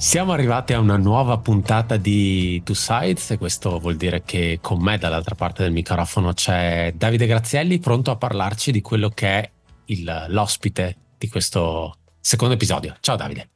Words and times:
Siamo 0.00 0.32
arrivati 0.32 0.72
a 0.72 0.78
una 0.78 0.96
nuova 0.96 1.36
puntata 1.36 1.98
di 1.98 2.62
Two 2.64 2.74
Sides 2.74 3.32
e 3.32 3.36
questo 3.36 3.78
vuol 3.78 3.96
dire 3.96 4.22
che 4.24 4.58
con 4.62 4.80
me 4.80 4.96
dall'altra 4.96 5.34
parte 5.34 5.62
del 5.62 5.72
microfono 5.72 6.32
c'è 6.32 6.94
Davide 6.96 7.26
Grazielli 7.26 7.78
pronto 7.80 8.10
a 8.10 8.16
parlarci 8.16 8.72
di 8.72 8.80
quello 8.80 9.10
che 9.10 9.26
è 9.28 9.50
il, 9.84 10.26
l'ospite 10.28 10.96
di 11.18 11.28
questo 11.28 11.98
secondo 12.18 12.54
episodio. 12.54 12.96
Ciao 13.00 13.14
Davide. 13.14 13.50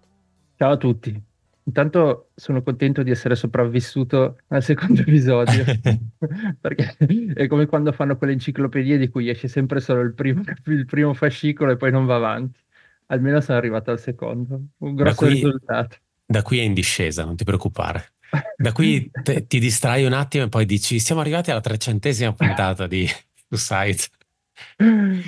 Ciao 0.59 0.73
a 0.73 0.77
tutti. 0.77 1.19
Intanto 1.65 2.29
sono 2.35 2.63
contento 2.63 3.03
di 3.03 3.11
essere 3.11 3.37
sopravvissuto 3.37 4.37
al 4.49 4.63
secondo 4.63 5.01
episodio, 5.01 5.65
perché 6.61 6.95
è 7.35 7.47
come 7.47 7.65
quando 7.65 7.91
fanno 7.93 8.19
quelle 8.19 8.35
enciclopedie 8.35 8.99
di 8.99 9.09
cui 9.09 9.31
esce 9.31 9.49
sempre 9.49 9.81
solo 9.81 10.03
il 10.03 10.13
primo, 10.13 10.43
il 10.67 10.85
primo 10.85 11.15
fascicolo 11.15 11.71
e 11.71 11.77
poi 11.79 11.91
non 11.91 12.05
va 12.05 12.17
avanti. 12.17 12.61
Almeno 13.07 13.41
sono 13.41 13.57
arrivato 13.57 13.91
al 13.91 13.99
secondo, 13.99 14.61
un 14.77 14.95
grosso 14.95 15.25
qui, 15.25 15.29
risultato. 15.31 15.97
Da 16.27 16.43
qui 16.43 16.59
è 16.59 16.63
in 16.63 16.75
discesa, 16.75 17.25
non 17.25 17.37
ti 17.37 17.45
preoccupare. 17.45 18.13
Da 18.57 18.73
qui 18.73 19.11
te, 19.23 19.47
ti 19.47 19.59
distrai 19.59 20.05
un 20.05 20.13
attimo 20.13 20.45
e 20.45 20.49
poi 20.49 20.67
dici 20.67 20.99
siamo 20.99 21.21
arrivati 21.21 21.51
alla 21.51 21.61
trecentesima 21.61 22.33
puntata 22.33 22.87
di 22.87 23.09
Suicide. 23.49 24.03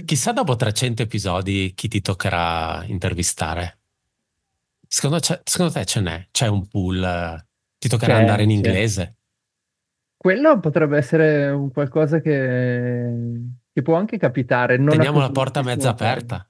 Chissà 0.05 0.33
dopo 0.33 0.57
300 0.57 1.03
episodi 1.03 1.73
chi 1.75 1.89
ti 1.89 2.01
toccherà 2.01 2.85
intervistare. 2.87 3.79
Secondo, 4.89 5.19
secondo, 5.21 5.73
te 5.73 5.85
ce 5.85 6.01
n'è? 6.01 6.29
C'è 6.31 6.47
un 6.47 6.67
pool? 6.69 7.45
Ti 7.79 7.89
toccherà 7.89 8.15
c'è, 8.15 8.21
andare 8.21 8.43
in 8.45 8.51
inglese? 8.51 9.05
C'è. 9.05 9.15
Quello 10.17 10.61
potrebbe 10.61 10.97
essere 10.97 11.51
un 11.51 11.71
qualcosa 11.71 12.21
che, 12.21 13.11
che 13.73 13.83
può 13.83 13.97
anche 13.97 14.17
capitare. 14.17 14.77
Non 14.77 14.91
Teniamo 14.91 15.19
la 15.21 15.31
porta 15.31 15.63
mezza 15.63 15.91
aperta. 15.91 16.49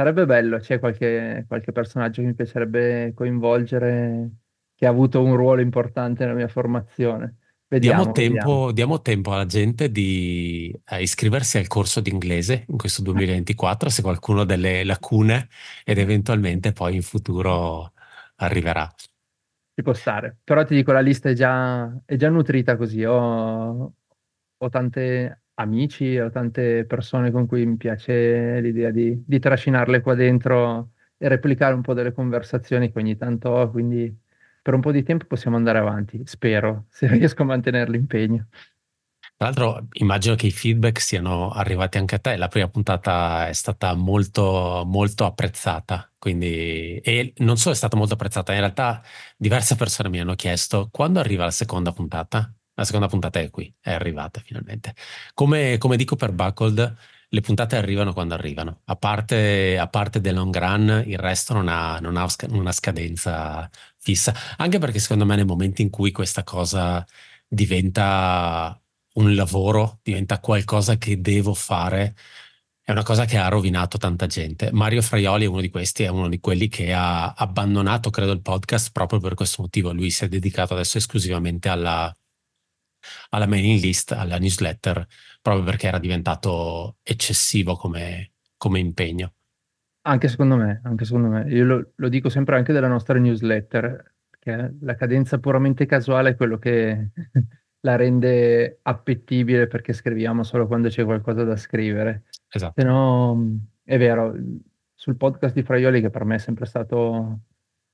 Sarebbe 0.00 0.24
bello, 0.24 0.56
c'è 0.60 0.78
qualche, 0.78 1.44
qualche 1.46 1.72
personaggio 1.72 2.22
che 2.22 2.28
mi 2.28 2.34
piacerebbe 2.34 3.12
coinvolgere 3.14 4.30
che 4.74 4.86
ha 4.86 4.88
avuto 4.88 5.22
un 5.22 5.36
ruolo 5.36 5.60
importante 5.60 6.24
nella 6.24 6.34
mia 6.34 6.48
formazione. 6.48 7.36
Vediamo, 7.68 8.04
diamo, 8.04 8.12
tempo, 8.14 8.38
vediamo. 8.38 8.72
diamo 8.72 9.02
tempo 9.02 9.32
alla 9.34 9.44
gente 9.44 9.90
di 9.90 10.74
iscriversi 11.00 11.58
al 11.58 11.66
corso 11.66 12.00
di 12.00 12.08
inglese 12.08 12.64
in 12.68 12.78
questo 12.78 13.02
2024 13.02 13.90
se 13.90 14.00
qualcuno 14.00 14.40
ha 14.40 14.44
delle 14.46 14.84
lacune 14.84 15.48
ed 15.84 15.98
eventualmente 15.98 16.72
poi 16.72 16.94
in 16.94 17.02
futuro 17.02 17.92
arriverà. 18.36 18.90
Ci 18.96 19.82
può 19.82 19.92
stare, 19.92 20.38
però 20.42 20.64
ti 20.64 20.74
dico 20.74 20.92
la 20.92 21.00
lista 21.00 21.28
è 21.28 21.34
già, 21.34 21.94
è 22.06 22.16
già 22.16 22.30
nutrita 22.30 22.78
così, 22.78 23.04
ho, 23.04 23.92
ho, 24.56 24.68
tante 24.70 25.39
amici, 25.60 26.18
ho 26.18 26.30
tante 26.30 26.84
persone 26.84 27.30
con 27.30 27.46
cui 27.46 27.64
mi 27.66 27.76
piace 27.76 28.60
l'idea 28.60 28.90
di, 28.90 29.22
di 29.26 29.38
trascinarle 29.38 30.00
qua 30.00 30.14
dentro 30.14 30.92
e 31.16 31.28
replicare 31.28 31.74
un 31.74 31.82
po' 31.82 31.94
delle 31.94 32.12
conversazioni 32.12 32.90
che 32.90 32.98
ogni 32.98 33.16
tanto 33.16 33.50
ho, 33.50 33.70
quindi 33.70 34.14
per 34.62 34.74
un 34.74 34.80
po' 34.80 34.92
di 34.92 35.02
tempo 35.02 35.26
possiamo 35.26 35.56
andare 35.56 35.78
avanti, 35.78 36.22
spero, 36.24 36.86
se 36.90 37.06
riesco 37.08 37.42
a 37.42 37.46
mantenere 37.46 37.90
l'impegno. 37.90 38.48
Tra 39.36 39.48
l'altro 39.48 39.86
immagino 39.92 40.34
che 40.34 40.46
i 40.46 40.50
feedback 40.50 41.00
siano 41.00 41.50
arrivati 41.50 41.96
anche 41.96 42.16
a 42.16 42.18
te, 42.18 42.36
la 42.36 42.48
prima 42.48 42.68
puntata 42.68 43.48
è 43.48 43.52
stata 43.54 43.94
molto, 43.94 44.82
molto 44.86 45.24
apprezzata, 45.24 46.12
quindi, 46.18 46.98
e 46.98 47.32
non 47.38 47.56
solo 47.56 47.74
è 47.74 47.76
stata 47.78 47.96
molto 47.96 48.14
apprezzata, 48.14 48.52
in 48.52 48.58
realtà 48.60 49.02
diverse 49.36 49.76
persone 49.76 50.10
mi 50.10 50.20
hanno 50.20 50.34
chiesto 50.34 50.88
quando 50.90 51.20
arriva 51.20 51.44
la 51.44 51.50
seconda 51.50 51.92
puntata? 51.92 52.54
La 52.80 52.86
seconda 52.86 53.08
puntata 53.08 53.40
è 53.40 53.50
qui, 53.50 53.70
è 53.78 53.92
arrivata 53.92 54.40
finalmente. 54.40 54.94
Come, 55.34 55.76
come 55.76 55.98
dico 55.98 56.16
per 56.16 56.32
Buckled, 56.32 56.96
le 57.28 57.40
puntate 57.42 57.76
arrivano 57.76 58.14
quando 58.14 58.32
arrivano. 58.32 58.80
A 58.86 58.96
parte, 58.96 59.76
a 59.78 59.86
parte 59.86 60.22
The 60.22 60.32
Long 60.32 60.56
Run, 60.56 61.02
il 61.06 61.18
resto 61.18 61.52
non 61.52 61.68
ha, 61.68 61.98
non 62.00 62.16
ha 62.16 62.26
una 62.48 62.72
scadenza 62.72 63.68
fissa. 63.98 64.34
Anche 64.56 64.78
perché 64.78 64.98
secondo 64.98 65.26
me 65.26 65.36
nel 65.36 65.44
momento 65.44 65.82
in 65.82 65.90
cui 65.90 66.10
questa 66.10 66.42
cosa 66.42 67.06
diventa 67.46 68.80
un 69.16 69.34
lavoro, 69.34 69.98
diventa 70.02 70.40
qualcosa 70.40 70.96
che 70.96 71.20
devo 71.20 71.52
fare, 71.52 72.14
è 72.82 72.92
una 72.92 73.02
cosa 73.02 73.26
che 73.26 73.36
ha 73.36 73.48
rovinato 73.48 73.98
tanta 73.98 74.26
gente. 74.26 74.70
Mario 74.72 75.02
Fraioli 75.02 75.44
è 75.44 75.48
uno 75.48 75.60
di 75.60 75.68
questi, 75.68 76.04
è 76.04 76.08
uno 76.08 76.30
di 76.30 76.40
quelli 76.40 76.68
che 76.68 76.94
ha 76.94 77.34
abbandonato, 77.34 78.08
credo, 78.08 78.32
il 78.32 78.40
podcast 78.40 78.90
proprio 78.90 79.20
per 79.20 79.34
questo 79.34 79.60
motivo. 79.60 79.92
Lui 79.92 80.10
si 80.10 80.24
è 80.24 80.28
dedicato 80.28 80.72
adesso 80.72 80.96
esclusivamente 80.96 81.68
alla, 81.68 82.10
alla 83.30 83.46
mailing 83.46 83.80
list, 83.80 84.12
alla 84.12 84.38
newsletter, 84.38 85.06
proprio 85.40 85.64
perché 85.64 85.88
era 85.88 85.98
diventato 85.98 86.96
eccessivo 87.02 87.76
come, 87.76 88.32
come 88.56 88.78
impegno. 88.78 89.34
Anche 90.02 90.28
secondo 90.28 90.56
me, 90.56 90.80
anche 90.84 91.04
secondo 91.04 91.28
me. 91.28 91.48
Io 91.48 91.64
lo, 91.64 91.92
lo, 91.94 92.08
dico 92.08 92.28
sempre 92.28 92.56
anche 92.56 92.72
della 92.72 92.88
nostra 92.88 93.18
newsletter, 93.18 94.14
che 94.38 94.74
la 94.80 94.94
cadenza 94.94 95.38
puramente 95.38 95.84
casuale 95.86 96.30
è 96.30 96.36
quello 96.36 96.58
che 96.58 97.10
la 97.80 97.96
rende 97.96 98.78
appetibile 98.82 99.66
perché 99.66 99.92
scriviamo 99.92 100.42
solo 100.42 100.66
quando 100.66 100.88
c'è 100.88 101.04
qualcosa 101.04 101.44
da 101.44 101.56
scrivere. 101.56 102.24
Esatto. 102.48 102.80
Se 102.80 102.86
no, 102.86 103.58
è 103.84 103.98
vero, 103.98 104.34
sul 104.94 105.16
podcast 105.16 105.54
di 105.54 105.62
Fraioli, 105.62 106.00
che 106.00 106.10
per 106.10 106.24
me 106.24 106.36
è 106.36 106.38
sempre 106.38 106.66
stato 106.66 107.40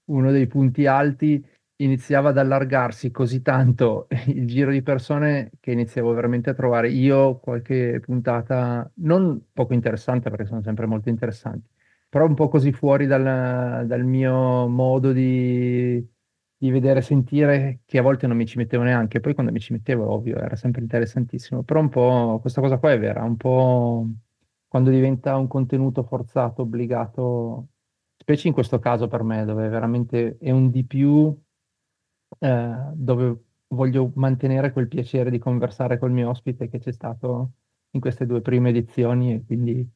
uno 0.06 0.30
dei 0.30 0.46
punti 0.46 0.86
alti, 0.86 1.44
iniziava 1.76 2.30
ad 2.30 2.38
allargarsi 2.38 3.10
così 3.10 3.42
tanto 3.42 4.06
il 4.26 4.46
giro 4.46 4.70
di 4.70 4.82
persone 4.82 5.50
che 5.60 5.72
iniziavo 5.72 6.12
veramente 6.12 6.50
a 6.50 6.54
trovare. 6.54 6.90
Io 6.90 7.38
qualche 7.38 8.00
puntata 8.00 8.90
non 8.96 9.48
poco 9.52 9.74
interessante 9.74 10.30
perché 10.30 10.46
sono 10.46 10.62
sempre 10.62 10.86
molto 10.86 11.08
interessanti, 11.08 11.68
però 12.08 12.26
un 12.26 12.34
po' 12.34 12.48
così 12.48 12.72
fuori 12.72 13.06
dal, 13.06 13.86
dal 13.86 14.04
mio 14.04 14.66
modo 14.68 15.12
di, 15.12 16.04
di 16.56 16.70
vedere 16.70 17.02
sentire 17.02 17.80
che 17.84 17.98
a 17.98 18.02
volte 18.02 18.26
non 18.26 18.36
mi 18.36 18.46
ci 18.46 18.56
mettevo 18.58 18.82
neanche, 18.82 19.20
poi 19.20 19.34
quando 19.34 19.52
mi 19.52 19.60
ci 19.60 19.72
mettevo 19.72 20.10
ovvio 20.10 20.36
era 20.38 20.56
sempre 20.56 20.80
interessantissimo, 20.82 21.62
però 21.62 21.80
un 21.80 21.88
po' 21.90 22.38
questa 22.40 22.60
cosa 22.60 22.78
qua 22.78 22.92
è 22.92 22.98
vera, 22.98 23.22
un 23.22 23.36
po' 23.36 24.06
quando 24.66 24.90
diventa 24.90 25.36
un 25.36 25.46
contenuto 25.46 26.02
forzato, 26.02 26.62
obbligato, 26.62 27.68
specie 28.16 28.48
in 28.48 28.54
questo 28.54 28.78
caso 28.78 29.08
per 29.08 29.22
me 29.22 29.44
dove 29.44 29.68
veramente 29.68 30.36
è 30.38 30.50
un 30.50 30.70
di 30.70 30.84
più 30.84 31.34
eh, 32.38 32.74
dove 32.94 33.40
voglio 33.68 34.12
mantenere 34.14 34.72
quel 34.72 34.88
piacere 34.88 35.30
di 35.30 35.38
conversare 35.38 35.98
col 35.98 36.12
mio 36.12 36.28
ospite 36.28 36.68
che 36.68 36.78
c'è 36.78 36.92
stato 36.92 37.52
in 37.90 38.00
queste 38.00 38.26
due 38.26 38.40
prime 38.40 38.70
edizioni 38.70 39.34
e 39.34 39.44
quindi 39.44 39.88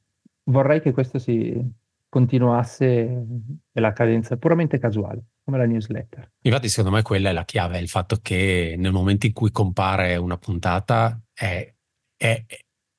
vorrei 0.45 0.81
che 0.81 0.93
questo 0.93 1.19
si 1.19 1.79
continuasse 2.09 3.25
la 3.73 3.93
cadenza 3.93 4.37
puramente 4.37 4.79
casuale, 4.79 5.23
come 5.45 5.59
la 5.59 5.67
newsletter. 5.67 6.33
Infatti 6.43 6.69
secondo 6.69 6.97
me 6.97 7.03
quella 7.03 7.31
è 7.31 7.33
la 7.33 7.45
chiave, 7.45 7.79
il 7.79 7.89
fatto 7.89 8.19
che 8.21 8.75
nel 8.77 8.93
momento 8.93 9.27
in 9.27 9.33
cui 9.33 9.53
compare 9.53 10.17
una 10.17 10.37
puntata 10.37 11.21
è, 11.33 11.73
è, 12.17 12.45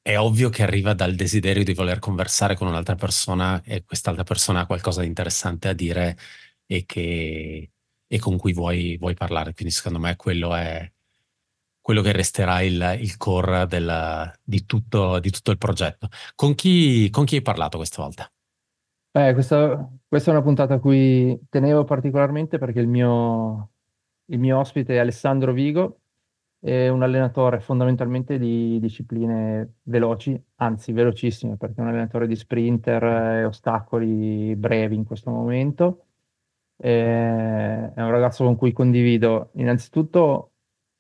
è 0.01 0.17
ovvio 0.17 0.49
che 0.49 0.63
arriva 0.63 0.93
dal 0.93 1.15
desiderio 1.15 1.65
di 1.65 1.73
voler 1.73 1.99
conversare 1.99 2.55
con 2.55 2.67
un'altra 2.67 2.95
persona 2.95 3.61
e 3.63 3.83
quest'altra 3.83 4.23
persona 4.23 4.61
ha 4.61 4.65
qualcosa 4.65 5.01
di 5.01 5.07
interessante 5.07 5.67
a 5.67 5.73
dire 5.73 6.17
e 6.65 6.85
che 6.85 7.69
e 8.13 8.19
con 8.19 8.37
cui 8.37 8.51
vuoi, 8.51 8.97
vuoi 8.97 9.13
parlare. 9.13 9.53
Quindi 9.53 9.73
secondo 9.73 9.97
me 9.97 10.17
quello 10.17 10.53
è 10.53 10.91
quello 11.79 12.01
che 12.01 12.11
resterà 12.11 12.61
il, 12.61 12.97
il 12.99 13.15
core 13.15 13.65
del, 13.67 14.33
di, 14.43 14.65
tutto, 14.65 15.17
di, 15.19 15.29
tutto, 15.31 15.51
il 15.51 15.57
progetto. 15.57 16.09
Con 16.35 16.53
chi, 16.53 17.09
con 17.09 17.23
chi 17.23 17.35
hai 17.35 17.41
parlato 17.41 17.77
questa 17.77 18.01
volta? 18.01 18.29
Beh, 19.11 19.31
questa, 19.31 19.89
questa, 20.05 20.29
è 20.29 20.33
una 20.33 20.43
puntata 20.43 20.73
a 20.73 20.79
cui 20.79 21.39
tenevo 21.49 21.85
particolarmente 21.85 22.57
perché 22.57 22.81
il 22.81 22.87
mio, 22.89 23.71
il 24.25 24.39
mio 24.39 24.59
ospite 24.59 24.95
è 24.95 24.97
Alessandro 24.97 25.53
Vigo, 25.53 26.01
è 26.59 26.89
un 26.89 27.03
allenatore 27.03 27.61
fondamentalmente 27.61 28.37
di 28.37 28.77
discipline 28.81 29.75
veloci, 29.83 30.39
anzi 30.55 30.91
velocissime, 30.91 31.55
perché 31.55 31.75
è 31.77 31.81
un 31.81 31.87
allenatore 31.87 32.27
di 32.27 32.35
sprinter 32.35 33.03
e 33.03 33.45
ostacoli 33.45 34.53
brevi 34.57 34.95
in 34.95 35.05
questo 35.05 35.31
momento 35.31 36.07
è 36.81 38.01
un 38.01 38.09
ragazzo 38.09 38.43
con 38.43 38.55
cui 38.55 38.73
condivido 38.73 39.51
innanzitutto 39.53 40.53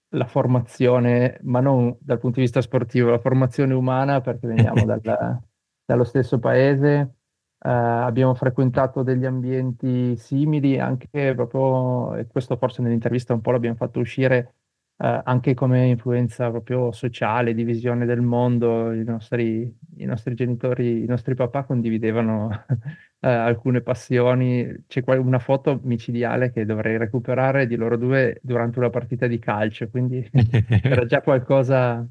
la 0.09 0.27
formazione, 0.27 1.39
ma 1.43 1.59
non 1.59 1.95
dal 1.99 2.19
punto 2.19 2.35
di 2.37 2.43
vista 2.43 2.61
sportivo, 2.61 3.09
la 3.09 3.19
formazione 3.19 3.73
umana, 3.73 4.21
perché 4.21 4.47
veniamo 4.47 4.85
dal, 4.85 5.01
dallo 5.85 6.03
stesso 6.03 6.39
paese, 6.39 7.15
Uh, 7.63 7.69
abbiamo 8.07 8.33
frequentato 8.33 9.03
degli 9.03 9.23
ambienti 9.23 10.17
simili, 10.17 10.79
anche 10.79 11.35
proprio, 11.35 12.15
e 12.15 12.25
questo 12.25 12.57
forse 12.57 12.81
nell'intervista 12.81 13.35
un 13.35 13.41
po' 13.41 13.51
l'abbiamo 13.51 13.75
fatto 13.75 13.99
uscire, 13.99 14.55
uh, 15.01 15.21
anche 15.23 15.53
come 15.55 15.87
influenza 15.87 16.49
proprio 16.51 16.91
sociale, 16.91 17.53
di 17.53 17.63
visione 17.63 18.05
del 18.05 18.21
mondo. 18.21 18.91
I 18.93 19.03
nostri, 19.03 19.61
i 19.97 20.05
nostri 20.05 20.35
genitori, 20.35 21.03
i 21.03 21.07
nostri 21.07 21.33
papà 21.33 21.63
condividevano 21.63 22.65
eh, 23.19 23.27
alcune 23.27 23.81
passioni. 23.81 24.85
C'è 24.87 25.03
una 25.17 25.39
foto 25.39 25.79
micidiale 25.83 26.51
che 26.51 26.65
dovrei 26.65 26.97
recuperare 26.97 27.65
di 27.65 27.75
loro 27.75 27.97
due 27.97 28.39
durante 28.43 28.77
una 28.79 28.89
partita 28.91 29.27
di 29.27 29.39
calcio, 29.39 29.89
quindi 29.89 30.29
era 30.83 31.05
già 31.05 31.21
qualcosa 31.21 32.07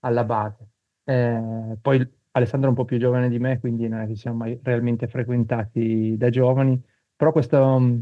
alla 0.00 0.24
base. 0.24 0.68
Eh, 1.04 1.76
poi 1.80 2.08
Alessandro 2.32 2.68
è 2.68 2.70
un 2.70 2.76
po' 2.76 2.84
più 2.84 2.98
giovane 2.98 3.28
di 3.28 3.38
me, 3.40 3.58
quindi 3.58 3.88
non 3.88 4.00
è 4.00 4.06
che 4.06 4.14
siamo 4.14 4.38
mai 4.38 4.58
realmente 4.62 5.08
frequentati 5.08 6.16
da 6.16 6.30
giovani, 6.30 6.80
però 7.16 7.32
questo, 7.32 8.00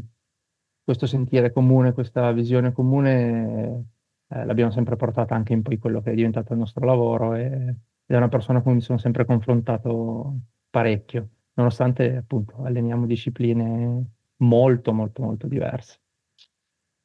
questo 0.83 1.07
sentire 1.07 1.51
comune, 1.51 1.93
questa 1.93 2.31
visione 2.31 2.71
comune 2.71 3.85
eh, 4.29 4.45
l'abbiamo 4.45 4.71
sempre 4.71 4.95
portata 4.95 5.35
anche 5.35 5.53
in 5.53 5.61
poi 5.61 5.77
quello 5.77 6.01
che 6.01 6.11
è 6.11 6.15
diventato 6.15 6.53
il 6.53 6.59
nostro 6.59 6.85
lavoro 6.85 7.33
e, 7.33 7.45
ed 7.45 8.15
è 8.15 8.17
una 8.17 8.29
persona 8.29 8.61
con 8.61 8.71
cui 8.71 8.73
mi 8.75 8.81
sono 8.81 8.97
sempre 8.97 9.25
confrontato 9.25 10.39
parecchio, 10.69 11.29
nonostante 11.53 12.15
appunto 12.15 12.63
alleniamo 12.63 13.05
discipline 13.05 14.05
molto 14.37 14.93
molto 14.93 15.21
molto 15.21 15.47
diverse. 15.47 15.99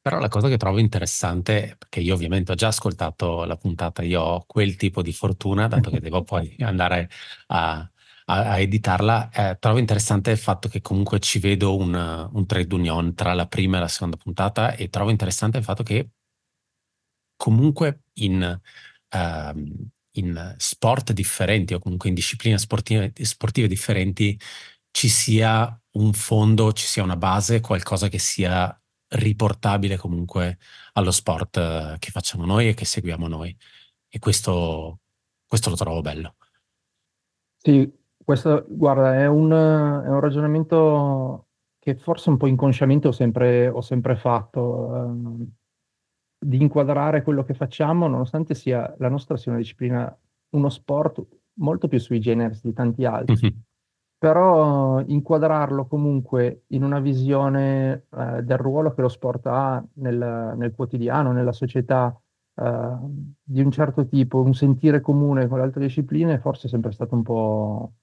Però 0.00 0.18
la 0.18 0.28
cosa 0.28 0.48
che 0.48 0.56
trovo 0.56 0.78
interessante, 0.78 1.76
perché 1.78 2.00
io 2.00 2.14
ovviamente 2.14 2.50
ho 2.50 2.54
già 2.56 2.66
ascoltato 2.68 3.44
la 3.44 3.56
puntata, 3.56 4.02
io 4.02 4.20
ho 4.20 4.44
quel 4.46 4.74
tipo 4.74 5.00
di 5.00 5.12
fortuna, 5.12 5.68
dato 5.68 5.90
che 5.90 6.00
devo 6.00 6.24
poi 6.24 6.56
andare 6.62 7.08
a, 7.48 7.88
a, 8.24 8.50
a 8.50 8.58
editarla, 8.58 9.30
eh, 9.30 9.56
trovo 9.60 9.78
interessante 9.78 10.32
il 10.32 10.38
fatto 10.38 10.68
che 10.68 10.80
comunque 10.80 11.20
ci 11.20 11.38
vedo 11.38 11.76
un, 11.76 12.28
un 12.32 12.46
trade 12.46 12.74
union 12.74 13.14
tra 13.14 13.32
la 13.32 13.46
prima 13.46 13.76
e 13.76 13.80
la 13.80 13.88
seconda 13.88 14.16
puntata 14.16 14.74
e 14.74 14.88
trovo 14.88 15.10
interessante 15.10 15.58
il 15.58 15.64
fatto 15.64 15.84
che 15.84 16.10
comunque 17.42 18.04
in, 18.20 18.60
uh, 19.16 19.88
in 20.12 20.54
sport 20.58 21.12
differenti 21.12 21.74
o 21.74 21.80
comunque 21.80 22.08
in 22.08 22.14
discipline 22.14 22.56
sportive, 22.56 23.12
sportive 23.22 23.66
differenti 23.66 24.38
ci 24.92 25.08
sia 25.08 25.76
un 25.94 26.12
fondo, 26.12 26.72
ci 26.72 26.86
sia 26.86 27.02
una 27.02 27.16
base, 27.16 27.58
qualcosa 27.58 28.06
che 28.06 28.20
sia 28.20 28.80
riportabile 29.14 29.96
comunque 29.96 30.58
allo 30.92 31.10
sport 31.10 31.56
eh, 31.56 31.96
che 31.98 32.12
facciamo 32.12 32.44
noi 32.44 32.68
e 32.68 32.74
che 32.74 32.84
seguiamo 32.84 33.26
noi. 33.26 33.56
E 34.08 34.20
questo, 34.20 35.00
questo 35.44 35.68
lo 35.68 35.74
trovo 35.74 36.00
bello. 36.00 36.36
Sì, 37.56 37.92
questo, 38.24 38.64
guarda, 38.68 39.18
è 39.18 39.26
un, 39.26 39.50
è 39.50 40.08
un 40.08 40.20
ragionamento 40.20 41.48
che 41.80 41.96
forse 41.96 42.30
un 42.30 42.36
po' 42.36 42.46
inconsciamente 42.46 43.08
ho 43.08 43.12
sempre, 43.12 43.66
ho 43.66 43.80
sempre 43.80 44.14
fatto, 44.14 44.94
eh, 44.94 45.60
di 46.42 46.60
inquadrare 46.60 47.22
quello 47.22 47.44
che 47.44 47.54
facciamo, 47.54 48.08
nonostante 48.08 48.54
sia, 48.54 48.94
la 48.98 49.08
nostra 49.08 49.36
sia 49.36 49.52
una 49.52 49.60
disciplina, 49.60 50.18
uno 50.50 50.68
sport 50.68 51.24
molto 51.54 51.88
più 51.88 51.98
sui 51.98 52.20
generis 52.20 52.62
di 52.62 52.72
tanti 52.72 53.04
altri. 53.04 53.34
Mm-hmm 53.34 53.60
però 54.22 55.02
inquadrarlo 55.04 55.88
comunque 55.88 56.62
in 56.68 56.84
una 56.84 57.00
visione 57.00 58.06
eh, 58.08 58.42
del 58.44 58.56
ruolo 58.56 58.94
che 58.94 59.00
lo 59.00 59.08
sport 59.08 59.44
ha 59.48 59.84
nel, 59.94 60.54
nel 60.56 60.72
quotidiano, 60.76 61.32
nella 61.32 61.50
società, 61.50 62.16
eh, 62.54 62.96
di 63.42 63.60
un 63.60 63.72
certo 63.72 64.06
tipo, 64.06 64.40
un 64.40 64.54
sentire 64.54 65.00
comune 65.00 65.48
con 65.48 65.58
le 65.58 65.64
altre 65.64 65.80
discipline, 65.80 66.38
forse 66.38 66.68
è 66.68 66.70
sempre 66.70 66.92
stato 66.92 67.16
un 67.16 67.22
po' 67.24 67.94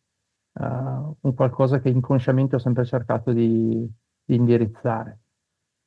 eh, 0.59 0.65
un 0.65 1.33
qualcosa 1.33 1.80
che 1.80 1.88
inconsciamente 1.88 2.57
ho 2.57 2.59
sempre 2.59 2.83
cercato 2.83 3.31
di, 3.31 3.89
di 4.25 4.35
indirizzare. 4.35 5.19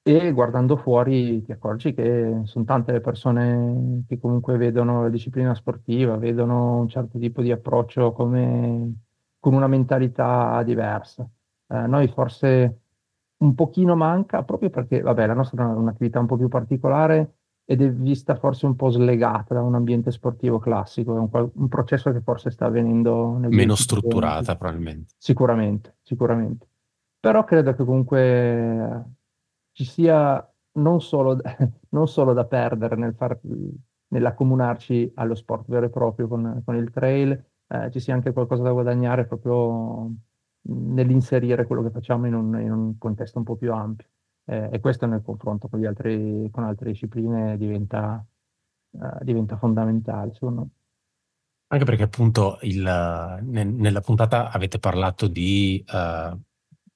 E 0.04 0.32
guardando 0.32 0.76
fuori 0.76 1.42
ti 1.44 1.52
accorgi 1.52 1.94
che 1.94 2.40
sono 2.42 2.64
tante 2.64 2.90
le 2.90 3.00
persone 3.00 4.02
che 4.08 4.18
comunque 4.18 4.56
vedono 4.56 5.02
la 5.02 5.08
disciplina 5.08 5.54
sportiva, 5.54 6.16
vedono 6.16 6.78
un 6.78 6.88
certo 6.88 7.18
tipo 7.18 7.40
di 7.40 7.52
approccio 7.52 8.12
come 8.12 8.94
con 9.38 9.54
una 9.54 9.68
mentalità 9.68 10.60
diversa. 10.64 11.28
Eh, 11.68 11.86
noi 11.86 12.08
forse 12.08 12.80
un 13.38 13.54
pochino 13.54 13.94
manca, 13.94 14.42
proprio 14.42 14.70
perché, 14.70 15.00
vabbè, 15.00 15.26
la 15.26 15.34
nostra 15.34 15.70
è 15.70 15.74
un'attività 15.74 16.18
un 16.18 16.26
po' 16.26 16.36
più 16.36 16.48
particolare 16.48 17.34
ed 17.64 17.80
è 17.80 17.92
vista 17.92 18.34
forse 18.34 18.66
un 18.66 18.74
po' 18.74 18.90
slegata 18.90 19.54
da 19.54 19.62
un 19.62 19.76
ambiente 19.76 20.10
sportivo 20.10 20.58
classico, 20.58 21.16
è 21.16 21.18
un, 21.18 21.50
un 21.54 21.68
processo 21.68 22.10
che 22.10 22.20
forse 22.20 22.50
sta 22.50 22.66
avvenendo 22.66 23.36
nel 23.38 23.50
Meno 23.50 23.76
strutturata, 23.76 24.56
probabilmente. 24.56 25.14
Sicuramente, 25.16 25.96
sicuramente. 26.02 26.66
Però 27.20 27.44
credo 27.44 27.72
che 27.72 27.84
comunque 27.84 29.04
ci 29.72 29.84
sia 29.84 30.46
non 30.74 31.00
solo, 31.00 31.38
non 31.90 32.08
solo 32.08 32.32
da 32.32 32.44
perdere 32.44 32.96
nel 32.96 33.14
far, 33.14 33.38
nell'accomunarci 34.08 35.12
allo 35.16 35.34
sport 35.34 35.68
vero 35.68 35.86
e 35.86 35.90
proprio 35.90 36.28
con, 36.28 36.62
con 36.64 36.76
il 36.76 36.90
trail, 36.90 37.44
eh, 37.68 37.90
ci 37.90 38.00
sia 38.00 38.14
anche 38.14 38.32
qualcosa 38.32 38.62
da 38.62 38.72
guadagnare 38.72 39.26
proprio 39.26 40.10
nell'inserire 40.64 41.66
quello 41.66 41.82
che 41.82 41.90
facciamo 41.90 42.26
in 42.26 42.34
un, 42.34 42.60
in 42.60 42.70
un 42.70 42.98
contesto 42.98 43.38
un 43.38 43.44
po' 43.44 43.56
più 43.56 43.72
ampio. 43.72 44.06
Eh, 44.44 44.68
e 44.72 44.80
questo 44.80 45.06
nel 45.06 45.22
confronto 45.22 45.68
con, 45.68 45.84
altri, 45.84 46.48
con 46.50 46.64
altre 46.64 46.90
discipline 46.90 47.56
diventa, 47.56 48.24
uh, 48.90 49.24
diventa 49.24 49.56
fondamentale, 49.56 50.32
secondo 50.34 50.60
me. 50.60 50.68
Anche 51.68 51.84
perché 51.86 52.02
appunto 52.02 52.58
il, 52.62 52.82
ne, 52.82 53.64
nella 53.64 54.00
puntata 54.02 54.50
avete 54.50 54.78
parlato 54.78 55.26
di 55.26 55.82
uh, 55.90 56.38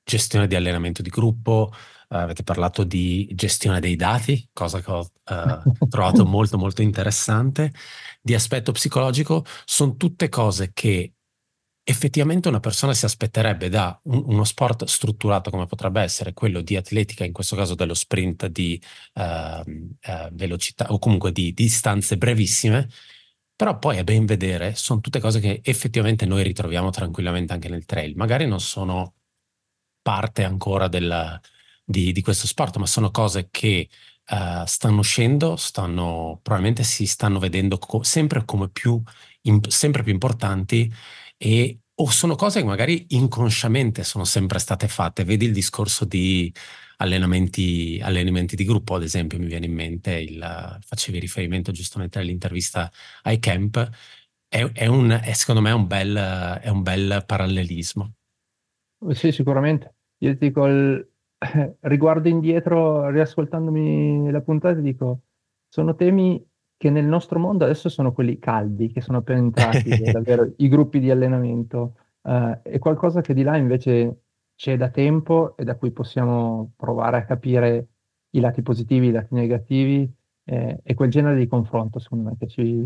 gestione 0.02 0.46
di 0.46 0.54
allenamento 0.54 1.00
di 1.00 1.08
gruppo, 1.08 1.70
avete 2.08 2.42
parlato 2.42 2.84
di 2.84 3.28
gestione 3.34 3.80
dei 3.80 3.96
dati, 3.96 4.48
cosa 4.52 4.80
che 4.80 4.90
ho 4.90 5.00
uh, 5.00 5.88
trovato 5.88 6.24
molto 6.26 6.58
molto 6.58 6.82
interessante, 6.82 7.72
di 8.20 8.34
aspetto 8.34 8.72
psicologico, 8.72 9.44
sono 9.64 9.96
tutte 9.96 10.28
cose 10.28 10.70
che 10.72 11.12
effettivamente 11.88 12.48
una 12.48 12.58
persona 12.58 12.94
si 12.94 13.04
aspetterebbe 13.04 13.68
da 13.68 13.98
un, 14.04 14.24
uno 14.26 14.44
sport 14.44 14.84
strutturato 14.84 15.50
come 15.50 15.66
potrebbe 15.66 16.00
essere 16.00 16.32
quello 16.32 16.60
di 16.60 16.76
atletica, 16.76 17.24
in 17.24 17.32
questo 17.32 17.54
caso 17.56 17.74
dello 17.74 17.94
sprint 17.94 18.46
di 18.46 18.80
uh, 19.14 20.30
velocità 20.32 20.86
o 20.90 20.98
comunque 20.98 21.32
di, 21.32 21.52
di 21.52 21.64
distanze 21.64 22.16
brevissime, 22.16 22.88
però 23.54 23.78
poi 23.78 23.98
a 23.98 24.04
ben 24.04 24.26
vedere 24.26 24.74
sono 24.74 25.00
tutte 25.00 25.20
cose 25.20 25.40
che 25.40 25.60
effettivamente 25.64 26.26
noi 26.26 26.42
ritroviamo 26.42 26.90
tranquillamente 26.90 27.52
anche 27.52 27.68
nel 27.68 27.84
trail. 27.86 28.14
Magari 28.16 28.46
non 28.46 28.60
sono 28.60 29.14
parte 30.02 30.44
ancora 30.44 30.88
del, 30.88 31.40
di, 31.86 32.12
di, 32.12 32.22
questo 32.22 32.46
sport, 32.46 32.76
ma 32.78 32.86
sono 32.86 33.10
cose 33.10 33.48
che 33.50 33.88
uh, 34.30 34.64
stanno 34.66 34.98
uscendo, 34.98 35.56
stanno, 35.56 36.40
probabilmente 36.42 36.82
si 36.82 37.06
stanno 37.06 37.38
vedendo 37.38 37.78
co- 37.78 38.02
sempre 38.02 38.44
più, 38.72 39.00
in, 39.42 39.60
sempre 39.68 40.02
più 40.02 40.12
importanti 40.12 40.92
e 41.36 41.78
o 41.98 42.10
sono 42.10 42.34
cose 42.34 42.60
che 42.60 42.66
magari 42.66 43.06
inconsciamente 43.10 44.04
sono 44.04 44.24
sempre 44.24 44.58
state 44.58 44.88
fatte. 44.88 45.24
Vedi 45.24 45.46
il 45.46 45.52
discorso 45.52 46.04
di 46.04 46.52
allenamenti, 46.98 48.00
allenamenti 48.02 48.56
di 48.56 48.64
gruppo, 48.64 48.96
ad 48.96 49.02
esempio, 49.02 49.38
mi 49.38 49.46
viene 49.46 49.66
in 49.66 49.72
mente, 49.72 50.14
il, 50.18 50.78
facevi 50.80 51.18
riferimento 51.18 51.72
giustamente 51.72 52.18
all'intervista 52.18 52.90
ai 53.22 53.38
camp, 53.38 53.88
è, 54.48 54.62
è, 54.72 54.86
un, 54.86 55.10
è 55.22 55.32
secondo 55.32 55.60
me 55.60 55.70
un 55.70 55.86
bel, 55.86 56.16
è 56.62 56.68
un 56.68 56.82
bel 56.82 57.22
parallelismo. 57.26 58.12
Sì, 59.10 59.32
sicuramente. 59.32 59.94
Io 60.18 60.32
ti 60.32 60.46
dico, 60.46 60.66
riguardo 61.80 62.28
indietro, 62.28 63.10
riascoltandomi 63.10 64.30
la 64.30 64.40
puntata, 64.40 64.80
dico, 64.80 65.22
sono 65.68 65.94
temi 65.94 66.44
che 66.76 66.90
nel 66.90 67.06
nostro 67.06 67.38
mondo 67.38 67.64
adesso 67.64 67.88
sono 67.88 68.12
quelli 68.12 68.38
caldi, 68.38 68.92
che 68.92 69.00
sono 69.00 69.18
appena 69.18 69.40
entrati, 69.40 69.88
davvero, 70.12 70.52
i 70.56 70.68
gruppi 70.68 71.00
di 71.00 71.10
allenamento. 71.10 71.96
Uh, 72.22 72.60
è 72.62 72.78
qualcosa 72.78 73.20
che 73.20 73.34
di 73.34 73.42
là 73.42 73.56
invece 73.56 74.22
c'è 74.56 74.76
da 74.76 74.88
tempo 74.90 75.56
e 75.56 75.64
da 75.64 75.76
cui 75.76 75.90
possiamo 75.92 76.72
provare 76.76 77.18
a 77.18 77.24
capire 77.24 77.88
i 78.30 78.40
lati 78.40 78.62
positivi, 78.62 79.08
i 79.08 79.12
lati 79.12 79.34
negativi 79.34 80.10
eh, 80.44 80.80
e 80.82 80.94
quel 80.94 81.10
genere 81.10 81.36
di 81.36 81.46
confronto, 81.46 81.98
secondo 81.98 82.30
me, 82.30 82.36
che, 82.38 82.46
ci, 82.46 82.82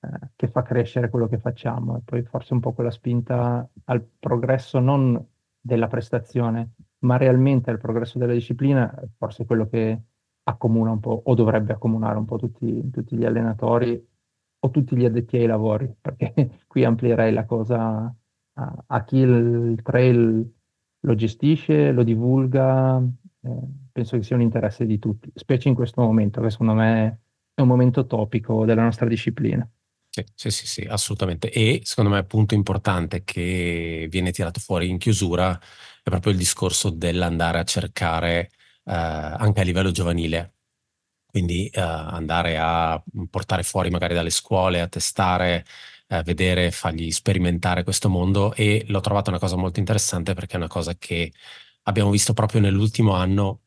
eh, 0.00 0.30
che 0.36 0.48
fa 0.48 0.62
crescere 0.62 1.08
quello 1.10 1.28
che 1.28 1.38
facciamo 1.38 1.96
e 1.96 2.00
poi 2.04 2.22
forse 2.22 2.54
un 2.54 2.60
po' 2.60 2.72
quella 2.72 2.90
spinta 2.90 3.68
al 3.84 4.02
progresso 4.18 4.78
non 4.78 5.22
della 5.60 5.88
prestazione, 5.88 6.72
ma 7.00 7.16
realmente 7.16 7.70
al 7.70 7.78
progresso 7.78 8.18
della 8.18 8.32
disciplina, 8.32 8.92
forse 9.16 9.44
quello 9.44 9.68
che 9.68 10.02
accomuna 10.44 10.90
un 10.90 11.00
po' 11.00 11.22
o 11.24 11.34
dovrebbe 11.34 11.72
accomunare 11.72 12.18
un 12.18 12.24
po' 12.24 12.38
tutti, 12.38 12.90
tutti 12.90 13.16
gli 13.16 13.24
allenatori 13.24 14.06
o 14.62 14.70
tutti 14.70 14.96
gli 14.96 15.04
addetti 15.04 15.36
ai 15.36 15.46
lavori, 15.46 15.92
perché 16.00 16.62
qui 16.66 16.84
amplierei 16.84 17.32
la 17.32 17.44
cosa 17.44 18.14
a, 18.54 18.84
a 18.86 19.04
chi 19.04 19.18
il, 19.18 19.72
il, 19.72 19.82
trail 19.82 20.54
lo 21.00 21.14
gestisce, 21.14 21.92
lo 21.92 22.02
divulga, 22.02 23.02
eh, 23.42 23.58
penso 23.90 24.16
che 24.16 24.22
sia 24.22 24.36
un 24.36 24.42
interesse 24.42 24.84
di 24.84 24.98
tutti, 24.98 25.30
specie 25.34 25.68
in 25.68 25.74
questo 25.74 26.02
momento, 26.02 26.40
che 26.40 26.50
secondo 26.50 26.74
me 26.74 27.20
è 27.54 27.60
un 27.60 27.68
momento 27.68 28.06
topico 28.06 28.64
della 28.64 28.82
nostra 28.82 29.06
disciplina. 29.06 29.66
Sì, 30.12 30.24
sì, 30.34 30.50
sì, 30.50 30.66
sì, 30.66 30.80
assolutamente. 30.82 31.50
E 31.52 31.80
secondo 31.84 32.10
me 32.10 32.18
il 32.18 32.26
punto 32.26 32.54
importante 32.54 33.22
che 33.22 34.08
viene 34.10 34.32
tirato 34.32 34.58
fuori 34.58 34.88
in 34.88 34.98
chiusura 34.98 35.58
è 36.02 36.10
proprio 36.10 36.32
il 36.32 36.38
discorso 36.38 36.90
dell'andare 36.90 37.58
a 37.58 37.64
cercare 37.64 38.50
eh, 38.84 38.92
anche 38.92 39.60
a 39.60 39.64
livello 39.64 39.90
giovanile, 39.90 40.54
quindi 41.26 41.68
eh, 41.68 41.80
andare 41.80 42.58
a 42.58 43.02
portare 43.28 43.62
fuori 43.62 43.90
magari 43.90 44.14
dalle 44.14 44.30
scuole, 44.30 44.80
a 44.80 44.88
testare, 44.88 45.64
eh, 46.08 46.22
vedere, 46.22 46.70
fargli 46.70 47.10
sperimentare 47.10 47.84
questo 47.84 48.08
mondo. 48.08 48.54
E 48.54 48.84
l'ho 48.88 49.00
trovata 49.00 49.30
una 49.30 49.38
cosa 49.38 49.56
molto 49.56 49.78
interessante 49.78 50.34
perché 50.34 50.54
è 50.54 50.56
una 50.56 50.68
cosa 50.68 50.94
che 50.96 51.32
abbiamo 51.84 52.10
visto 52.10 52.32
proprio 52.32 52.60
nell'ultimo 52.60 53.14
anno 53.14 53.62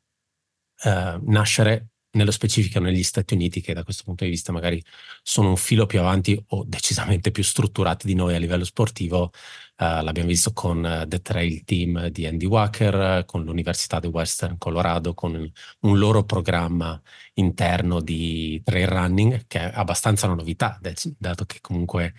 eh, 0.83 1.19
nascere 1.23 1.89
nello 2.13 2.31
specifico 2.31 2.79
negli 2.79 3.03
Stati 3.03 3.33
Uniti, 3.33 3.61
che 3.61 3.73
da 3.73 3.83
questo 3.83 4.03
punto 4.03 4.23
di 4.23 4.29
vista 4.29 4.51
magari 4.51 4.83
sono 5.23 5.49
un 5.49 5.57
filo 5.57 5.85
più 5.85 5.99
avanti 5.99 6.41
o 6.49 6.63
decisamente 6.65 7.31
più 7.31 7.43
strutturati 7.43 8.05
di 8.07 8.13
noi 8.13 8.35
a 8.35 8.39
livello 8.39 8.63
sportivo, 8.65 9.31
l'abbiamo 9.77 10.29
visto 10.29 10.53
con 10.53 10.83
uh, 10.83 11.07
The 11.07 11.21
Trail 11.21 11.63
Team 11.63 12.07
di 12.07 12.25
Andy 12.25 12.45
Walker, 12.45 13.25
con 13.25 13.43
l'Università 13.43 13.99
di 13.99 14.07
Western 14.07 14.57
Colorado, 14.57 15.13
con 15.13 15.51
un 15.79 15.97
loro 15.97 16.23
programma 16.23 16.99
interno 17.33 17.99
di 18.01 18.61
trail 18.63 18.87
running, 18.87 19.45
che 19.47 19.59
è 19.59 19.71
abbastanza 19.73 20.25
una 20.27 20.35
novità, 20.35 20.79
dato 21.17 21.45
che 21.45 21.59
comunque 21.61 22.13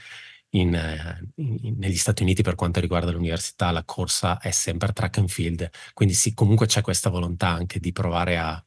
in, 0.51 1.23
in, 1.37 1.77
negli 1.79 1.97
Stati 1.97 2.23
Uniti 2.23 2.43
per 2.43 2.55
quanto 2.55 2.81
riguarda 2.81 3.11
l'università 3.11 3.71
la 3.71 3.85
corsa 3.85 4.39
è 4.39 4.51
sempre 4.51 4.93
track 4.93 5.19
and 5.19 5.29
field, 5.29 5.69
quindi 5.93 6.15
sì, 6.15 6.35
comunque 6.35 6.67
c'è 6.67 6.81
questa 6.83 7.11
volontà 7.11 7.49
anche 7.49 7.79
di 7.81 7.93
provare 7.93 8.39
a 8.39 8.65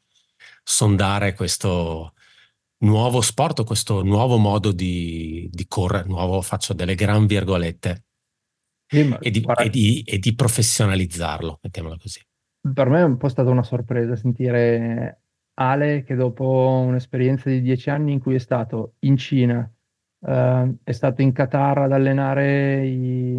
sondare 0.63 1.33
questo 1.33 2.13
nuovo 2.79 3.21
sport, 3.21 3.63
questo 3.63 4.03
nuovo 4.03 4.37
modo 4.37 4.71
di, 4.71 5.49
di 5.51 5.67
correre, 5.67 6.07
nuovo 6.07 6.41
faccio 6.41 6.73
delle 6.73 6.95
gran 6.95 7.25
virgolette, 7.25 8.05
sì, 8.87 9.15
e, 9.19 9.29
di, 9.31 9.45
e, 9.45 9.69
di, 9.69 10.01
e 10.05 10.17
di 10.17 10.33
professionalizzarlo, 10.35 11.59
mettiamola 11.61 11.97
così. 11.97 12.21
Per 12.73 12.89
me 12.89 12.99
è 12.99 13.03
un 13.03 13.17
po' 13.17 13.29
stata 13.29 13.49
una 13.49 13.63
sorpresa 13.63 14.15
sentire 14.15 15.21
Ale 15.55 16.03
che 16.03 16.15
dopo 16.15 16.83
un'esperienza 16.85 17.49
di 17.49 17.61
dieci 17.61 17.89
anni 17.89 18.13
in 18.13 18.19
cui 18.19 18.35
è 18.35 18.39
stato 18.39 18.95
in 18.99 19.17
Cina, 19.17 19.69
eh, 20.25 20.75
è 20.83 20.91
stato 20.91 21.21
in 21.21 21.31
Qatar 21.31 21.79
ad 21.79 21.91
allenare 21.91 22.85
i, 22.85 23.37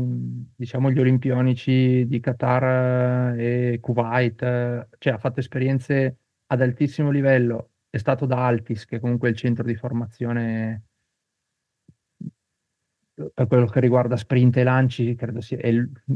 diciamo, 0.57 0.91
gli 0.91 0.99
olimpionici 0.99 2.07
di 2.07 2.21
Qatar 2.21 3.39
e 3.39 3.79
Kuwait, 3.81 4.43
eh, 4.43 4.89
cioè 4.99 5.13
ha 5.13 5.19
fatto 5.19 5.41
esperienze 5.41 6.19
ad 6.47 6.61
altissimo 6.61 7.11
livello, 7.11 7.73
è 7.91 7.99
stato 7.99 8.27
da 8.27 8.47
Altis, 8.47 8.85
che 8.85 9.01
comunque 9.01 9.29
è 9.29 9.31
il 9.31 9.37
centro 9.37 9.65
di 9.65 9.75
formazione 9.75 10.88
per 13.35 13.47
quello 13.47 13.67
che 13.67 13.81
riguarda 13.81 14.17
sprint 14.17 14.57
e 14.57 14.63
lanci, 14.63 15.15
credo 15.15 15.41
sia, 15.41 15.59
è 15.59 15.73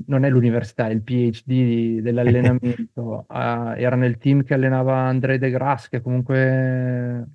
non 0.07 0.25
è 0.25 0.31
l'università, 0.31 0.89
è 0.89 0.93
il 0.93 1.03
PhD 1.03 2.01
dell'allenamento. 2.01 3.27
uh, 3.29 3.75
era 3.77 3.97
nel 3.97 4.19
team 4.19 4.43
che 4.45 4.55
allenava 4.55 4.97
André 4.99 5.39
De 5.39 5.51
Grasse, 5.51 5.89
che 5.91 6.01
comunque 6.01 7.27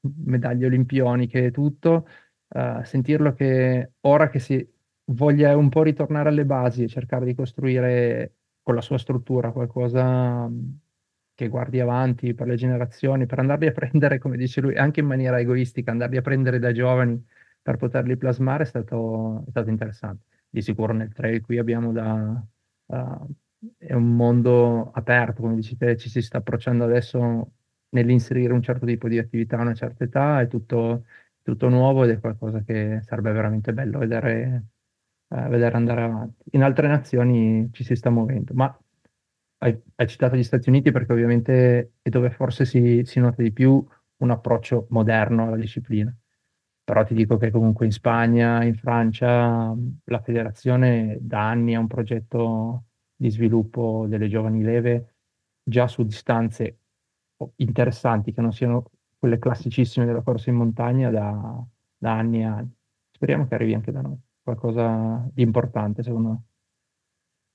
medaglie 0.00 0.66
olimpioniche 0.66 1.46
e 1.46 1.50
tutto. 1.50 2.06
Uh, 2.48 2.82
sentirlo 2.82 3.32
che 3.34 3.92
ora 4.00 4.28
che 4.28 4.38
si 4.40 4.66
voglia 5.12 5.56
un 5.56 5.68
po' 5.68 5.82
ritornare 5.82 6.30
alle 6.30 6.44
basi 6.44 6.82
e 6.82 6.88
cercare 6.88 7.24
di 7.24 7.34
costruire 7.34 8.34
con 8.62 8.74
la 8.74 8.80
sua 8.80 8.98
struttura 8.98 9.52
qualcosa 9.52 10.50
che 11.34 11.48
guardi 11.48 11.80
avanti 11.80 12.34
per 12.34 12.46
le 12.46 12.56
generazioni, 12.56 13.26
per 13.26 13.38
andarli 13.38 13.66
a 13.66 13.72
prendere, 13.72 14.18
come 14.18 14.36
dice 14.36 14.60
lui, 14.60 14.76
anche 14.76 15.00
in 15.00 15.06
maniera 15.06 15.38
egoistica, 15.38 15.90
andarli 15.90 16.16
a 16.16 16.22
prendere 16.22 16.58
da 16.58 16.72
giovani 16.72 17.24
per 17.62 17.76
poterli 17.76 18.16
plasmare 18.16 18.64
è 18.64 18.66
stato, 18.66 19.44
è 19.46 19.50
stato 19.50 19.70
interessante. 19.70 20.24
Di 20.48 20.62
sicuro 20.62 20.92
nel 20.92 21.12
trail 21.12 21.40
qui 21.42 21.58
abbiamo 21.58 21.92
da... 21.92 22.44
Uh, 22.86 23.26
è 23.76 23.92
un 23.92 24.16
mondo 24.16 24.90
aperto, 24.92 25.42
come 25.42 25.54
dici 25.54 25.76
te, 25.76 25.96
ci 25.96 26.08
si 26.08 26.22
sta 26.22 26.38
approcciando 26.38 26.84
adesso 26.84 27.52
nell'inserire 27.90 28.52
un 28.54 28.62
certo 28.62 28.86
tipo 28.86 29.06
di 29.08 29.18
attività 29.18 29.58
a 29.58 29.62
una 29.62 29.74
certa 29.74 30.04
età, 30.04 30.40
è 30.40 30.46
tutto, 30.48 31.04
tutto 31.42 31.68
nuovo 31.68 32.04
ed 32.04 32.10
è 32.10 32.20
qualcosa 32.20 32.62
che 32.62 33.00
sarebbe 33.04 33.32
veramente 33.32 33.72
bello 33.74 33.98
vedere, 33.98 34.64
uh, 35.28 35.48
vedere 35.48 35.76
andare 35.76 36.02
avanti. 36.02 36.44
In 36.52 36.62
altre 36.62 36.88
nazioni 36.88 37.68
ci 37.72 37.84
si 37.84 37.94
sta 37.96 38.10
muovendo, 38.10 38.54
ma 38.54 38.76
hai, 39.58 39.78
hai, 39.96 40.06
citato 40.08 40.36
gli 40.36 40.42
Stati 40.42 40.68
Uniti 40.70 40.90
perché 40.90 41.12
ovviamente 41.12 41.92
è 42.02 42.08
dove 42.08 42.30
forse 42.30 42.64
si, 42.64 43.02
si 43.04 43.20
nota 43.20 43.42
di 43.42 43.52
più 43.52 43.84
un 44.16 44.30
approccio 44.30 44.86
moderno 44.90 45.46
alla 45.46 45.56
disciplina 45.56 46.14
però 46.90 47.04
ti 47.04 47.14
dico 47.14 47.36
che 47.36 47.52
comunque 47.52 47.86
in 47.86 47.92
Spagna, 47.92 48.64
in 48.64 48.74
Francia, 48.74 49.72
la 50.06 50.20
federazione 50.22 51.18
da 51.20 51.48
anni 51.48 51.76
ha 51.76 51.78
un 51.78 51.86
progetto 51.86 52.86
di 53.14 53.30
sviluppo 53.30 54.06
delle 54.08 54.26
giovani 54.26 54.64
leve 54.64 55.14
già 55.62 55.86
su 55.86 56.02
distanze 56.02 56.80
interessanti, 57.58 58.32
che 58.32 58.40
non 58.40 58.52
siano 58.52 58.90
quelle 59.16 59.38
classicissime 59.38 60.04
della 60.04 60.22
corsa 60.22 60.50
in 60.50 60.56
montagna 60.56 61.10
da, 61.10 61.64
da 61.96 62.12
anni 62.12 62.40
e 62.40 62.44
anni. 62.44 62.74
Speriamo 63.12 63.46
che 63.46 63.54
arrivi 63.54 63.74
anche 63.74 63.92
da 63.92 64.00
noi, 64.00 64.18
qualcosa 64.42 65.30
di 65.32 65.42
importante 65.42 66.02
secondo 66.02 66.28
me. 66.28 66.42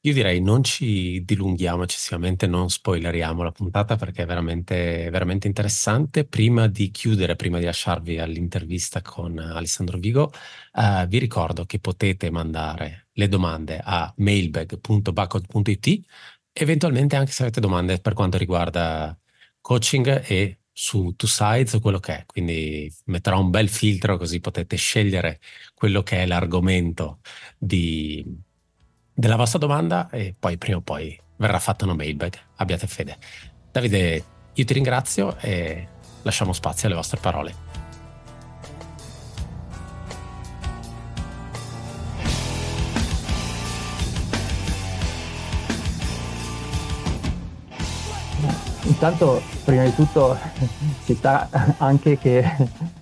Io 0.05 0.13
direi 0.13 0.39
non 0.39 0.63
ci 0.63 1.23
dilunghiamo 1.25 1.81
eccessivamente, 1.81 2.45
non 2.45 2.69
spoileriamo 2.69 3.41
la 3.41 3.51
puntata 3.51 3.95
perché 3.95 4.21
è 4.21 4.25
veramente, 4.27 5.09
veramente 5.09 5.47
interessante. 5.47 6.25
Prima 6.25 6.67
di 6.67 6.91
chiudere, 6.91 7.35
prima 7.35 7.57
di 7.57 7.65
lasciarvi 7.65 8.19
all'intervista 8.19 9.01
con 9.01 9.39
Alessandro 9.39 9.97
Vigo, 9.97 10.31
eh, 10.75 11.07
vi 11.07 11.17
ricordo 11.17 11.65
che 11.65 11.79
potete 11.79 12.29
mandare 12.29 13.07
le 13.13 13.27
domande 13.27 13.81
a 13.83 14.13
mailbag.bacot.it, 14.17 16.05
eventualmente 16.53 17.15
anche 17.15 17.31
se 17.31 17.41
avete 17.41 17.59
domande 17.59 17.97
per 17.99 18.13
quanto 18.13 18.37
riguarda 18.37 19.17
coaching 19.59 20.23
e 20.27 20.59
su 20.71 21.15
Two 21.15 21.27
Sides 21.27 21.73
o 21.73 21.79
quello 21.79 21.99
che 21.99 22.19
è. 22.19 22.25
Quindi 22.27 22.93
metterò 23.05 23.39
un 23.39 23.49
bel 23.49 23.69
filtro 23.69 24.17
così 24.17 24.39
potete 24.39 24.75
scegliere 24.75 25.39
quello 25.73 26.03
che 26.03 26.21
è 26.21 26.25
l'argomento 26.27 27.21
di 27.57 28.23
della 29.15 29.37
vostra 29.37 29.57
domanda 29.57 30.09
e 30.11 30.35
poi 30.37 30.57
prima 30.57 30.77
o 30.77 30.81
poi 30.81 31.17
verrà 31.37 31.59
fatta 31.59 31.85
una 31.85 31.95
mailbag. 31.95 32.37
Abbiate 32.57 32.85
fede. 32.85 33.17
Davide, 33.71 34.23
io 34.53 34.65
ti 34.65 34.73
ringrazio 34.73 35.37
e 35.39 35.87
lasciamo 36.21 36.53
spazio 36.53 36.87
alle 36.87 36.97
vostre 36.97 37.19
parole. 37.19 37.63
Intanto, 48.83 49.41
prima 49.63 49.83
di 49.83 49.95
tutto, 49.95 50.37
ci 51.05 51.15
sta 51.15 51.49
anche 51.79 52.17
che, 52.17 52.43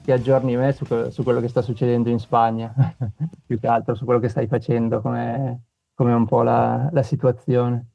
che 0.03 0.13
aggiorni 0.13 0.55
me 0.55 0.71
su, 0.71 0.85
su, 1.09 1.23
quello 1.23 1.41
che 1.41 1.49
sta 1.49 1.61
succedendo 1.61 2.09
in 2.09 2.19
Spagna, 2.19 2.73
più 3.45 3.59
che 3.59 3.67
altro 3.67 3.93
su 3.93 4.05
quello 4.05 4.19
che 4.19 4.29
stai 4.29 4.47
facendo, 4.47 5.01
come, 5.01 5.61
come 5.93 6.13
un 6.13 6.25
po' 6.25 6.43
la, 6.43 6.89
la 6.91 7.03
situazione. 7.03 7.87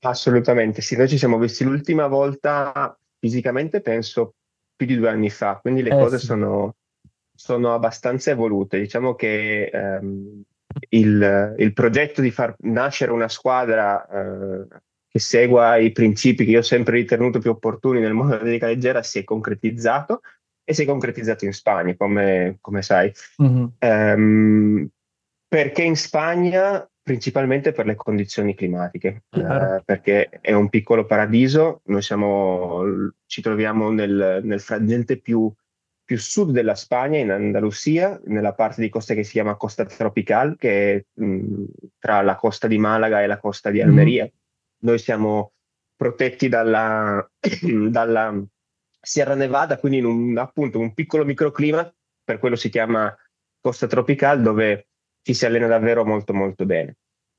Assolutamente, 0.00 0.82
sì, 0.82 0.96
noi 0.96 1.08
ci 1.08 1.18
siamo 1.18 1.38
visti 1.38 1.64
l'ultima 1.64 2.06
volta 2.06 2.96
fisicamente, 3.18 3.80
penso 3.80 4.34
più 4.76 4.86
di 4.86 4.96
due 4.96 5.08
anni 5.08 5.30
fa, 5.30 5.58
quindi 5.60 5.82
le 5.82 5.90
eh, 5.90 5.98
cose 5.98 6.18
sì. 6.18 6.26
sono, 6.26 6.74
sono, 7.34 7.72
abbastanza 7.72 8.32
evolute. 8.32 8.78
Diciamo 8.78 9.14
che 9.14 9.64
ehm, 9.72 10.42
il, 10.90 11.54
il, 11.56 11.72
progetto 11.72 12.20
di 12.20 12.30
far 12.30 12.54
nascere 12.60 13.12
una 13.12 13.28
squadra 13.28 14.06
eh, 14.06 14.66
che 15.08 15.18
segua 15.20 15.76
i 15.76 15.92
principi 15.92 16.44
che 16.44 16.50
io 16.50 16.58
ho 16.58 16.62
sempre 16.62 16.96
ritenuto 16.96 17.38
più 17.38 17.50
opportuni 17.50 18.00
nel 18.00 18.12
mondo 18.12 18.32
della 18.32 18.44
dedica 18.44 18.66
leggera 18.66 19.02
si 19.02 19.20
è 19.20 19.24
concretizzato 19.24 20.20
e 20.64 20.74
si 20.74 20.82
è 20.82 20.86
concretizzato 20.86 21.44
in 21.44 21.52
Spagna, 21.52 21.94
come, 21.96 22.58
come 22.60 22.82
sai. 22.82 23.12
Mm-hmm. 23.42 23.66
Um, 23.78 24.88
perché 25.46 25.82
in 25.82 25.96
Spagna 25.96 26.88
principalmente 27.04 27.72
per 27.72 27.84
le 27.84 27.96
condizioni 27.96 28.54
climatiche, 28.54 29.24
eh, 29.30 29.82
perché 29.84 30.30
è 30.40 30.54
un 30.54 30.70
piccolo 30.70 31.04
paradiso, 31.04 31.82
noi 31.84 32.00
siamo, 32.00 33.12
ci 33.26 33.42
troviamo 33.42 33.90
nel, 33.90 34.40
nel 34.42 34.60
frangente 34.60 35.20
più, 35.20 35.52
più, 36.02 36.16
sud 36.16 36.50
della 36.50 36.74
Spagna, 36.74 37.18
in 37.18 37.30
Andalusia, 37.30 38.18
nella 38.24 38.54
parte 38.54 38.80
di 38.80 38.88
costa 38.88 39.12
che 39.12 39.22
si 39.22 39.32
chiama 39.32 39.56
Costa 39.56 39.84
Tropical, 39.84 40.56
che 40.56 40.94
è 40.94 41.20
mh, 41.20 41.64
tra 41.98 42.22
la 42.22 42.36
costa 42.36 42.66
di 42.66 42.78
Malaga 42.78 43.22
e 43.22 43.26
la 43.26 43.38
costa 43.38 43.68
di 43.68 43.82
Almeria. 43.82 44.24
Mm. 44.24 44.28
Noi 44.78 44.98
siamo 44.98 45.52
protetti 45.94 46.48
dalla, 46.48 47.30
dalla, 47.90 48.42
Sierra 48.98 49.34
Nevada, 49.34 49.76
quindi 49.76 49.98
in 49.98 50.06
un, 50.06 50.38
appunto 50.38 50.78
un 50.78 50.94
piccolo 50.94 51.26
microclima, 51.26 51.94
per 52.24 52.38
quello 52.38 52.56
si 52.56 52.70
chiama 52.70 53.14
Costa 53.60 53.86
Tropical, 53.86 54.40
dove 54.40 54.86
ci 55.24 55.34
si 55.34 55.46
allena 55.46 55.66
davvero 55.66 56.04
molto 56.04 56.34
molto 56.34 56.66
bene. 56.66 56.96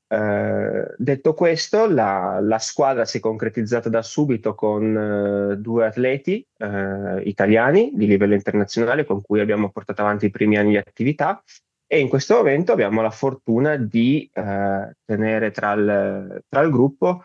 Uh, 0.08 0.86
detto 0.98 1.34
questo, 1.34 1.88
la, 1.88 2.38
la, 2.40 2.60
squadra 2.60 3.04
si 3.04 3.16
è 3.16 3.20
concretizzata 3.20 3.88
da 3.88 4.02
subito 4.02 4.54
con 4.54 4.94
uh, 4.94 5.56
due 5.56 5.86
atleti 5.86 6.46
uh, 6.58 7.18
italiani 7.24 7.90
di 7.92 8.06
livello 8.06 8.34
internazionale 8.34 9.04
con 9.04 9.20
cui 9.20 9.40
abbiamo 9.40 9.68
portato 9.70 10.02
avanti 10.02 10.26
i 10.26 10.30
primi 10.30 10.58
anni 10.58 10.70
di 10.70 10.76
attività 10.76 11.42
e 11.88 11.98
in 11.98 12.08
questo 12.08 12.36
momento 12.36 12.70
abbiamo 12.70 13.02
la 13.02 13.10
fortuna 13.10 13.76
di 13.76 14.28
tenere 14.32 15.50
tra 15.52 15.72
il, 15.72 16.42
tra 16.48 16.60
il, 16.60 16.70
gruppo 16.70 17.24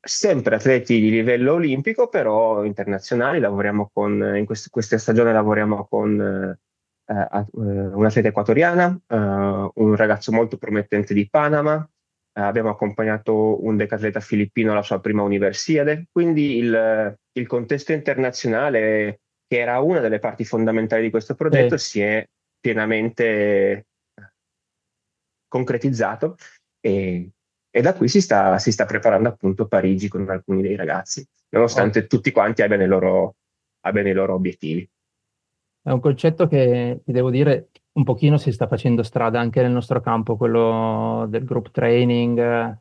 sempre 0.00 0.54
atleti 0.54 1.00
di 1.00 1.10
livello 1.10 1.54
olimpico, 1.54 2.08
però 2.08 2.64
internazionali. 2.64 3.40
Lavoriamo 3.40 3.90
con, 3.92 4.36
in 4.36 4.44
quest, 4.46 4.70
questa 4.70 4.96
stagione 4.98 5.32
lavoriamo 5.32 5.86
con 5.88 6.56
uh, 7.06 7.46
un'atleta 7.52 8.28
equatoriana, 8.28 9.00
uh, 9.06 9.70
un 9.74 9.96
ragazzo 9.96 10.32
molto 10.32 10.56
promettente 10.56 11.14
di 11.14 11.28
Panama, 11.28 11.88
abbiamo 12.38 12.68
accompagnato 12.68 13.64
un 13.64 13.76
decatleta 13.76 14.20
filippino 14.20 14.72
alla 14.72 14.82
sua 14.82 15.00
prima 15.00 15.22
Universiade, 15.22 16.06
quindi 16.12 16.56
il, 16.56 17.16
il, 17.32 17.46
contesto 17.46 17.92
internazionale, 17.92 19.20
che 19.46 19.58
era 19.58 19.80
una 19.80 20.00
delle 20.00 20.18
parti 20.18 20.44
fondamentali 20.44 21.02
di 21.02 21.10
questo 21.10 21.34
progetto, 21.34 21.78
sì. 21.78 21.88
si 21.88 22.00
è 22.02 22.26
pienamente 22.60 23.86
concretizzato 25.48 26.36
e, 26.80 27.30
e 27.70 27.80
da 27.80 27.94
qui 27.94 28.08
si 28.08 28.20
sta, 28.20 28.58
si 28.58 28.72
sta, 28.72 28.84
preparando 28.84 29.28
appunto 29.28 29.66
Parigi 29.66 30.08
con 30.08 30.28
alcuni 30.28 30.62
dei 30.62 30.76
ragazzi, 30.76 31.26
nonostante 31.50 32.00
oh. 32.00 32.06
tutti 32.06 32.30
quanti 32.32 32.62
abbiano 32.62 32.82
i, 32.82 32.88
loro, 32.88 33.36
abbiano 33.80 34.08
i 34.08 34.12
loro 34.12 34.34
obiettivi. 34.34 34.86
È 35.86 35.92
un 35.92 36.00
concetto 36.00 36.48
che, 36.48 37.00
ti 37.04 37.12
devo 37.12 37.30
dire, 37.30 37.68
un 37.92 38.02
pochino 38.02 38.38
si 38.38 38.50
sta 38.50 38.66
facendo 38.66 39.04
strada 39.04 39.38
anche 39.38 39.62
nel 39.62 39.70
nostro 39.70 40.00
campo, 40.00 40.36
quello 40.36 41.26
del 41.28 41.44
group 41.44 41.70
training, 41.70 42.76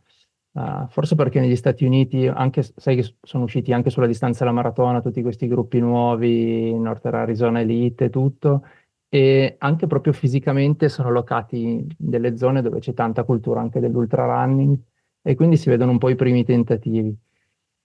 uh, 0.54 0.88
forse 0.88 1.14
perché 1.14 1.40
negli 1.40 1.56
Stati 1.56 1.86
Uniti, 1.86 2.26
anche, 2.26 2.64
sai 2.64 2.96
che 2.96 3.16
sono 3.22 3.44
usciti 3.44 3.72
anche 3.74 3.92
sulla 3.92 4.08
distanza 4.08 4.40
della 4.40 4.56
maratona 4.56 5.02
tutti 5.02 5.22
questi 5.22 5.48
gruppi 5.48 5.78
nuovi, 5.80 6.74
Northern 6.74 7.18
Arizona 7.18 7.60
Elite 7.60 8.06
e 8.06 8.10
tutto, 8.10 8.64
e 9.08 9.56
anche 9.60 9.86
proprio 9.86 10.12
fisicamente 10.12 10.90
sono 10.90 11.12
locati 11.12 11.62
in 11.62 11.88
delle 11.96 12.36
zone 12.38 12.64
dove 12.64 12.80
c'è 12.80 12.96
tanta 12.96 13.24
cultura 13.24 13.62
anche 13.62 13.80
dell'ultra 13.80 14.26
running 14.26 14.76
e 15.22 15.36
quindi 15.36 15.58
si 15.58 15.70
vedono 15.70 15.92
un 15.92 16.00
po' 16.00 16.10
i 16.10 16.16
primi 16.16 16.44
tentativi. 16.44 17.16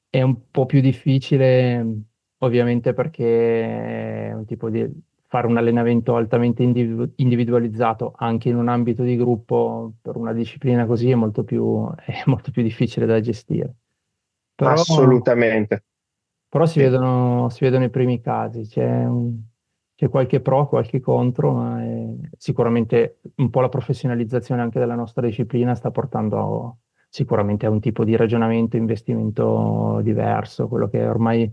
È 0.08 0.22
un 0.22 0.50
po' 0.50 0.64
più 0.64 0.80
difficile 0.80 1.86
ovviamente 2.38 2.94
perché 2.94 4.28
è 4.28 4.32
un 4.32 4.46
tipo 4.46 4.70
di 4.70 5.08
fare 5.30 5.46
un 5.46 5.56
allenamento 5.56 6.16
altamente 6.16 6.64
individu- 6.64 7.12
individualizzato 7.20 8.14
anche 8.16 8.48
in 8.48 8.56
un 8.56 8.66
ambito 8.66 9.04
di 9.04 9.14
gruppo 9.14 9.92
per 10.02 10.16
una 10.16 10.32
disciplina 10.32 10.86
così 10.86 11.08
è 11.08 11.14
molto 11.14 11.44
più, 11.44 11.88
è 12.04 12.22
molto 12.26 12.50
più 12.50 12.64
difficile 12.64 13.06
da 13.06 13.20
gestire. 13.20 13.72
Però, 14.56 14.72
Assolutamente. 14.72 15.84
Però 16.48 16.66
si, 16.66 16.80
vedono, 16.80 17.48
si 17.48 17.62
vedono 17.62 17.84
i 17.84 17.90
primi 17.90 18.20
casi, 18.20 18.66
c'è, 18.66 19.04
un, 19.04 19.40
c'è 19.94 20.08
qualche 20.08 20.40
pro, 20.40 20.66
qualche 20.66 20.98
contro, 20.98 21.52
ma 21.52 21.80
sicuramente 22.36 23.20
un 23.36 23.50
po' 23.50 23.60
la 23.60 23.68
professionalizzazione 23.68 24.60
anche 24.60 24.80
della 24.80 24.96
nostra 24.96 25.24
disciplina 25.24 25.76
sta 25.76 25.92
portando 25.92 26.66
a, 26.66 26.76
sicuramente 27.08 27.66
a 27.66 27.70
un 27.70 27.78
tipo 27.78 28.02
di 28.02 28.16
ragionamento, 28.16 28.76
investimento 28.76 30.00
diverso, 30.02 30.66
quello 30.66 30.88
che 30.88 31.06
ormai 31.06 31.48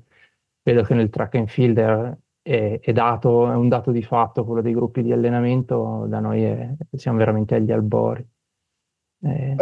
vedo 0.63 0.81
che 0.81 0.96
nel 0.96 1.12
track 1.12 1.36
and 1.36 1.48
field 1.48 1.77
è, 1.77 2.17
è, 2.48 2.80
è, 2.80 2.94
dato, 2.94 3.51
è 3.51 3.56
un 3.56 3.68
dato 3.68 3.92
di 3.92 4.01
fatto 4.01 4.46
quello 4.46 4.62
dei 4.62 4.74
gruppi 4.74 5.04
di 5.04 5.12
allenamento, 5.12 6.06
da 6.08 6.22
noi 6.22 6.44
è, 6.44 6.70
siamo 6.96 7.18
veramente 7.18 7.56
agli 7.56 7.74
albori. 7.74 8.25
Eh. 9.24 9.56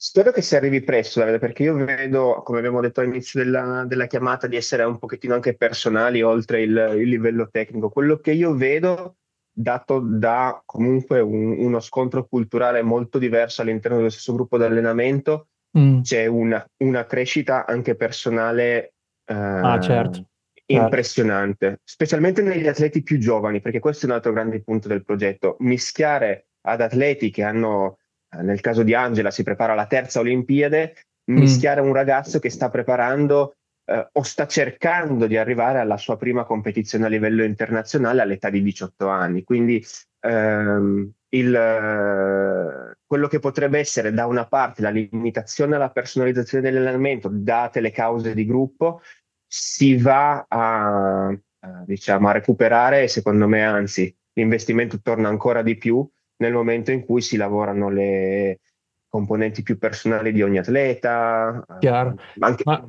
Spero 0.00 0.30
che 0.30 0.42
si 0.42 0.54
arrivi 0.54 0.82
presto, 0.82 1.20
Davide, 1.20 1.38
perché 1.38 1.62
io 1.62 1.74
vedo, 1.74 2.42
come 2.44 2.58
abbiamo 2.58 2.80
detto 2.82 3.00
all'inizio 3.00 3.42
della, 3.42 3.84
della 3.84 4.06
chiamata, 4.06 4.46
di 4.46 4.56
essere 4.56 4.84
un 4.84 4.98
pochettino 4.98 5.34
anche 5.34 5.56
personali 5.56 6.20
oltre 6.20 6.62
il, 6.62 6.94
il, 6.98 7.08
livello 7.08 7.48
tecnico. 7.50 7.88
Quello 7.88 8.18
che 8.18 8.32
io 8.32 8.54
vedo, 8.54 9.16
dato 9.50 9.98
da 9.98 10.62
comunque 10.64 11.20
un, 11.20 11.58
uno 11.58 11.80
scontro 11.80 12.26
culturale 12.26 12.82
molto 12.82 13.18
diverso 13.18 13.62
all'interno 13.62 13.96
dello 13.96 14.10
stesso 14.10 14.34
gruppo 14.34 14.58
di 14.58 14.64
allenamento, 14.64 15.48
mm. 15.76 16.02
c'è 16.02 16.26
una, 16.26 16.64
una, 16.84 17.06
crescita 17.06 17.66
anche 17.66 17.96
personale 17.96 18.92
eh, 19.24 19.34
ah, 19.34 19.80
certo. 19.80 20.28
Certo. 20.68 20.84
impressionante, 20.84 21.80
specialmente 21.82 22.42
negli 22.42 22.66
atleti 22.66 23.02
più 23.02 23.18
giovani, 23.18 23.62
perché 23.62 23.78
questo 23.78 24.04
è 24.04 24.08
un 24.10 24.16
altro 24.16 24.32
grande 24.32 24.60
punto 24.62 24.86
del 24.86 25.02
progetto, 25.02 25.56
mischiare 25.60 26.48
ad 26.66 26.82
atleti 26.82 27.30
che 27.30 27.42
hanno, 27.42 27.96
eh, 28.30 28.42
nel 28.42 28.60
caso 28.60 28.82
di 28.82 28.94
Angela, 28.94 29.30
si 29.30 29.42
prepara 29.42 29.72
alla 29.72 29.86
terza 29.86 30.20
Olimpiade, 30.20 30.92
mm. 31.30 31.36
mischiare 31.38 31.80
un 31.80 31.94
ragazzo 31.94 32.38
che 32.38 32.50
sta 32.50 32.68
preparando 32.68 33.54
eh, 33.86 34.08
o 34.12 34.22
sta 34.22 34.46
cercando 34.46 35.26
di 35.26 35.38
arrivare 35.38 35.78
alla 35.78 35.96
sua 35.96 36.18
prima 36.18 36.44
competizione 36.44 37.06
a 37.06 37.08
livello 37.08 37.44
internazionale 37.44 38.20
all'età 38.20 38.50
di 38.50 38.60
18 38.60 39.08
anni. 39.08 39.44
Quindi 39.44 39.82
ehm, 40.20 41.10
il, 41.30 41.54
eh, 41.54 42.96
quello 43.06 43.26
che 43.26 43.38
potrebbe 43.38 43.78
essere 43.78 44.12
da 44.12 44.26
una 44.26 44.46
parte 44.46 44.82
la 44.82 44.90
limitazione 44.90 45.76
alla 45.76 45.90
personalizzazione 45.90 46.62
dell'allenamento, 46.62 47.30
date 47.32 47.80
le 47.80 47.90
cause 47.90 48.34
di 48.34 48.44
gruppo, 48.44 49.00
si 49.48 49.96
va 49.96 50.44
a, 50.46 51.28
a, 51.28 51.82
diciamo, 51.86 52.28
a 52.28 52.32
recuperare 52.32 53.02
e 53.02 53.08
secondo 53.08 53.48
me 53.48 53.64
anzi 53.64 54.14
l'investimento 54.34 55.00
torna 55.00 55.28
ancora 55.28 55.62
di 55.62 55.76
più 55.76 56.06
nel 56.36 56.52
momento 56.52 56.92
in 56.92 57.04
cui 57.04 57.22
si 57.22 57.36
lavorano 57.36 57.88
le 57.88 58.60
componenti 59.08 59.62
più 59.62 59.78
personali 59.78 60.32
di 60.32 60.42
ogni 60.42 60.58
atleta. 60.58 61.64
Chiaro. 61.80 62.16
Anche... 62.38 62.62
Ma 62.64 62.84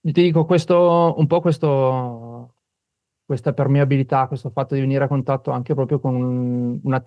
ti 0.00 0.22
dico, 0.22 0.44
questo, 0.44 1.14
un 1.18 1.26
po' 1.26 1.40
questo, 1.40 2.54
questa 3.24 3.52
permeabilità, 3.52 4.28
questo 4.28 4.50
fatto 4.50 4.74
di 4.74 4.80
venire 4.80 5.02
a 5.04 5.08
contatto 5.08 5.50
anche 5.50 5.74
proprio 5.74 5.98
con 5.98 6.14
un, 6.14 6.80
un, 6.80 7.02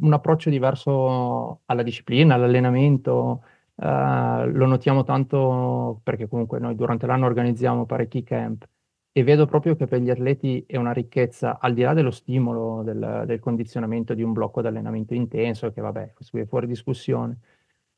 un 0.00 0.12
approccio 0.12 0.50
diverso 0.50 1.62
alla 1.64 1.82
disciplina, 1.82 2.34
all'allenamento, 2.34 3.42
Uh, 3.76 4.46
lo 4.52 4.66
notiamo 4.66 5.02
tanto 5.02 6.00
perché 6.04 6.28
comunque 6.28 6.60
noi 6.60 6.76
durante 6.76 7.06
l'anno 7.06 7.26
organizziamo 7.26 7.86
parecchi 7.86 8.22
camp 8.22 8.68
e 9.10 9.22
vedo 9.24 9.46
proprio 9.46 9.74
che 9.74 9.86
per 9.86 10.00
gli 10.00 10.10
atleti 10.10 10.64
è 10.66 10.76
una 10.76 10.92
ricchezza, 10.92 11.58
al 11.60 11.74
di 11.74 11.82
là 11.82 11.92
dello 11.92 12.10
stimolo 12.10 12.82
del, 12.82 13.24
del 13.26 13.38
condizionamento 13.40 14.14
di 14.14 14.22
un 14.22 14.32
blocco 14.32 14.60
di 14.60 14.66
allenamento 14.68 15.14
intenso, 15.14 15.72
che 15.72 15.80
vabbè, 15.80 16.12
questo 16.14 16.36
è 16.38 16.46
fuori 16.46 16.66
discussione, 16.66 17.38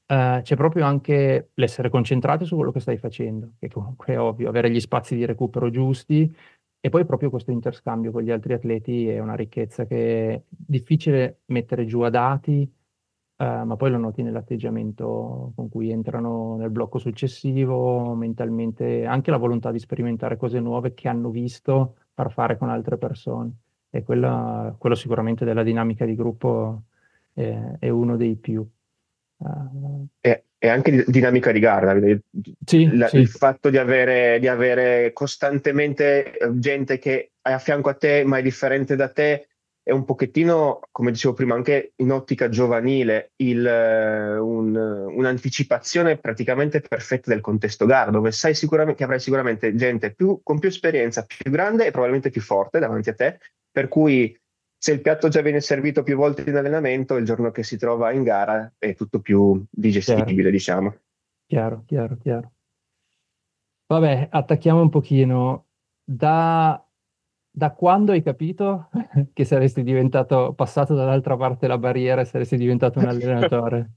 uh, 0.06 0.40
c'è 0.42 0.56
proprio 0.56 0.84
anche 0.84 1.50
l'essere 1.54 1.90
concentrati 1.90 2.44
su 2.44 2.54
quello 2.56 2.72
che 2.72 2.80
stai 2.80 2.98
facendo, 2.98 3.52
che 3.58 3.68
comunque 3.68 4.14
è 4.14 4.20
ovvio, 4.20 4.48
avere 4.48 4.70
gli 4.70 4.80
spazi 4.80 5.14
di 5.16 5.24
recupero 5.24 5.70
giusti 5.70 6.34
e 6.80 6.88
poi 6.90 7.04
proprio 7.04 7.30
questo 7.30 7.50
interscambio 7.50 8.12
con 8.12 8.22
gli 8.22 8.30
altri 8.30 8.52
atleti 8.52 9.08
è 9.08 9.18
una 9.18 9.34
ricchezza 9.34 9.86
che 9.86 10.34
è 10.34 10.42
difficile 10.48 11.40
mettere 11.46 11.84
giù 11.86 12.00
a 12.00 12.10
dati, 12.10 12.70
Uh, 13.38 13.64
ma 13.64 13.76
poi 13.76 13.90
lo 13.90 13.98
noti 13.98 14.22
nell'atteggiamento 14.22 15.52
con 15.54 15.68
cui 15.68 15.90
entrano 15.90 16.56
nel 16.56 16.70
blocco 16.70 16.98
successivo, 16.98 18.14
mentalmente, 18.14 19.04
anche 19.04 19.30
la 19.30 19.36
volontà 19.36 19.70
di 19.70 19.78
sperimentare 19.78 20.38
cose 20.38 20.58
nuove 20.58 20.94
che 20.94 21.06
hanno 21.06 21.28
visto 21.28 21.96
far 22.14 22.32
fare 22.32 22.56
con 22.56 22.70
altre 22.70 22.96
persone. 22.96 23.50
E 23.90 24.02
quella, 24.02 24.74
quello 24.78 24.94
sicuramente 24.94 25.44
della 25.44 25.62
dinamica 25.62 26.06
di 26.06 26.14
gruppo 26.14 26.84
è, 27.34 27.76
è 27.78 27.88
uno 27.90 28.16
dei 28.16 28.36
più. 28.36 28.66
Uh, 29.36 30.06
e, 30.18 30.44
e, 30.56 30.68
anche 30.68 31.04
dinamica 31.06 31.52
di 31.52 31.60
gara, 31.60 31.94
sì, 32.64 32.96
La, 32.96 33.08
sì. 33.08 33.18
il 33.18 33.28
fatto 33.28 33.68
di 33.68 33.76
avere, 33.76 34.38
di 34.40 34.48
avere 34.48 35.12
costantemente 35.12 36.38
eh, 36.38 36.58
gente 36.58 36.98
che 36.98 37.32
è 37.42 37.52
a 37.52 37.58
fianco 37.58 37.90
a 37.90 37.94
te 37.94 38.24
ma 38.24 38.38
è 38.38 38.42
differente 38.42 38.96
da 38.96 39.10
te, 39.10 39.48
è 39.86 39.92
un 39.92 40.04
pochettino, 40.04 40.80
come 40.90 41.12
dicevo 41.12 41.32
prima, 41.32 41.54
anche 41.54 41.92
in 41.98 42.10
ottica 42.10 42.48
giovanile, 42.48 43.30
il, 43.36 43.64
eh, 43.64 44.36
un, 44.36 44.74
un'anticipazione 44.74 46.16
praticamente 46.16 46.80
perfetta 46.80 47.30
del 47.30 47.40
contesto 47.40 47.86
gara, 47.86 48.10
dove 48.10 48.32
sai 48.32 48.56
sicuramente 48.56 48.98
che 48.98 49.04
avrai 49.04 49.20
sicuramente 49.20 49.76
gente 49.76 50.12
più, 50.12 50.40
con 50.42 50.58
più 50.58 50.70
esperienza, 50.70 51.24
più 51.24 51.52
grande 51.52 51.86
e 51.86 51.92
probabilmente 51.92 52.30
più 52.30 52.40
forte 52.40 52.80
davanti 52.80 53.10
a 53.10 53.14
te, 53.14 53.38
per 53.70 53.86
cui 53.86 54.36
se 54.76 54.90
il 54.90 55.00
piatto 55.00 55.28
già 55.28 55.40
viene 55.40 55.60
servito 55.60 56.02
più 56.02 56.16
volte 56.16 56.42
in 56.50 56.56
allenamento, 56.56 57.14
il 57.14 57.24
giorno 57.24 57.52
che 57.52 57.62
si 57.62 57.78
trova 57.78 58.10
in 58.10 58.24
gara 58.24 58.74
è 58.78 58.92
tutto 58.96 59.20
più 59.20 59.64
digestibile, 59.70 60.34
chiaro. 60.34 60.50
diciamo. 60.50 60.96
Chiaro, 61.46 61.84
chiaro, 61.86 62.16
chiaro. 62.16 62.52
Vabbè, 63.86 64.30
attacchiamo 64.32 64.80
un 64.80 64.88
pochino. 64.88 65.66
Da 66.02 66.85
da 67.56 67.70
quando 67.70 68.12
hai 68.12 68.22
capito 68.22 68.90
che 69.32 69.44
saresti 69.46 69.82
diventato 69.82 70.52
passato 70.54 70.94
dall'altra 70.94 71.38
parte 71.38 71.60
della 71.60 71.78
barriera 71.78 72.20
e 72.20 72.26
saresti 72.26 72.58
diventato 72.58 72.98
un 72.98 73.06
allenatore? 73.06 73.92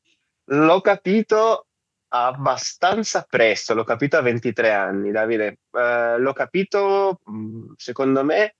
l'ho 0.48 0.80
capito 0.80 1.66
abbastanza 2.08 3.26
presto, 3.28 3.74
l'ho 3.74 3.84
capito 3.84 4.16
a 4.16 4.22
23 4.22 4.72
anni, 4.72 5.10
Davide. 5.10 5.58
Uh, 5.70 6.18
l'ho 6.18 6.32
capito, 6.32 7.20
mm, 7.30 7.72
secondo 7.76 8.24
me, 8.24 8.54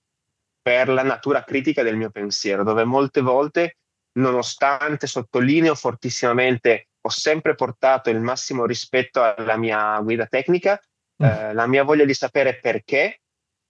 per 0.61 0.89
la 0.89 1.01
natura 1.01 1.43
critica 1.43 1.81
del 1.81 1.97
mio 1.97 2.11
pensiero, 2.11 2.63
dove 2.63 2.83
molte 2.83 3.21
volte, 3.21 3.77
nonostante 4.19 5.07
sottolineo 5.07 5.73
fortissimamente, 5.73 6.89
ho 7.01 7.09
sempre 7.09 7.55
portato 7.55 8.11
il 8.11 8.19
massimo 8.19 8.65
rispetto 8.67 9.23
alla 9.23 9.57
mia 9.57 9.99
guida 10.01 10.27
tecnica, 10.27 10.79
mm. 11.23 11.25
uh, 11.25 11.53
la 11.53 11.65
mia 11.65 11.83
voglia 11.83 12.05
di 12.05 12.13
sapere 12.13 12.59
perché 12.59 13.21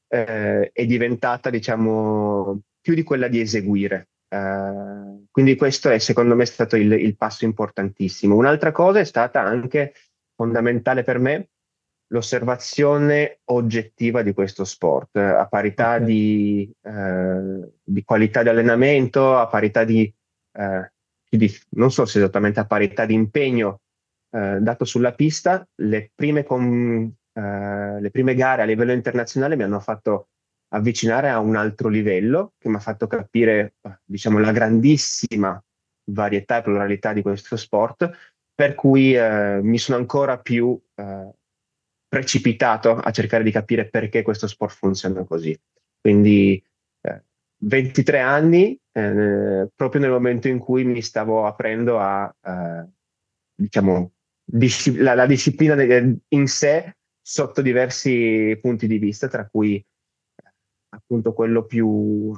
eh, 0.08 0.70
è 0.72 0.86
diventata, 0.86 1.50
diciamo, 1.50 2.62
più 2.82 2.94
di 2.94 3.04
quella 3.04 3.28
di 3.28 3.42
eseguire. 3.42 4.10
Uh, 4.30 5.26
quindi 5.32 5.56
questo 5.56 5.90
è 5.90 6.00
secondo 6.00 6.36
me 6.36 6.46
stato 6.46 6.76
il, 6.76 6.92
il, 6.92 7.16
passo 7.16 7.46
importantissimo. 7.46 8.36
Un'altra 8.36 8.72
cosa 8.72 9.00
è 9.00 9.06
stata 9.06 9.42
anche 9.42 9.94
fondamentale 10.36 11.04
per 11.04 11.20
me 11.20 11.50
l'osservazione 12.08 13.40
oggettiva 13.46 14.22
di 14.22 14.34
questo 14.34 14.64
sport, 14.64 15.18
a 15.18 15.46
parità 15.48 15.96
okay. 15.96 16.06
di, 16.06 16.72
uh, 16.82 17.74
di, 17.84 18.04
qualità 18.04 18.44
di 18.44 18.50
allenamento, 18.50 19.38
a 19.38 19.48
parità 19.48 19.84
di, 19.84 20.14
uh, 20.54 20.86
di, 21.30 21.54
non 21.72 21.92
so 21.92 22.06
se 22.06 22.20
esattamente 22.20 22.60
a 22.60 22.66
parità 22.66 23.06
di 23.06 23.14
impegno 23.14 23.82
dato 24.30 24.86
sulla 24.86 25.14
pista, 25.14 25.68
le 25.76 26.12
prime 26.14 26.44
com- 26.44 27.12
eh, 27.38 28.02
le 28.02 28.10
prime 28.10 28.34
gare 28.34 28.64
a 28.64 28.66
livello 28.66 28.92
internazionale 28.92 29.56
mi 29.56 29.64
hanno 29.64 29.80
fatto 29.80 30.30
avvicinare 30.70 31.30
a 31.30 31.40
un 31.40 31.56
altro 31.56 31.88
livello 31.88 32.54
che 32.58 32.68
mi 32.68 32.76
ha 32.76 32.80
fatto 32.80 33.08
capire, 33.08 33.76
diciamo, 34.04 34.40
la 34.40 34.52
grandissima 34.52 35.62
varietà 36.10 36.58
e 36.58 36.62
pluralità 36.64 37.14
di 37.14 37.22
questo 37.22 37.56
sport, 37.56 38.10
per 38.54 38.76
cui 38.76 39.16
eh, 39.16 39.60
mi 39.62 39.78
sono 39.78 39.98
ancora 39.98 40.40
più 40.40 40.80
eh, 40.96 41.32
precipitato 42.08 42.96
a 42.96 43.12
cercare 43.12 43.44
di 43.44 43.52
capire 43.52 43.88
perché 43.88 44.24
questo 44.24 44.48
sport 44.48 44.76
funziona 44.76 45.24
così. 45.24 45.58
Quindi 46.02 46.62
23 47.60 48.20
anni, 48.20 48.80
eh, 48.92 49.70
proprio 49.76 50.02
nel 50.02 50.12
momento 50.12 50.48
in 50.48 50.60
cui 50.60 50.84
mi 50.84 51.02
stavo 51.02 51.46
aprendo 51.46 52.00
a, 52.00 52.34
eh, 52.44 52.86
diciamo, 53.56 54.12
la, 54.98 55.16
la, 55.16 55.26
disciplina 55.26 55.76
in 56.30 56.48
sé 56.48 56.96
sotto 57.30 57.62
diversi 57.62 58.58
punti 58.62 58.88
di 58.88 58.98
vista, 58.98 59.28
tra 59.28 59.46
cui 59.50 59.76
eh, 59.76 60.54
appunto 60.96 61.34
quello 61.34 61.66
più 61.66 62.32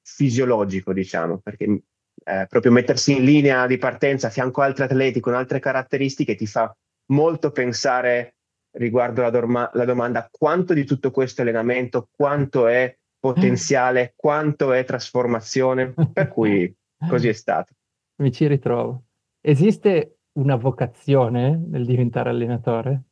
fisiologico, 0.00 0.92
diciamo, 0.92 1.38
perché 1.38 1.82
eh, 2.24 2.46
proprio 2.48 2.70
mettersi 2.70 3.16
in 3.16 3.24
linea 3.24 3.66
di 3.66 3.78
partenza 3.78 4.28
a 4.28 4.30
fianco 4.30 4.62
a 4.62 4.66
altri 4.66 4.84
atleti 4.84 5.18
con 5.18 5.34
altre 5.34 5.58
caratteristiche 5.58 6.36
ti 6.36 6.46
fa 6.46 6.72
molto 7.06 7.50
pensare 7.50 8.36
riguardo 8.76 9.22
la, 9.22 9.30
dorma- 9.30 9.70
la 9.74 9.84
domanda 9.84 10.28
quanto 10.30 10.72
di 10.72 10.84
tutto 10.84 11.10
questo 11.10 11.42
allenamento, 11.42 12.08
quanto 12.08 12.68
è 12.68 12.96
potenziale, 13.18 14.12
quanto 14.16 14.72
è 14.72 14.84
trasformazione, 14.84 15.94
per 16.12 16.28
cui 16.28 16.72
così 17.08 17.26
è 17.26 17.32
stato. 17.32 17.72
Mi 18.22 18.30
ci 18.30 18.46
ritrovo. 18.46 19.02
Esiste 19.40 20.18
una 20.34 20.54
vocazione 20.54 21.60
nel 21.70 21.84
diventare 21.84 22.30
allenatore? 22.30 23.02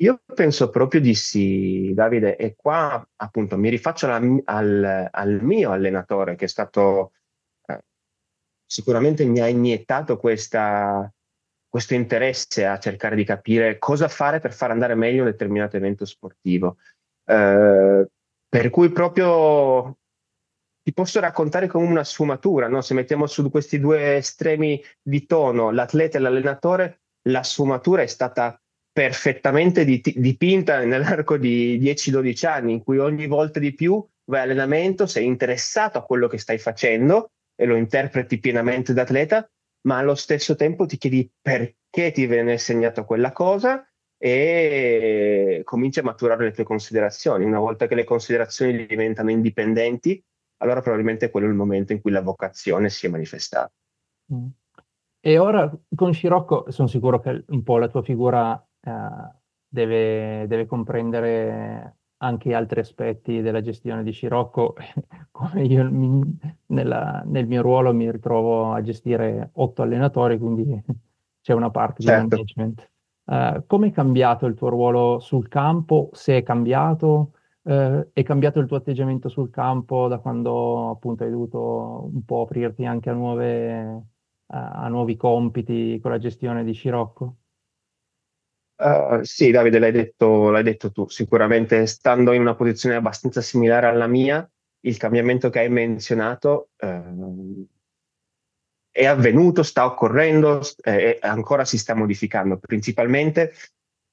Io 0.00 0.20
penso 0.32 0.70
proprio 0.70 1.00
di 1.00 1.14
sì, 1.14 1.92
Davide, 1.92 2.36
e 2.36 2.54
qua 2.54 3.04
appunto 3.16 3.58
mi 3.58 3.68
rifaccio 3.68 4.06
la, 4.06 4.20
al, 4.44 5.08
al, 5.10 5.42
mio 5.42 5.72
allenatore 5.72 6.36
che 6.36 6.44
è 6.44 6.48
stato 6.48 7.12
eh, 7.66 7.82
sicuramente 8.64 9.24
mi 9.24 9.40
ha 9.40 9.48
iniettato 9.48 10.16
questa, 10.16 11.12
questo 11.68 11.94
interesse 11.94 12.64
a 12.64 12.78
cercare 12.78 13.16
di 13.16 13.24
capire 13.24 13.78
cosa 13.78 14.06
fare 14.06 14.38
per 14.38 14.52
far 14.52 14.70
andare 14.70 14.94
meglio 14.94 15.24
un 15.24 15.30
determinato 15.30 15.76
evento 15.76 16.04
sportivo. 16.04 16.76
Eh, 17.24 18.06
per 18.48 18.70
cui 18.70 18.90
proprio 18.92 19.98
ti 20.80 20.92
posso 20.92 21.18
raccontare 21.18 21.66
come 21.66 21.86
una 21.86 22.04
sfumatura, 22.04 22.68
no? 22.68 22.82
se 22.82 22.94
mettiamo 22.94 23.26
su 23.26 23.50
questi 23.50 23.80
due 23.80 24.16
estremi 24.16 24.80
di 25.02 25.26
tono, 25.26 25.72
l'atleta 25.72 26.18
e 26.18 26.20
l'allenatore, 26.20 27.00
la 27.28 27.42
sfumatura 27.42 28.02
è 28.02 28.06
stata 28.06 28.58
perfettamente 28.98 29.84
dipinta 29.84 30.84
nell'arco 30.84 31.36
di 31.36 31.78
10-12 31.78 32.46
anni, 32.48 32.72
in 32.72 32.82
cui 32.82 32.98
ogni 32.98 33.28
volta 33.28 33.60
di 33.60 33.72
più 33.72 34.04
vai 34.24 34.40
allenamento, 34.40 35.06
sei 35.06 35.24
interessato 35.24 35.98
a 35.98 36.02
quello 36.02 36.26
che 36.26 36.38
stai 36.38 36.58
facendo 36.58 37.30
e 37.54 37.64
lo 37.64 37.76
interpreti 37.76 38.40
pienamente 38.40 38.92
da 38.92 39.02
atleta, 39.02 39.48
ma 39.82 39.98
allo 39.98 40.16
stesso 40.16 40.56
tempo 40.56 40.84
ti 40.84 40.98
chiedi 40.98 41.30
perché 41.40 42.10
ti 42.10 42.26
viene 42.26 42.50
insegnato 42.50 43.04
quella 43.04 43.30
cosa 43.30 43.88
e 44.20 45.60
cominci 45.62 46.00
a 46.00 46.02
maturare 46.02 46.46
le 46.46 46.50
tue 46.50 46.64
considerazioni. 46.64 47.44
Una 47.44 47.60
volta 47.60 47.86
che 47.86 47.94
le 47.94 48.02
considerazioni 48.02 48.84
diventano 48.84 49.30
indipendenti, 49.30 50.20
allora 50.56 50.80
probabilmente 50.80 51.30
quello 51.30 51.46
è 51.46 51.50
il 51.50 51.54
momento 51.54 51.92
in 51.92 52.00
cui 52.00 52.10
la 52.10 52.20
vocazione 52.20 52.88
si 52.88 53.06
è 53.06 53.10
manifestata. 53.10 53.72
Mm. 54.34 54.46
E 55.20 55.38
ora 55.38 55.72
con 55.94 56.12
Scirocco 56.12 56.70
sono 56.72 56.88
sicuro 56.88 57.20
che 57.20 57.44
un 57.46 57.62
po' 57.62 57.78
la 57.78 57.88
tua 57.88 58.02
figura 58.02 58.60
eh, 58.80 59.32
deve, 59.68 60.46
deve, 60.46 60.66
comprendere 60.66 61.96
anche 62.18 62.54
altri 62.54 62.80
aspetti 62.80 63.40
della 63.40 63.60
gestione 63.60 64.02
di 64.02 64.12
Scirocco, 64.12 64.74
come 65.30 65.64
io 65.64 65.88
mi, 65.90 66.38
nella, 66.66 67.22
nel 67.26 67.46
mio 67.46 67.62
ruolo 67.62 67.92
mi 67.92 68.10
ritrovo 68.10 68.72
a 68.72 68.80
gestire 68.82 69.50
otto 69.54 69.82
allenatori, 69.82 70.38
quindi 70.38 70.82
c'è 71.40 71.52
una 71.52 71.70
parte 71.70 72.02
certo. 72.02 72.24
di 72.24 72.54
management. 72.54 72.90
Uh, 73.28 73.62
come 73.66 73.88
è 73.88 73.92
cambiato 73.92 74.46
il 74.46 74.54
tuo 74.54 74.70
ruolo 74.70 75.18
sul 75.20 75.48
campo? 75.48 76.08
Se 76.12 76.38
è 76.38 76.42
cambiato, 76.42 77.32
uh, 77.62 78.08
è 78.12 78.22
cambiato 78.22 78.58
il 78.58 78.66
tuo 78.66 78.78
atteggiamento 78.78 79.28
sul 79.28 79.50
campo 79.50 80.08
da 80.08 80.18
quando 80.18 80.90
appunto 80.90 81.24
hai 81.24 81.30
dovuto 81.30 82.08
un 82.10 82.24
po' 82.24 82.42
aprirti 82.42 82.86
anche 82.86 83.10
a, 83.10 83.12
nuove, 83.12 83.82
uh, 83.84 84.02
a 84.46 84.88
nuovi 84.88 85.16
compiti 85.16 85.98
con 86.00 86.10
la 86.10 86.18
gestione 86.18 86.64
di 86.64 86.72
Scirocco? 86.72 87.36
Sì, 89.22 89.50
Davide, 89.50 89.78
l'hai 89.78 89.92
detto, 89.92 90.50
l'hai 90.50 90.62
detto 90.62 90.92
tu. 90.92 91.08
Sicuramente 91.08 91.86
stando 91.86 92.32
in 92.32 92.40
una 92.40 92.54
posizione 92.54 92.94
abbastanza 92.94 93.40
similare 93.40 93.86
alla 93.86 94.06
mia, 94.06 94.48
il 94.80 94.96
cambiamento 94.96 95.50
che 95.50 95.60
hai 95.60 95.68
menzionato 95.68 96.70
ehm, 96.76 97.66
è 98.90 99.04
avvenuto, 99.04 99.62
sta 99.62 99.84
occorrendo 99.84 100.60
e 100.82 101.18
ancora 101.20 101.64
si 101.64 101.78
sta 101.78 101.94
modificando. 101.94 102.58
Principalmente 102.58 103.52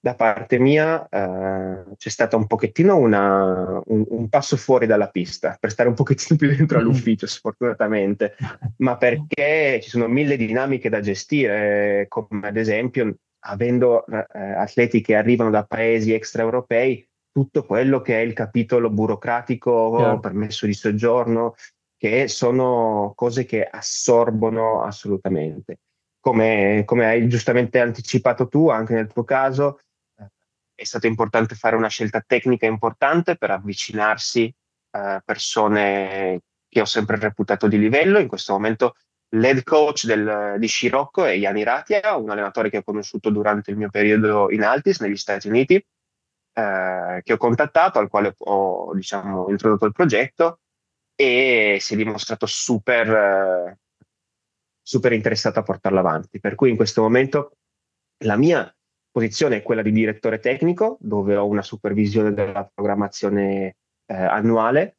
da 0.06 0.13
parte 0.13 0.60
mia 0.60 1.08
eh, 1.10 1.95
c'è 1.97 2.10
stato 2.10 2.38
un 2.38 2.45
pochettino 2.45 2.95
una, 2.95 3.82
un, 3.86 4.06
un, 4.08 4.30
passo 4.30 4.56
fuori 4.56 4.86
dalla 4.86 5.10
pista, 5.10 5.58
per 5.60 5.71
stare 5.71 5.89
un 5.89 5.95
pochettino 5.95 6.38
più 6.38 6.47
dentro 6.56 6.78
all'ufficio, 6.78 7.25
sfortunatamente, 7.25 8.36
ma 8.78 8.97
perché 8.97 9.80
ci 9.82 9.89
sono 9.89 10.08
mille 10.08 10.38
dinamiche 10.38 10.89
da 10.89 10.99
gestire, 10.99 12.06
come 12.08 12.47
ad 12.47 12.58
esempio 12.58 13.15
avendo 13.45 14.05
eh, 14.05 14.25
atleti 14.39 15.01
che 15.01 15.15
arrivano 15.15 15.49
da 15.49 15.63
paesi 15.63 16.13
extraeuropei, 16.13 17.08
tutto 17.31 17.65
quello 17.65 18.01
che 18.01 18.17
è 18.17 18.21
il 18.21 18.34
capitolo 18.34 18.89
burocratico, 18.89 19.97
yeah. 19.99 20.19
permesso 20.19 20.65
di 20.65 20.73
soggiorno, 20.73 21.55
che 21.97 22.27
sono 22.27 23.13
cose 23.15 23.45
che 23.45 23.65
assorbono 23.65 24.84
assolutamente. 24.84 25.79
Come, 26.19 26.84
come 26.86 27.05
hai 27.05 27.27
giustamente 27.27 27.79
anticipato 27.79 28.47
tu, 28.47 28.69
anche 28.69 28.93
nel 28.93 29.12
tuo 29.12 29.23
caso, 29.23 29.79
eh, 30.17 30.27
è 30.73 30.84
stato 30.84 31.08
importante 31.08 31.55
fare 31.55 31.75
una 31.75 31.89
scelta 31.89 32.23
tecnica 32.25 32.65
importante 32.65 33.36
per 33.36 33.51
avvicinarsi 33.51 34.51
a 34.91 35.21
persone 35.23 36.41
che 36.67 36.81
ho 36.81 36.86
sempre 36.86 37.17
reputato 37.17 37.67
di 37.67 37.77
livello. 37.77 38.17
In 38.17 38.27
questo 38.27 38.53
momento 38.53 38.95
l'head 39.36 39.63
coach 39.63 40.06
del, 40.06 40.56
di 40.58 40.67
Scirocco 40.67 41.26
è 41.26 41.32
Yanni 41.32 41.63
Ratia, 41.63 42.15
un 42.15 42.30
allenatore 42.30 42.69
che 42.69 42.78
ho 42.78 42.84
conosciuto 42.84 43.30
durante 43.30 43.71
il 43.71 43.78
mio 43.78 43.89
periodo 43.89 44.52
in 44.52 44.63
Altis 44.63 45.00
negli 45.02 45.17
Stati 45.17 45.48
Uniti, 45.48 45.76
eh, 45.76 47.21
che 47.24 47.34
ho 47.34 47.38
contattato, 47.38 48.00
al 48.00 48.10
quale 48.10 48.34
ho 48.38 48.93
diciamo, 48.93 49.50
introdotto 49.50 49.86
il 49.86 49.91
progetto 49.91 50.60
e 51.15 51.78
si 51.80 51.93
è 51.93 51.98
dimostrato 51.98 52.45
super, 52.45 53.10
eh, 53.10 53.80
super 54.82 55.13
interessato 55.13 55.60
a 55.60 55.63
portarlo 55.63 56.00
avanti. 56.00 56.39
Per 56.39 56.56
cui 56.56 56.69
in 56.69 56.76
questo 56.76 57.02
momento 57.02 57.58
la 58.24 58.38
mia 58.38 58.74
posizione 59.12 59.58
è 59.58 59.62
quella 59.63 59.82
di 59.82 59.91
direttore 59.91 60.39
tecnico, 60.39 60.98
dove 61.00 61.36
ho 61.36 61.48
una 61.48 61.62
supervisione 61.62 62.34
della 62.34 62.69
programmazione 62.74 63.76
eh, 64.06 64.13
annuale, 64.13 64.94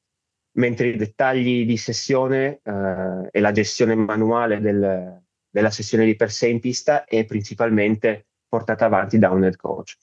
mentre 0.57 0.89
i 0.89 0.97
dettagli 0.97 1.65
di 1.65 1.77
sessione 1.77 2.61
eh, 2.63 3.29
e 3.31 3.41
la 3.41 3.53
gestione 3.53 3.95
manuale 3.95 4.61
del, 4.61 5.23
della 5.49 5.71
sessione 5.71 6.05
di 6.05 6.17
per 6.17 6.31
sé 6.31 6.49
in 6.49 6.61
pista 6.61 7.05
è 7.05 7.25
principalmente 7.25 8.27
portata 8.49 8.85
avanti 8.85 9.19
da 9.19 9.31
un 9.31 9.45
head 9.45 9.57
coach. 9.57 9.97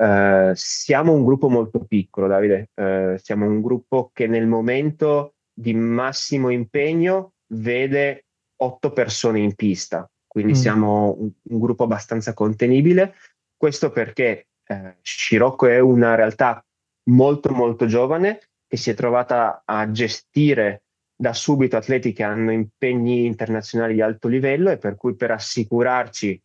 Uh, 0.00 0.52
siamo 0.54 1.12
un 1.12 1.26
gruppo 1.26 1.50
molto 1.50 1.84
piccolo, 1.84 2.26
Davide, 2.26 2.70
uh, 2.74 3.18
siamo 3.18 3.46
un 3.46 3.60
gruppo 3.60 4.10
che 4.14 4.26
nel 4.26 4.46
momento 4.46 5.34
di 5.52 5.74
massimo 5.74 6.48
impegno 6.48 7.34
vede 7.48 8.24
otto 8.62 8.92
persone 8.92 9.40
in 9.40 9.54
pista, 9.54 10.10
quindi 10.26 10.52
mm. 10.52 10.54
siamo 10.54 11.16
un, 11.18 11.30
un, 11.42 11.60
gruppo 11.60 11.84
abbastanza 11.84 12.32
contenibile. 12.32 13.14
Questo 13.54 13.90
perché 13.90 14.46
eh, 14.64 14.96
Scirocco 15.02 15.66
è 15.66 15.78
una 15.80 16.14
realtà 16.14 16.64
molto 17.10 17.52
molto 17.52 17.84
giovane 17.84 18.40
che 18.70 18.76
si 18.76 18.88
è 18.88 18.94
trovata 18.94 19.62
a 19.64 19.90
gestire 19.90 20.84
da 21.12 21.32
subito 21.32 21.76
atleti 21.76 22.12
che 22.12 22.22
hanno 22.22 22.52
impegni 22.52 23.26
internazionali 23.26 23.94
di 23.94 24.00
alto 24.00 24.28
livello 24.28 24.70
e 24.70 24.78
per 24.78 24.94
cui 24.94 25.16
per 25.16 25.32
assicurarci 25.32 26.40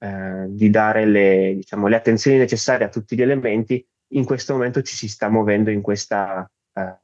eh, 0.00 0.46
di 0.48 0.70
dare 0.70 1.06
le, 1.06 1.52
diciamo, 1.54 1.86
le 1.86 1.94
attenzioni 1.94 2.36
necessarie 2.36 2.84
a 2.84 2.88
tutti 2.88 3.14
gli 3.14 3.22
elementi, 3.22 3.86
in 4.14 4.24
questo 4.24 4.54
momento 4.54 4.82
ci 4.82 4.96
si 4.96 5.06
sta 5.08 5.28
muovendo 5.28 5.70
in 5.70 5.80
questa 5.80 6.50
eh, 6.72 6.98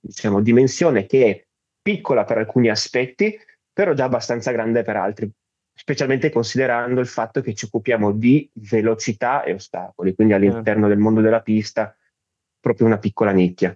diciamo, 0.00 0.40
dimensione 0.40 1.06
che 1.06 1.30
è 1.30 1.46
piccola 1.80 2.24
per 2.24 2.38
alcuni 2.38 2.68
aspetti, 2.68 3.38
però 3.72 3.92
già 3.92 4.06
abbastanza 4.06 4.50
grande 4.50 4.82
per 4.82 4.96
altri, 4.96 5.30
specialmente 5.72 6.30
considerando 6.30 7.00
il 7.00 7.06
fatto 7.06 7.42
che 7.42 7.54
ci 7.54 7.66
occupiamo 7.66 8.10
di 8.10 8.50
velocità 8.54 9.44
e 9.44 9.54
ostacoli, 9.54 10.16
quindi 10.16 10.32
all'interno 10.32 10.88
del 10.88 10.98
mondo 10.98 11.20
della 11.20 11.42
pista 11.42 11.96
proprio 12.58 12.88
una 12.88 12.98
piccola 12.98 13.30
nicchia. 13.30 13.72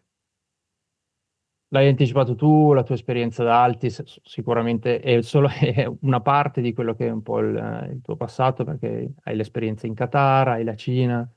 L'hai 1.75 1.89
anticipato 1.89 2.37
tu, 2.37 2.73
la 2.73 2.85
tua 2.85 2.95
esperienza 2.95 3.43
da 3.43 3.63
Altis 3.63 4.03
sicuramente 4.23 5.01
è 5.01 5.21
solo 5.23 5.49
è 5.59 5.91
una 6.03 6.21
parte 6.21 6.61
di 6.61 6.73
quello 6.73 6.95
che 6.95 7.09
è 7.09 7.11
un 7.11 7.23
po' 7.23 7.41
il, 7.41 7.89
il 7.93 8.01
tuo 8.01 8.17
passato, 8.17 8.65
perché 8.65 9.15
hai 9.25 9.37
l'esperienza 9.37 9.87
in 9.87 9.95
Qatar, 9.95 10.49
hai 10.49 10.65
la 10.65 10.77
Cina, 10.77 11.29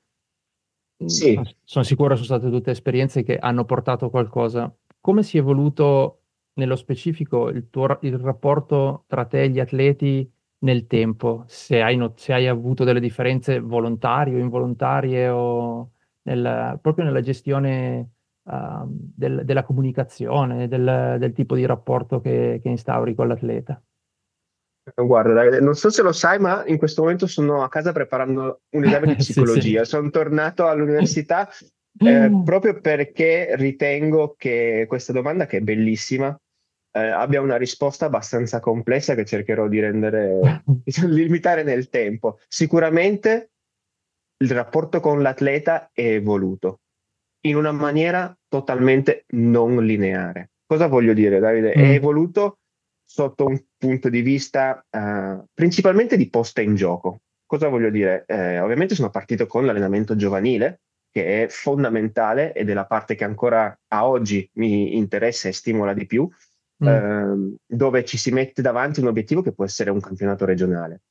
sì. 1.05 1.39
Sono 1.63 1.83
sicuro 1.83 2.15
sono 2.15 2.25
state 2.25 2.49
tutte 2.49 2.71
esperienze 2.71 3.23
che 3.23 3.37
hanno 3.37 3.65
portato 3.65 4.09
qualcosa. 4.09 4.73
Come 4.99 5.23
si 5.23 5.37
è 5.37 5.41
evoluto 5.41 6.23
nello 6.53 6.75
specifico 6.75 7.49
il, 7.49 7.69
tuo, 7.69 7.99
il 8.01 8.17
rapporto 8.17 9.05
tra 9.07 9.25
te 9.25 9.43
e 9.43 9.49
gli 9.49 9.59
atleti 9.59 10.29
nel 10.59 10.87
tempo, 10.87 11.43
se 11.45 11.81
hai, 11.81 11.95
not- 11.97 12.17
se 12.17 12.33
hai 12.33 12.47
avuto 12.47 12.83
delle 12.83 12.99
differenze 12.99 13.59
volontarie 13.59 14.35
o 14.35 14.39
involontarie 14.39 15.29
o 15.29 15.91
nel, 16.23 16.79
proprio 16.81 17.05
nella 17.05 17.21
gestione 17.21 18.13
uh, 18.47 18.85
del, 18.87 19.43
della 19.45 19.63
comunicazione, 19.63 20.67
del, 20.67 21.17
del, 21.19 21.33
tipo 21.33 21.55
di 21.55 21.65
rapporto 21.65 22.19
che, 22.19 22.59
che 22.61 22.69
instauri 22.69 23.15
con 23.15 23.27
l'atleta. 23.27 23.81
Guarda, 24.95 25.59
non 25.59 25.75
so 25.75 25.89
se 25.89 26.01
lo 26.01 26.13
sai, 26.13 26.39
ma 26.39 26.65
in 26.65 26.77
questo 26.77 27.01
momento 27.01 27.27
sono 27.27 27.61
a 27.61 27.69
casa 27.69 27.91
preparando 27.91 28.61
un 28.69 28.85
esame 28.85 29.07
di 29.07 29.15
psicologia. 29.15 29.83
sì, 29.83 29.89
sì. 29.89 29.95
Sono 29.95 30.09
tornato 30.09 30.67
all'università 30.67 31.49
eh, 31.99 32.41
proprio 32.43 32.79
perché 32.79 33.55
ritengo 33.55 34.35
che 34.37 34.85
questa 34.87 35.11
domanda, 35.11 35.45
che 35.45 35.57
è 35.57 35.61
bellissima, 35.61 36.37
eh, 36.91 36.99
abbia 36.99 37.41
una 37.41 37.57
risposta 37.57 38.05
abbastanza 38.05 38.59
complessa 38.59 39.15
che 39.15 39.25
cercherò 39.25 39.67
di 39.67 39.79
rendere, 39.79 40.63
di 40.83 40.93
limitare 41.07 41.63
nel 41.63 41.89
tempo. 41.89 42.39
Sicuramente 42.47 43.51
il 44.39 44.51
rapporto 44.51 44.99
con 44.99 45.21
l'atleta 45.21 45.89
è 45.91 46.13
evoluto 46.13 46.81
in 47.47 47.55
una 47.55 47.71
maniera 47.71 48.36
totalmente 48.47 49.25
non 49.29 49.83
lineare. 49.85 50.51
Cosa 50.65 50.87
voglio 50.87 51.13
dire, 51.13 51.39
Davide? 51.39 51.73
Mm. 51.75 51.81
È 51.81 51.89
evoluto 51.93 52.59
sotto 53.05 53.45
un 53.45 53.57
punto 53.77 54.09
di 54.09 54.21
vista 54.21 54.83
uh, 54.89 55.43
principalmente 55.53 56.17
di 56.17 56.29
posta 56.29 56.61
in 56.61 56.75
gioco. 56.75 57.21
Cosa 57.45 57.69
voglio 57.69 57.89
dire? 57.89 58.25
Eh, 58.27 58.59
ovviamente 58.59 58.93
sono 58.93 59.09
partito 59.09 59.47
con 59.47 59.65
l'allenamento 59.65 60.17
giovanile, 60.17 60.81
che 61.09 61.43
è 61.43 61.47
fondamentale 61.47 62.51
ed 62.53 62.69
è 62.69 62.73
la 62.73 62.85
parte 62.85 63.15
che 63.15 63.23
ancora 63.23 63.73
a 63.87 64.05
oggi 64.05 64.47
mi 64.55 64.97
interessa 64.97 65.47
e 65.47 65.53
stimola 65.53 65.93
di 65.93 66.05
più, 66.05 66.29
mm. 66.83 66.87
eh, 66.87 67.55
dove 67.65 68.03
ci 68.03 68.17
si 68.17 68.31
mette 68.31 68.61
davanti 68.61 68.99
un 68.99 69.07
obiettivo 69.07 69.41
che 69.41 69.53
può 69.53 69.63
essere 69.63 69.89
un 69.91 70.01
campionato 70.01 70.43
regionale. 70.43 71.03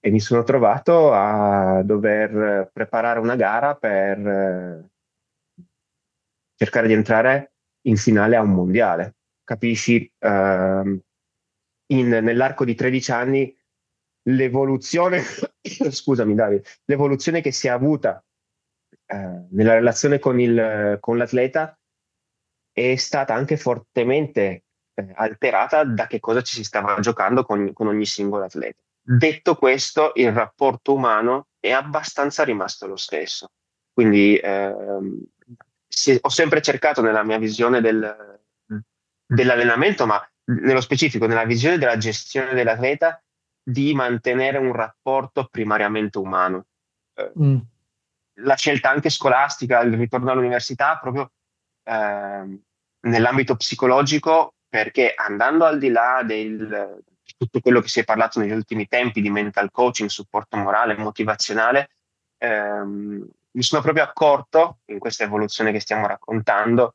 E 0.00 0.10
mi 0.10 0.18
sono 0.18 0.42
trovato 0.42 1.12
a 1.12 1.82
dover 1.84 2.68
preparare 2.72 3.20
una 3.20 3.36
gara 3.36 3.76
per 3.76 4.18
eh, 4.18 4.88
cercare 6.60 6.88
di 6.88 6.92
entrare 6.92 7.54
in 7.86 7.96
finale 7.96 8.36
a 8.36 8.42
un 8.42 8.50
mondiale. 8.50 9.14
Capisci? 9.42 10.12
Uh, 10.18 11.00
in, 11.86 12.08
nell'arco 12.08 12.66
di 12.66 12.74
13 12.74 13.12
anni 13.12 13.56
l'evoluzione, 14.24 15.22
scusami 15.90 16.34
Davide, 16.34 16.64
l'evoluzione 16.84 17.40
che 17.40 17.50
si 17.50 17.66
è 17.66 17.70
avuta 17.70 18.22
uh, 18.92 19.46
nella 19.50 19.72
relazione 19.72 20.18
con, 20.18 20.38
il, 20.38 20.98
con, 21.00 21.16
l'atleta 21.16 21.76
è 22.72 22.94
stata 22.96 23.32
anche 23.32 23.56
fortemente 23.56 24.64
eh, 24.94 25.12
alterata 25.14 25.82
da 25.84 26.06
che 26.06 26.20
cosa 26.20 26.42
ci 26.42 26.54
si 26.54 26.62
stava 26.62 27.00
giocando 27.00 27.42
con, 27.42 27.72
con 27.72 27.86
ogni 27.86 28.04
singolo 28.04 28.44
atleta. 28.44 28.82
Detto 29.00 29.56
questo, 29.56 30.12
il 30.14 30.30
rapporto 30.30 30.92
umano 30.92 31.48
è 31.58 31.70
abbastanza 31.70 32.44
rimasto 32.44 32.86
lo 32.86 32.96
stesso. 32.96 33.48
Quindi 33.92 34.38
ehm, 34.40 35.24
si, 35.90 36.16
ho 36.20 36.28
sempre 36.28 36.62
cercato 36.62 37.02
nella 37.02 37.24
mia 37.24 37.38
visione 37.38 37.80
del, 37.80 38.38
dell'allenamento, 39.26 40.06
ma 40.06 40.24
nello 40.44 40.80
specifico 40.80 41.26
nella 41.26 41.44
visione 41.44 41.78
della 41.78 41.96
gestione 41.96 42.54
dell'atleta, 42.54 43.22
di 43.62 43.92
mantenere 43.94 44.58
un 44.58 44.72
rapporto 44.72 45.48
primariamente 45.50 46.18
umano. 46.18 46.66
Eh, 47.14 47.32
mm. 47.38 47.56
La 48.42 48.54
scelta 48.54 48.88
anche 48.88 49.10
scolastica, 49.10 49.80
il 49.80 49.96
ritorno 49.96 50.30
all'università, 50.30 50.98
proprio 50.98 51.30
eh, 51.84 52.58
nell'ambito 53.00 53.56
psicologico, 53.56 54.54
perché 54.68 55.12
andando 55.14 55.64
al 55.64 55.78
di 55.78 55.90
là 55.90 56.22
del, 56.24 57.02
di 57.22 57.34
tutto 57.36 57.60
quello 57.60 57.80
che 57.80 57.88
si 57.88 58.00
è 58.00 58.04
parlato 58.04 58.40
negli 58.40 58.52
ultimi 58.52 58.86
tempi 58.86 59.20
di 59.20 59.30
mental 59.30 59.70
coaching, 59.70 60.08
supporto 60.08 60.56
morale, 60.56 60.96
motivazionale, 60.96 61.90
ehm, 62.38 63.28
mi 63.52 63.62
sono 63.62 63.82
proprio 63.82 64.04
accorto, 64.04 64.80
in 64.86 64.98
questa 64.98 65.24
evoluzione 65.24 65.72
che 65.72 65.80
stiamo 65.80 66.06
raccontando, 66.06 66.94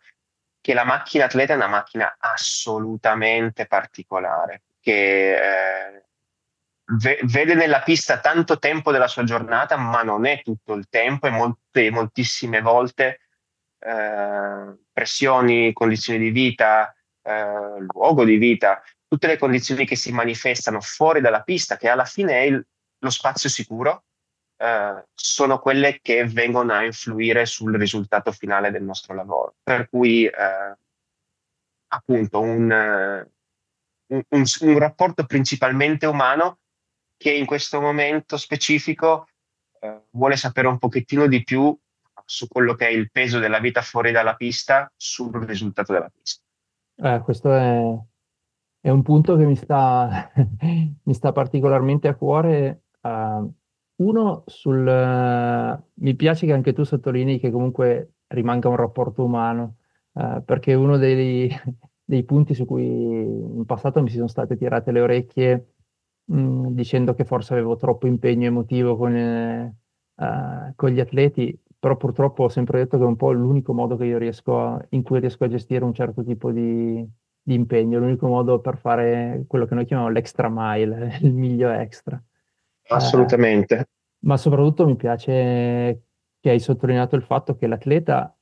che 0.62 0.74
la 0.74 0.84
macchina 0.84 1.26
atleta 1.26 1.54
è 1.54 1.58
una 1.58 1.68
macchina 1.68 2.16
assolutamente 2.18 3.68
particolare, 3.68 4.64
che 4.80 5.36
eh, 5.36 6.06
ve- 6.98 7.20
vede 7.24 7.54
nella 7.56 7.82
pista 7.82 8.20
tanto 8.20 8.58
tempo 8.58 8.92
della 8.92 9.08
sua 9.08 9.24
giornata, 9.24 9.78
ma 9.78 10.02
non 10.02 10.26
è 10.26 10.42
tutto 10.42 10.74
il 10.74 10.88
tempo 10.90 11.28
e 11.28 11.32
molte, 11.32 11.92
moltissime 11.92 12.62
volte 12.62 13.20
eh, 13.80 14.76
pressioni, 14.92 15.74
condizioni 15.74 16.20
di 16.20 16.32
vita, 16.32 16.96
eh, 17.22 17.86
luogo 17.94 18.24
di 18.24 18.38
vita, 18.38 18.82
tutte 19.08 19.28
le 19.28 19.38
condizioni 19.38 19.86
che 19.86 19.96
si 19.96 20.12
manifestano 20.12 20.82
fuori 20.82 21.22
dalla 21.22 21.44
pista, 21.44 21.78
che 21.78 21.90
alla 21.90 22.06
fine 22.06 22.34
è 22.34 22.42
il, 22.42 22.66
lo 23.00 23.10
spazio 23.10 23.50
sicuro, 23.50 24.06
eh, 24.58 25.06
sono 25.14 25.60
quelle 25.60 26.00
che 26.02 26.26
vengono 26.26 26.74
a 26.74 26.86
influire 26.86 27.46
sul 27.46 27.76
risultato 27.78 28.32
finale 28.32 28.72
del 28.72 28.84
nostro 28.84 29.14
lavoro. 29.14 29.56
Per 29.62 29.90
cui, 29.90 30.26
eh, 30.26 30.78
appunto, 31.88 32.40
un, 32.40 33.28
un, 34.08 34.24
un, 34.30 34.44
un, 34.62 34.80
rapporto 34.80 35.26
principalmente 35.26 36.06
umano 36.06 36.60
che 37.18 37.32
in 37.32 37.46
questo 37.46 37.82
momento 37.82 38.38
specifico 38.38 39.28
eh, 39.80 40.04
vuole 40.12 40.36
sapere 40.36 40.68
un 40.68 40.78
pochettino 40.78 41.28
di 41.28 41.44
più 41.44 41.78
su 42.26 42.48
quello 42.48 42.74
che 42.74 42.88
è 42.88 42.92
il 42.92 43.12
peso 43.12 43.40
della 43.40 43.60
vita 43.60 43.82
fuori 43.82 44.12
dalla 44.12 44.36
pista 44.36 44.92
sul 44.96 45.32
risultato 45.46 45.94
della 45.94 46.10
pista. 46.10 46.44
Eh, 46.98 47.22
questo 47.24 47.54
è, 47.54 48.00
è, 48.82 48.90
un 48.90 49.02
punto 49.04 49.36
che 49.36 49.46
mi 49.46 49.56
sta, 49.56 50.32
mi 51.04 51.14
sta 51.14 51.32
particolarmente 51.32 52.08
a 52.08 52.16
cuore. 52.16 52.84
Uh, 53.02 53.54
uno, 53.98 54.44
sul, 54.46 54.84
mi 55.94 56.16
piace 56.16 56.46
che 56.46 56.54
anche 56.54 56.74
tu 56.74 56.84
sottolinei 56.84 57.40
che 57.40 57.52
comunque 57.52 58.16
rimanga 58.28 58.70
un 58.70 58.76
rapporto 58.76 59.24
umano, 59.24 59.78
eh, 60.14 60.42
perché 60.46 60.74
uno 60.74 60.98
dei, 60.98 61.50
dei 62.04 62.24
punti 62.24 62.54
su 62.54 62.66
cui 62.66 62.86
in 62.86 63.64
passato 63.66 64.02
mi 64.02 64.10
si 64.10 64.16
sono 64.16 64.28
state 64.28 64.58
tirate 64.58 64.92
le 64.92 65.02
orecchie 65.02 65.74
mh, 66.26 66.38
mm, 66.40 66.68
dicendo 66.70 67.14
che 67.14 67.26
forse 67.26 67.54
avevo 67.54 67.76
troppo 67.78 68.08
impegno 68.08 68.48
emotivo 68.48 68.98
con, 68.98 69.16
eh, 69.16 69.76
eh, 70.16 70.74
con 70.76 70.90
gli 70.90 71.00
atleti, 71.00 71.58
però 71.80 71.98
purtroppo 71.98 72.44
ho 72.44 72.50
sempre 72.50 72.80
detto 72.80 72.98
che 72.98 73.04
è 73.04 73.08
un 73.08 73.16
po' 73.16 73.32
l'unico 73.32 73.74
modo 73.74 73.96
a, 73.96 74.86
in 74.90 75.04
cui 75.04 75.20
riesco 75.20 75.44
a 75.44 75.48
gestire 75.48 75.84
un 75.86 75.94
certo 75.94 76.24
tipo 76.24 76.52
di, 76.52 77.08
di 77.42 77.54
impegno, 77.54 78.00
l'unico 78.00 78.28
modo 78.28 78.60
per 78.60 78.78
fare 78.78 79.44
quello 79.48 79.66
che 79.66 79.76
noi 79.76 79.86
chiamiamo 79.86 80.12
l'extra 80.12 80.50
mile, 80.52 81.18
il 81.22 81.34
miglio 81.34 81.70
extra. 81.70 82.22
Assolutamente. 82.88 83.76
Eh, 83.78 83.88
ma 84.26 84.38
soprattutto 84.38 84.86
mi 84.86 84.96
piace 84.96 86.04
che 86.40 86.50
hai 86.50 86.60
sottolineato 86.60 87.16
il 87.16 87.24
fatto 87.24 87.56
che 87.56 87.68
l'atleta 87.68 88.36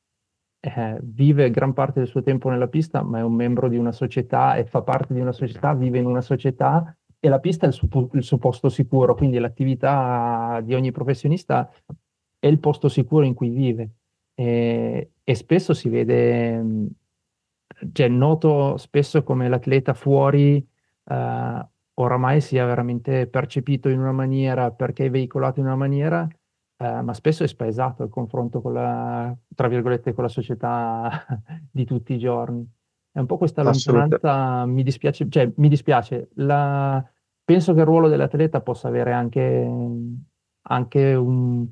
eh, 0.60 0.98
vive 1.02 1.50
gran 1.52 1.74
parte 1.74 2.00
del 2.00 2.08
suo 2.08 2.22
tempo 2.22 2.50
nella 2.50 2.68
pista, 2.68 3.02
ma 3.02 3.20
è 3.20 3.22
un 3.22 3.34
membro 3.34 3.68
di 3.68 3.78
una 3.78 3.92
società 3.92 4.56
e 4.56 4.66
fa 4.66 4.82
parte 4.82 5.14
di 5.14 5.20
una 5.20 5.32
società, 5.32 5.74
vive 5.74 6.00
in 6.00 6.06
una 6.06 6.22
società 6.22 6.96
e 7.20 7.30
la 7.30 7.40
pista 7.40 7.66
è 7.66 7.70
il 7.70 7.74
suo, 7.74 8.10
il 8.14 8.24
suo 8.24 8.38
posto 8.38 8.70
sicuro, 8.70 9.16
quindi 9.16 9.40
l'attività 9.40 10.60
di 10.64 10.74
ogni 10.74 10.92
professionista 10.92 11.72
è 12.38 12.48
il 12.48 12.60
posto 12.60 12.90
sicuro 12.90 13.24
in 13.26 13.34
cui 13.34 13.50
vive. 13.50 13.90
E, 14.36 15.12
e 15.24 15.36
spesso 15.36 15.74
si 15.74 15.88
vede, 15.88 16.62
cioè 17.94 18.08
noto 18.10 18.76
spesso 18.78 19.24
come 19.24 19.48
l'atleta 19.48 19.94
fuori 19.94 20.66
uh, 21.04 21.14
oramai 21.96 22.42
sia 22.42 22.66
veramente 22.66 23.28
percepito 23.28 23.90
in 23.90 24.00
una 24.00 24.12
maniera 24.12 24.72
perché 24.72 25.06
è 25.06 25.10
veicolato 25.10 25.60
in 25.60 25.68
una 25.68 25.76
maniera, 25.76 26.28
eh, 26.78 27.02
ma 27.02 27.14
spesso 27.14 27.44
è 27.44 27.48
spaesato 27.48 28.04
il 28.04 28.10
confronto 28.10 28.62
con 28.62 28.74
la, 28.74 29.36
tra 29.56 29.68
virgolette, 29.68 30.14
con 30.14 30.24
la 30.24 30.30
società 30.30 31.26
di 31.72 31.86
tutti 31.86 32.14
i 32.14 32.20
giorni. 32.20 32.68
È 33.12 33.20
un 33.20 33.26
po' 33.28 33.38
questa 33.38 33.62
lontananza, 33.62 34.66
mi 34.66 34.82
dispiace, 34.82 35.30
cioè 35.30 35.52
mi 35.58 35.70
dispiace, 35.70 36.30
la, 36.36 37.04
penso 37.44 37.74
che 37.74 37.82
il 37.82 37.86
ruolo 37.86 38.08
dell'atleta 38.08 38.62
possa 38.62 38.88
avere 38.88 39.12
anche, 39.12 39.70
anche 40.62 41.14
un, 41.14 41.68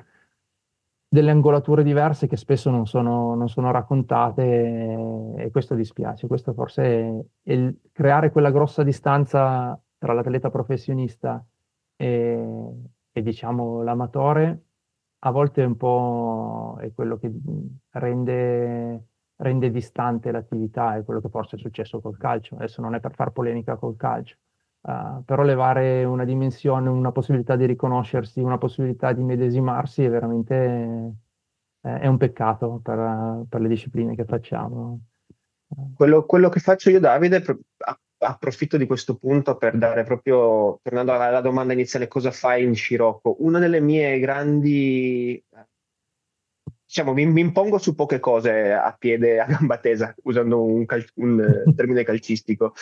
delle 1.08 1.32
angolature 1.32 1.84
diverse 1.84 2.28
che 2.28 2.38
spesso 2.38 2.70
non 2.70 2.86
sono, 2.86 3.34
non 3.34 3.50
sono 3.50 3.72
raccontate 3.72 5.36
e, 5.36 5.50
questo 5.52 5.74
dispiace. 5.74 6.28
Questo 6.28 6.54
forse 6.54 6.84
è, 6.84 7.26
è 7.42 7.54
il, 7.54 7.76
creare 7.92 8.32
quella 8.32 8.52
grossa 8.52 8.84
distanza 8.84 9.82
tra 10.02 10.14
l'atleta 10.14 10.50
professionista 10.50 11.46
e, 11.96 12.74
e 13.12 13.22
diciamo 13.22 13.84
l'amatore 13.84 14.64
a 15.24 15.30
volte 15.30 15.62
è 15.62 15.66
un 15.66 15.78
po' 15.78 16.78
è 16.80 16.92
quello 16.94 17.18
che 17.18 17.32
rende, 17.92 19.06
rende 19.36 19.70
distante 19.70 20.32
l'attività, 20.32 20.96
è 20.96 21.04
quello 21.04 21.22
che 21.22 21.30
forse 21.30 21.58
è 21.58 21.60
successo 21.60 22.02
col 22.02 22.18
calcio. 22.18 22.56
Adesso 22.56 22.82
non 22.82 22.96
è 22.96 23.00
per 23.00 23.14
far 23.14 23.32
polemica 23.32 23.76
col 23.76 23.96
calcio, 23.96 24.38
uh, 24.82 25.24
però 25.24 25.44
levare 25.44 26.04
una 26.06 26.26
dimensione, 26.26 26.90
una 26.90 27.12
possibilità 27.12 27.56
di 27.56 27.68
riconoscersi, 27.68 28.40
una 28.42 28.58
possibilità 28.58 29.14
di 29.14 29.22
medesimarsi 29.22 30.04
è 30.04 30.10
veramente 30.10 31.14
è 31.82 32.06
un 32.08 32.18
peccato 32.18 32.80
per, 32.84 33.44
per 33.50 33.62
le 33.62 33.68
discipline 33.68 34.16
che 34.16 34.26
facciamo. 34.26 35.02
Quello, 35.96 36.26
quello 36.26 36.50
che 36.50 36.60
faccio 36.60 36.90
io, 36.90 37.00
Davide, 37.00 37.44
approfitto 38.22 38.78
di 38.78 38.86
questo 38.86 39.16
punto 39.16 39.58
per 39.58 39.78
dare 39.78 40.04
proprio, 40.04 40.80
tornando 40.82 41.14
alla 41.14 41.42
domanda 41.42 41.74
iniziale, 41.74 42.08
cosa 42.08 42.32
fai 42.32 42.64
in 42.64 42.76
Scirocco? 42.76 43.38
Una 43.40 43.60
delle 43.60 43.80
mie 43.80 44.20
grandi, 44.20 45.44
diciamo, 46.86 47.14
mi, 47.14 47.26
mi, 47.26 47.42
impongo 47.42 47.78
su 47.78 47.96
poche 47.96 48.20
cose 48.20 48.72
a 48.72 48.96
piede, 48.98 49.40
a 49.40 49.46
gamba 49.46 49.78
tesa, 49.78 50.14
usando 50.24 50.64
un, 50.64 50.86
cal- 50.86 51.06
un 51.16 51.74
termine 51.76 52.04
calcistico, 52.04 52.74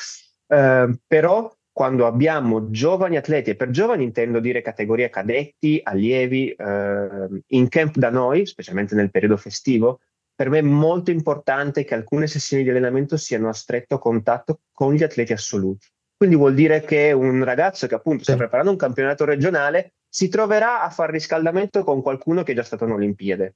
uh, 0.47 0.93
però 1.07 1.51
quando 1.71 2.05
abbiamo 2.05 2.69
giovani 2.71 3.15
atleti, 3.15 3.51
e 3.51 3.55
per 3.55 3.69
giovani 3.69 4.03
intendo 4.03 4.41
dire 4.41 4.61
categoria 4.61 5.09
cadetti, 5.09 5.79
allievi, 5.81 6.53
uh, 6.57 7.41
in 7.47 7.69
camp 7.69 7.95
da 7.95 8.09
noi, 8.09 8.45
specialmente 8.45 8.95
nel 8.95 9.11
periodo 9.11 9.37
festivo, 9.37 10.01
per 10.39 10.49
me 10.49 10.59
è 10.59 10.61
molto 10.61 11.11
importante 11.11 11.83
che 11.83 11.93
alcune 11.93 12.25
sessioni 12.25 12.63
di 12.63 12.69
allenamento 12.69 13.17
siano 13.17 13.49
a 13.49 13.53
stretto 13.53 13.97
contatto 13.97 14.61
con 14.71 14.93
gli 14.93 15.03
atleti 15.03 15.33
assoluti. 15.33 15.85
Quindi 16.15 16.37
vuol 16.37 16.53
dire 16.53 16.79
che 16.79 17.11
un 17.11 17.43
ragazzo 17.43 17.87
che 17.87 17.95
appunto 17.95 18.23
sta 18.23 18.37
preparando 18.37 18.71
un 18.71 18.77
campionato 18.77 19.25
regionale 19.25 19.95
si 20.07 20.29
troverà 20.29 20.81
a 20.81 20.89
fare 20.91 21.11
riscaldamento 21.11 21.83
con 21.83 22.01
qualcuno 22.01 22.43
che 22.43 22.53
è 22.53 22.55
già 22.55 22.63
stato 22.63 22.85
in 22.85 22.91
Olimpiade. 22.91 23.55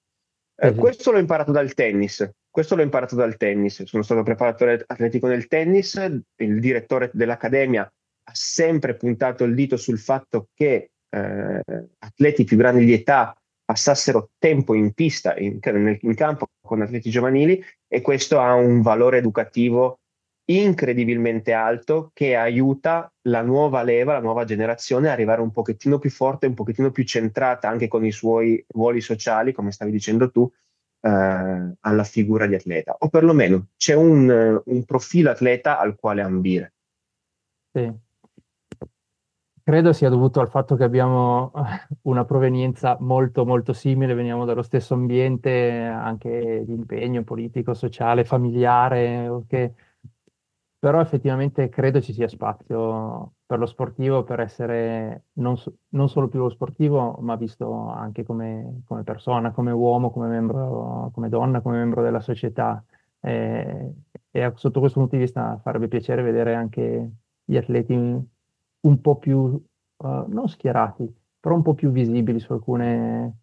Eh, 0.57 0.75
questo 0.75 1.13
l'ho 1.13 1.19
imparato 1.19 1.53
dal 1.53 1.73
tennis. 1.73 2.29
Questo 2.49 2.75
l'ho 2.75 2.81
imparato 2.81 3.15
dal 3.15 3.37
tennis. 3.37 3.83
Sono 3.83 4.03
stato 4.03 4.21
preparatore 4.23 4.83
atletico 4.85 5.27
nel 5.27 5.47
tennis. 5.47 5.95
Il 6.35 6.59
direttore 6.59 7.11
dell'accademia 7.13 7.83
ha 7.83 8.31
sempre 8.33 8.95
puntato 8.95 9.45
il 9.45 9.55
dito 9.55 9.77
sul 9.77 9.99
fatto 9.99 10.49
che 10.53 10.91
eh, 11.09 11.61
atleti 11.99 12.43
più 12.43 12.57
grandi 12.57 12.83
di 12.83 12.91
età 12.91 13.33
passassero 13.65 14.31
tempo 14.37 14.73
in 14.73 14.93
pista, 14.93 15.35
in, 15.37 15.59
in 16.01 16.15
campo 16.15 16.47
con 16.61 16.81
atleti 16.81 17.09
giovanili 17.09 17.63
e 17.87 18.01
questo 18.01 18.39
ha 18.39 18.53
un 18.53 18.81
valore 18.81 19.17
educativo 19.17 19.99
incredibilmente 20.45 21.53
alto 21.53 22.11
che 22.13 22.35
aiuta 22.35 23.11
la 23.23 23.41
nuova 23.41 23.81
leva, 23.81 24.13
la 24.13 24.19
nuova 24.19 24.43
generazione 24.43 25.07
a 25.07 25.13
arrivare 25.13 25.41
un 25.41 25.51
pochettino 25.51 25.99
più 25.99 26.09
forte, 26.09 26.47
un 26.47 26.53
pochettino 26.53 26.91
più 26.91 27.03
centrata 27.03 27.69
anche 27.69 27.87
con 27.87 28.05
i 28.05 28.11
suoi 28.11 28.63
ruoli 28.67 28.99
sociali, 28.99 29.53
come 29.53 29.71
stavi 29.71 29.91
dicendo 29.91 30.31
tu, 30.31 30.49
eh, 30.99 31.73
alla 31.79 32.03
figura 32.03 32.45
di 32.45 32.55
atleta. 32.55 32.95
O 32.99 33.07
perlomeno 33.07 33.67
c'è 33.77 33.93
un, 33.93 34.61
un 34.63 34.83
profilo 34.85 35.29
atleta 35.29 35.79
al 35.79 35.95
quale 35.95 36.21
ambire. 36.21 36.73
Sì. 37.71 37.91
Credo 39.65 39.93
sia 39.93 40.09
dovuto 40.09 40.41
al 40.41 40.49
fatto 40.49 40.75
che 40.75 40.83
abbiamo 40.83 41.51
una 42.03 42.25
provenienza 42.25 42.97
molto 42.99 43.45
molto 43.45 43.71
simile, 43.71 44.13
veniamo 44.13 44.43
dallo 44.43 44.61
stesso 44.61 44.93
ambiente 44.93 45.79
anche 45.83 46.63
di 46.65 46.73
impegno 46.73 47.23
politico, 47.23 47.73
sociale, 47.73 48.25
familiare, 48.25 49.29
okay. 49.29 49.73
però 50.77 50.99
effettivamente 50.99 51.69
credo 51.69 52.01
ci 52.01 52.11
sia 52.11 52.27
spazio 52.27 53.35
per 53.45 53.57
lo 53.57 53.65
sportivo 53.65 54.23
per 54.23 54.41
essere 54.41 55.27
non, 55.33 55.55
so, 55.55 55.73
non 55.89 56.09
solo 56.09 56.27
più 56.27 56.39
lo 56.39 56.49
sportivo, 56.49 57.17
ma 57.21 57.37
visto 57.37 57.87
anche 57.87 58.23
come, 58.25 58.81
come, 58.85 59.03
persona, 59.03 59.51
come 59.51 59.71
uomo, 59.71 60.11
come 60.11 60.27
membro, 60.27 61.09
come 61.13 61.29
donna, 61.29 61.61
come 61.61 61.77
membro 61.77 62.01
della 62.01 62.19
società. 62.19 62.83
E, 63.21 63.93
e 64.29 64.51
sotto 64.55 64.79
questo 64.81 64.99
punto 64.99 65.15
di 65.15 65.21
vista 65.21 65.57
farebbe 65.63 65.87
piacere 65.87 66.21
vedere 66.21 66.53
anche 66.53 67.11
gli 67.45 67.55
atleti 67.55 68.31
un 68.83 69.01
po' 69.01 69.17
più, 69.17 69.37
uh, 69.39 70.25
non 70.27 70.47
schierati, 70.47 71.11
però 71.39 71.55
un 71.55 71.61
po' 71.61 71.73
più 71.73 71.91
visibili 71.91 72.39
su 72.39 72.53
alcune, 72.53 73.39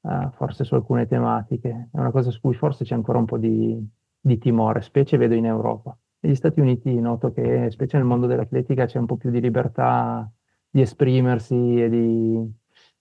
uh, 0.00 0.30
forse 0.32 0.64
su 0.64 0.74
alcune 0.74 1.06
tematiche. 1.06 1.88
È 1.92 1.98
una 1.98 2.10
cosa 2.10 2.30
su 2.30 2.40
cui 2.40 2.54
forse 2.54 2.84
c'è 2.84 2.94
ancora 2.94 3.18
un 3.18 3.24
po' 3.24 3.38
di, 3.38 3.78
di 4.20 4.38
timore, 4.38 4.82
specie 4.82 5.16
vedo 5.16 5.34
in 5.34 5.46
Europa. 5.46 5.96
Negli 6.20 6.34
Stati 6.34 6.60
Uniti 6.60 6.94
noto 7.00 7.32
che, 7.32 7.70
specie 7.70 7.96
nel 7.96 8.06
mondo 8.06 8.26
dell'atletica, 8.26 8.86
c'è 8.86 8.98
un 8.98 9.06
po' 9.06 9.16
più 9.16 9.30
di 9.30 9.40
libertà 9.40 10.30
di 10.70 10.80
esprimersi 10.80 11.82
e 11.82 11.88
di, 11.88 12.52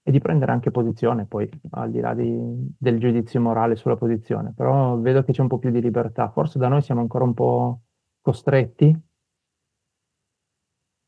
e 0.01 0.11
di 0.11 0.19
prendere 0.19 0.51
anche 0.51 0.71
posizione, 0.71 1.25
poi 1.25 1.49
al 1.71 1.91
di 1.91 1.99
là 1.99 2.13
di, 2.13 2.75
del 2.77 2.99
giudizio 2.99 3.39
morale 3.39 3.75
sulla 3.75 3.95
posizione. 3.95 4.53
Però 4.55 4.97
vedo 4.97 5.23
che 5.23 5.33
c'è 5.33 5.41
un 5.41 5.47
po' 5.47 5.59
più 5.59 5.71
di 5.71 5.81
libertà. 5.81 6.29
Forse 6.29 6.57
da 6.57 6.67
noi 6.67 6.81
siamo 6.81 7.01
ancora 7.01 7.23
un 7.23 7.33
po' 7.33 7.81
costretti 8.21 9.09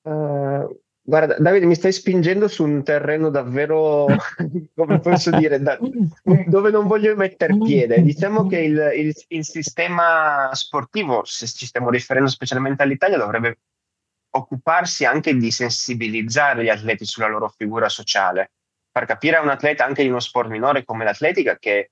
Uh, 0.03 0.67
guarda, 1.01 1.37
Davide, 1.37 1.65
mi 1.65 1.75
stai 1.75 1.91
spingendo 1.91 2.47
su 2.47 2.63
un 2.63 2.83
terreno 2.83 3.29
davvero, 3.29 4.05
come 4.75 4.99
posso 4.99 5.31
dire, 5.31 5.59
da, 5.61 5.77
dove 6.45 6.71
non 6.71 6.87
voglio 6.87 7.15
mettere 7.15 7.57
piede. 7.57 8.01
Diciamo 8.01 8.47
che 8.47 8.59
il, 8.59 8.91
il, 8.95 9.13
il, 9.27 9.45
sistema 9.45 10.49
sportivo, 10.53 11.23
se 11.25 11.47
ci 11.47 11.65
stiamo 11.65 11.89
riferendo 11.89 12.29
specialmente 12.29 12.83
all'Italia, 12.83 13.17
dovrebbe 13.17 13.59
occuparsi 14.31 15.05
anche 15.05 15.35
di 15.35 15.51
sensibilizzare 15.51 16.63
gli 16.63 16.69
atleti 16.69 17.05
sulla 17.05 17.27
loro 17.27 17.49
figura 17.49 17.87
sociale, 17.87 18.51
far 18.91 19.05
capire 19.05 19.37
a 19.37 19.41
un 19.41 19.49
atleta 19.49 19.85
anche 19.85 20.03
di 20.03 20.09
uno 20.09 20.19
sport 20.19 20.49
minore 20.49 20.83
come 20.83 21.03
l'atletica 21.03 21.57
che 21.57 21.91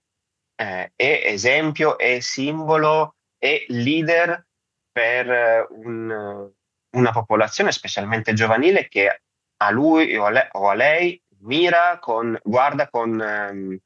eh, 0.56 0.92
è 0.96 1.22
esempio, 1.26 1.98
è 1.98 2.20
simbolo, 2.20 3.16
è 3.38 3.64
leader 3.68 4.46
per 4.92 5.68
un 5.70 6.52
una 6.92 7.12
popolazione 7.12 7.72
specialmente 7.72 8.34
giovanile 8.34 8.88
che 8.88 9.22
a 9.58 9.70
lui 9.70 10.16
o 10.16 10.26
a 10.26 10.30
lei, 10.30 10.48
o 10.52 10.70
a 10.70 10.74
lei 10.74 11.22
mira 11.40 12.00
con, 12.00 12.38
guarda 12.44 12.90
con, 12.90 13.20
ehm, 13.22 13.78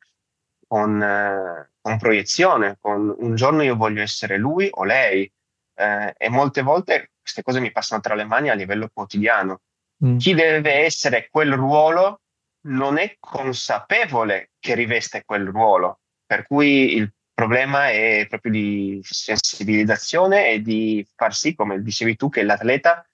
con, 0.67 1.01
eh, 1.01 1.69
con, 1.81 1.97
proiezione, 1.97 2.77
con 2.79 3.13
un 3.17 3.35
giorno 3.35 3.61
io 3.61 3.75
voglio 3.75 4.01
essere 4.01 4.37
lui 4.37 4.67
o 4.71 4.83
lei. 4.83 5.31
Eh, 5.77 6.13
e 6.17 6.29
molte 6.29 6.61
volte 6.61 7.11
queste 7.19 7.43
cose 7.43 7.59
mi 7.59 7.71
passano 7.71 8.01
tra 8.01 8.15
le 8.15 8.23
mani 8.23 8.49
a 8.49 8.53
livello 8.53 8.89
quotidiano. 8.93 9.61
Mm. 10.05 10.17
Chi 10.17 10.33
deve 10.33 10.73
essere 10.85 11.27
quel 11.29 11.53
ruolo 11.53 12.21
non 12.67 12.97
è 12.97 13.17
consapevole 13.19 14.51
che 14.59 14.73
riveste 14.73 15.23
quel 15.25 15.45
ruolo, 15.47 15.99
per 16.25 16.47
cui 16.47 16.95
il 16.95 17.11
problema 17.35 17.89
è 17.91 18.25
proprio 18.27 18.53
di 18.53 18.99
sensibilizzazione 19.03 20.51
e 20.51 20.61
di 20.61 21.05
far 21.15 21.35
sì, 21.35 21.53
come 21.53 21.81
dicevi 21.81 22.15
tu, 22.15 22.29
che 22.29 22.43
l'atleta 22.43 23.07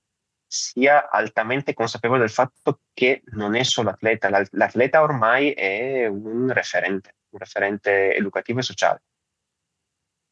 sia 0.45 1.09
altamente 1.09 1.73
consapevole 1.73 2.19
del 2.19 2.29
fatto 2.29 2.81
che 2.93 3.23
non 3.31 3.55
è 3.55 3.63
solo 3.63 3.89
atleta, 3.89 4.29
l'atleta 4.51 5.01
ormai 5.01 5.51
è 5.51 6.05
un 6.07 6.51
referente, 6.51 7.15
un 7.29 7.39
referente 7.39 8.15
educativo 8.15 8.59
e 8.59 8.63
sociale. 8.63 9.01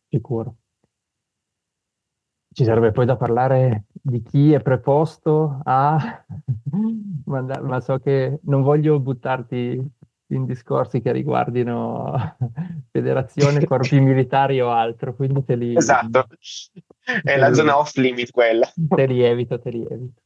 Sicuro. 0.08 0.56
Ci 2.52 2.64
sarebbe 2.64 2.92
poi 2.92 3.06
da 3.06 3.16
parlare 3.16 3.86
di 3.92 4.22
chi 4.22 4.54
è 4.54 4.62
preposto 4.62 5.62
a... 5.64 6.26
ma 7.26 7.80
so 7.80 8.00
che 8.00 8.40
non 8.44 8.62
voglio 8.62 9.00
buttarti 9.00 9.98
in 10.32 10.46
discorsi 10.46 11.02
che 11.02 11.12
riguardino 11.12 12.38
federazione, 12.92 13.66
corpi 13.66 14.00
militari 14.00 14.60
o 14.62 14.70
altro, 14.70 15.16
quindi 15.16 15.44
te 15.44 15.56
li... 15.56 15.76
Esatto, 15.76 16.28
è 17.24 17.38
la 17.38 17.54
zona 17.54 17.78
off 17.78 17.96
limit 17.96 18.32
quella. 18.32 18.68
Te 18.88 19.06
li 19.06 19.22
evito, 19.24 19.60
te 19.60 19.70
li 19.70 19.86
evito. 19.90 20.22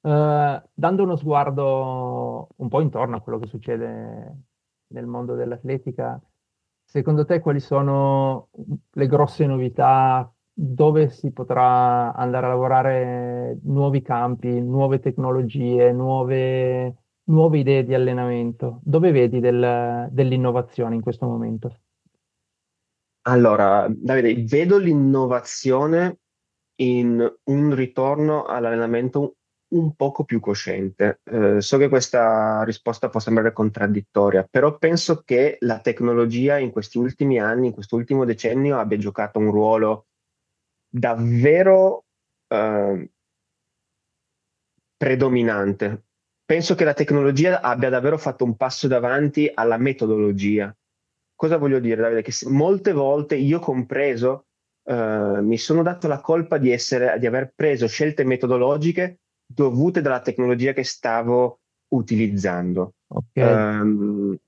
Uh, 0.00 0.60
dando 0.72 1.02
uno 1.02 1.16
sguardo 1.16 2.48
un 2.56 2.68
po' 2.68 2.80
intorno 2.80 3.16
a 3.16 3.20
quello 3.20 3.38
che 3.38 3.46
succede 3.46 4.36
nel 4.88 5.06
mondo 5.06 5.34
dell'atletica, 5.34 6.20
secondo 6.84 7.24
te 7.24 7.40
quali 7.40 7.60
sono 7.60 8.48
le 8.92 9.06
grosse 9.06 9.46
novità? 9.46 10.30
Dove 10.60 11.08
si 11.10 11.30
potrà 11.30 12.12
andare 12.14 12.46
a 12.46 12.48
lavorare 12.48 13.58
nuovi 13.62 14.02
campi, 14.02 14.60
nuove 14.60 14.98
tecnologie, 14.98 15.92
nuove 15.92 16.96
nuove 17.28 17.58
idee 17.58 17.84
di 17.84 17.94
allenamento. 17.94 18.80
Dove 18.82 19.10
vedi 19.12 19.40
del, 19.40 20.08
dell'innovazione 20.10 20.94
in 20.94 21.00
questo 21.00 21.26
momento? 21.26 21.80
Allora, 23.22 23.86
Davide, 23.90 24.42
vedo 24.44 24.78
l'innovazione 24.78 26.18
in 26.80 27.36
un 27.44 27.74
ritorno 27.74 28.44
all'allenamento 28.44 29.36
un 29.70 29.94
poco 29.94 30.24
più 30.24 30.40
cosciente. 30.40 31.20
Eh, 31.24 31.60
so 31.60 31.76
che 31.76 31.88
questa 31.88 32.62
risposta 32.64 33.10
può 33.10 33.20
sembrare 33.20 33.52
contraddittoria, 33.52 34.46
però 34.50 34.78
penso 34.78 35.22
che 35.24 35.58
la 35.60 35.80
tecnologia 35.80 36.58
in 36.58 36.70
questi 36.70 36.96
ultimi 36.96 37.38
anni, 37.38 37.66
in 37.66 37.72
questo 37.72 37.96
ultimo 37.96 38.24
decennio, 38.24 38.78
abbia 38.78 38.96
giocato 38.96 39.38
un 39.38 39.50
ruolo 39.50 40.06
davvero 40.88 42.04
eh, 42.46 43.10
predominante 44.96 46.07
penso 46.48 46.74
che 46.74 46.84
la 46.84 46.94
tecnologia 46.94 47.60
abbia 47.60 47.90
davvero 47.90 48.16
fatto 48.16 48.42
un 48.42 48.56
passo 48.56 48.88
davanti 48.88 49.50
alla 49.52 49.76
metodologia. 49.76 50.74
Cosa 51.34 51.58
voglio 51.58 51.78
dire, 51.78 52.00
Davide? 52.00 52.22
Che 52.22 52.32
molte 52.48 52.92
volte 52.92 53.34
io 53.34 53.58
compreso 53.58 54.46
eh, 54.84 55.40
mi 55.42 55.58
sono 55.58 55.82
dato 55.82 56.08
la 56.08 56.22
colpa 56.22 56.56
di, 56.56 56.70
essere, 56.70 57.18
di 57.18 57.26
aver 57.26 57.52
preso 57.54 57.86
scelte 57.86 58.24
metodologiche 58.24 59.18
dovute 59.46 60.00
dalla 60.00 60.22
tecnologia 60.22 60.72
che 60.72 60.84
stavo 60.84 61.60
utilizzando. 61.88 62.94
Okay. 63.08 63.80
Um, 63.80 64.38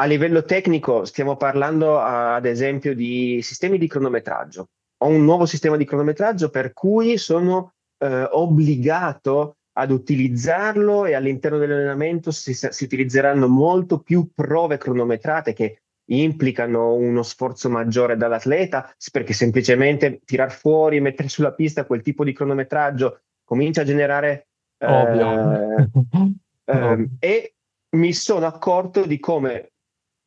a 0.00 0.04
livello 0.04 0.44
tecnico 0.44 1.06
stiamo 1.06 1.38
parlando 1.38 1.98
ad 1.98 2.44
esempio 2.44 2.94
di 2.94 3.40
sistemi 3.40 3.78
di 3.78 3.88
cronometraggio. 3.88 4.68
ho 4.98 5.06
un 5.06 5.24
nuovo 5.24 5.46
sistema 5.46 5.78
di 5.78 5.86
cronometraggio 5.86 6.50
per 6.50 6.74
cui 6.74 7.16
sono 7.16 7.72
eh, 7.96 8.28
obbligato 8.32 9.56
ad 9.74 9.90
utilizzarlo 9.90 11.06
e 11.06 11.14
all'interno 11.14 11.58
dell'allenamento 11.58 12.30
si, 12.30 12.54
si 12.54 12.84
utilizzeranno 12.84 13.48
molto 13.48 14.00
più 14.00 14.30
prove 14.34 14.76
cronometrate 14.78 15.52
che 15.52 15.82
implicano 16.06 16.94
uno 16.94 17.22
sforzo 17.22 17.70
maggiore 17.70 18.16
dall'atleta, 18.16 18.94
perché 19.10 19.32
semplicemente 19.32 20.20
tirar 20.24 20.52
fuori, 20.52 21.00
mettere 21.00 21.28
sulla 21.28 21.52
pista 21.52 21.86
quel 21.86 22.02
tipo 22.02 22.24
di 22.24 22.32
cronometraggio 22.32 23.20
comincia 23.44 23.82
a 23.82 23.84
generare... 23.84 24.48
Eh, 24.78 25.88
eh, 26.64 27.08
e 27.18 27.54
mi 27.96 28.12
sono 28.12 28.46
accorto 28.46 29.06
di 29.06 29.18
come 29.18 29.72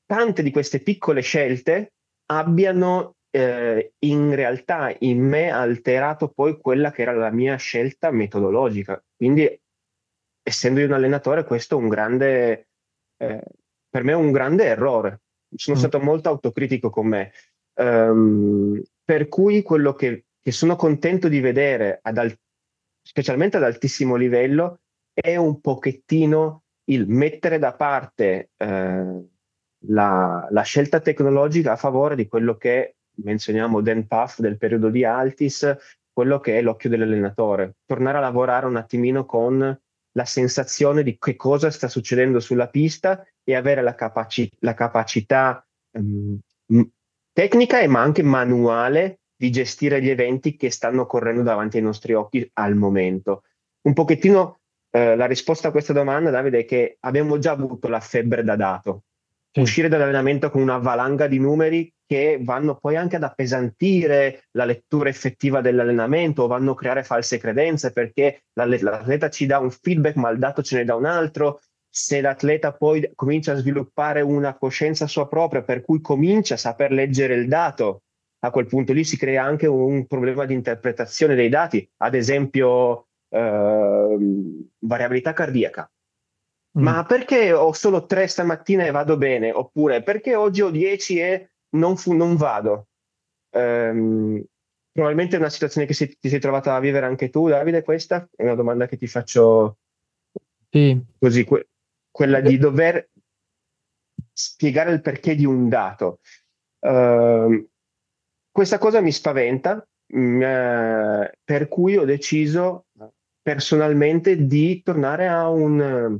tante 0.05 0.43
di 0.43 0.51
queste 0.51 0.79
piccole 0.79 1.21
scelte 1.21 1.93
abbiano 2.27 3.15
eh, 3.31 3.93
in 3.99 4.33
realtà 4.33 4.95
in 4.99 5.21
me 5.21 5.49
alterato 5.49 6.29
poi 6.29 6.57
quella 6.57 6.91
che 6.91 7.01
era 7.01 7.13
la 7.13 7.31
mia 7.31 7.55
scelta 7.57 8.11
metodologica. 8.11 9.03
Quindi, 9.15 9.59
essendo 10.43 10.79
io 10.79 10.87
un 10.87 10.93
allenatore, 10.93 11.43
questo 11.43 11.77
è 11.77 11.81
un 11.81 11.89
grande, 11.89 12.67
eh, 13.17 13.43
per 13.89 14.03
me 14.03 14.11
è 14.11 14.15
un 14.15 14.31
grande 14.31 14.65
errore. 14.65 15.21
Sono 15.55 15.77
mm. 15.77 15.79
stato 15.79 15.99
molto 15.99 16.29
autocritico 16.29 16.89
con 16.89 17.07
me. 17.07 17.31
Um, 17.75 18.81
per 19.03 19.27
cui 19.27 19.61
quello 19.61 19.93
che, 19.93 20.25
che, 20.41 20.51
sono 20.51 20.75
contento 20.75 21.27
di 21.27 21.39
vedere, 21.39 21.99
ad 22.01 22.17
al- 22.17 22.37
specialmente 23.01 23.57
ad 23.57 23.63
altissimo 23.63 24.15
livello, 24.15 24.79
è 25.13 25.35
un 25.35 25.61
pochettino 25.61 26.63
il 26.85 27.07
mettere 27.07 27.59
da 27.59 27.73
parte 27.73 28.51
eh, 28.57 29.25
la, 29.87 30.47
la, 30.49 30.61
scelta 30.61 30.99
tecnologica 30.99 31.73
a 31.73 31.77
favore 31.77 32.15
di 32.15 32.27
quello 32.27 32.57
che 32.57 32.97
menzioniamo 33.17 33.81
Dan 33.81 34.07
Puff 34.07 34.39
del 34.39 34.57
periodo 34.57 34.89
di 34.89 35.03
Altis, 35.03 35.75
quello 36.15 36.39
che 36.39 36.57
è 36.57 36.61
l'occhio 36.61 36.89
dell'allenatore, 36.89 37.75
tornare 37.85 38.19
a 38.19 38.21
lavorare 38.21 38.67
un 38.67 38.77
attimino 38.77 39.25
con 39.25 39.77
la 40.13 40.25
sensazione 40.25 41.03
di 41.03 41.17
che 41.17 41.35
cosa 41.35 41.69
sta 41.69 41.89
succedendo 41.89 42.39
sulla 42.39 42.69
pista 42.69 43.21
e 43.43 43.53
avere 43.53 43.81
la, 43.81 43.95
capaci- 43.95 44.49
la 44.59 44.73
capacità 44.73 45.67
um, 45.91 46.39
tecnica 47.33 47.81
e 47.81 47.87
ma 47.87 47.99
anche 47.99 48.23
manuale 48.23 49.19
di 49.35 49.51
gestire 49.51 50.01
gli 50.01 50.07
eventi 50.07 50.55
che 50.55 50.71
stanno 50.71 51.05
correndo 51.05 51.41
davanti 51.41 51.75
ai 51.75 51.83
nostri 51.83 52.13
occhi 52.13 52.49
al 52.53 52.75
momento. 52.75 53.43
Un 53.81 53.91
pochettino 53.91 54.61
eh, 54.91 55.17
la 55.17 55.25
risposta 55.25 55.67
a 55.67 55.71
questa 55.71 55.91
domanda, 55.91 56.29
Davide, 56.29 56.59
è 56.59 56.65
che 56.65 56.95
abbiamo 57.01 57.37
già 57.39 57.51
avuto 57.51 57.89
la 57.89 57.99
febbre 57.99 58.41
da 58.41 58.55
dato. 58.55 59.03
Uscire 59.61 59.87
dall'allenamento 59.87 60.49
con 60.49 60.61
una 60.61 60.77
valanga 60.77 61.27
di 61.27 61.39
numeri 61.39 61.91
che 62.05 62.39
vanno 62.41 62.75
poi 62.75 62.95
anche 62.95 63.15
ad 63.15 63.23
appesantire 63.23 64.43
la 64.51 64.65
lettura 64.65 65.09
effettiva 65.09 65.61
dell'allenamento 65.61 66.43
o 66.43 66.47
vanno 66.47 66.71
a 66.71 66.75
creare 66.75 67.03
false 67.03 67.37
credenze 67.37 67.91
perché 67.91 68.43
l'atleta 68.53 69.29
ci 69.29 69.45
dà 69.45 69.59
un 69.59 69.71
feedback 69.71 70.15
ma 70.15 70.29
il 70.29 70.37
dato 70.37 70.61
ce 70.61 70.77
ne 70.77 70.85
dà 70.85 70.95
un 70.95 71.05
altro. 71.05 71.61
Se 71.89 72.19
l'atleta 72.19 72.73
poi 72.73 73.09
comincia 73.15 73.53
a 73.53 73.55
sviluppare 73.55 74.21
una 74.21 74.55
coscienza 74.57 75.07
sua 75.07 75.27
propria 75.27 75.63
per 75.63 75.81
cui 75.81 76.01
comincia 76.01 76.55
a 76.55 76.57
saper 76.57 76.91
leggere 76.91 77.35
il 77.35 77.47
dato, 77.47 78.01
a 78.39 78.51
quel 78.51 78.67
punto 78.67 78.91
lì 78.91 79.03
si 79.03 79.17
crea 79.17 79.43
anche 79.43 79.65
un 79.65 80.05
problema 80.05 80.45
di 80.45 80.53
interpretazione 80.53 81.35
dei 81.35 81.49
dati, 81.49 81.89
ad 81.97 82.13
esempio 82.13 83.07
eh, 83.29 84.17
variabilità 84.79 85.33
cardiaca 85.33 85.89
ma 86.75 87.03
mm. 87.03 87.07
perché 87.07 87.53
ho 87.53 87.71
solo 87.73 88.05
tre 88.05 88.27
stamattina 88.27 88.85
e 88.85 88.91
vado 88.91 89.17
bene? 89.17 89.51
Oppure 89.51 90.03
perché 90.03 90.35
oggi 90.35 90.61
ho 90.61 90.69
dieci 90.69 91.19
e 91.19 91.51
non, 91.75 91.97
fu- 91.97 92.13
non 92.13 92.35
vado? 92.35 92.87
Um, 93.51 94.43
probabilmente 94.91 95.35
è 95.35 95.39
una 95.39 95.49
situazione 95.49 95.87
che 95.87 95.93
si- 95.93 96.17
ti 96.19 96.29
sei 96.29 96.39
trovata 96.39 96.75
a 96.75 96.79
vivere 96.79 97.05
anche 97.05 97.29
tu, 97.29 97.47
Davide, 97.47 97.83
questa 97.83 98.27
è 98.35 98.43
una 98.43 98.55
domanda 98.55 98.87
che 98.87 98.97
ti 98.97 99.07
faccio 99.07 99.77
sì. 100.69 101.01
così, 101.17 101.43
que- 101.45 101.69
quella 102.11 102.41
di 102.41 102.57
dover 102.57 103.09
spiegare 104.33 104.91
il 104.91 105.01
perché 105.01 105.35
di 105.35 105.45
un 105.45 105.69
dato. 105.69 106.19
Uh, 106.79 107.67
questa 108.51 108.77
cosa 108.77 108.99
mi 108.99 109.11
spaventa, 109.11 109.85
mh, 110.07 110.19
mm, 110.19 110.41
eh, 110.41 111.37
per 111.43 111.67
cui 111.67 111.97
ho 111.97 112.05
deciso 112.05 112.85
personalmente 113.41 114.45
di 114.45 114.81
tornare 114.81 115.27
a 115.27 115.49
un 115.49 116.19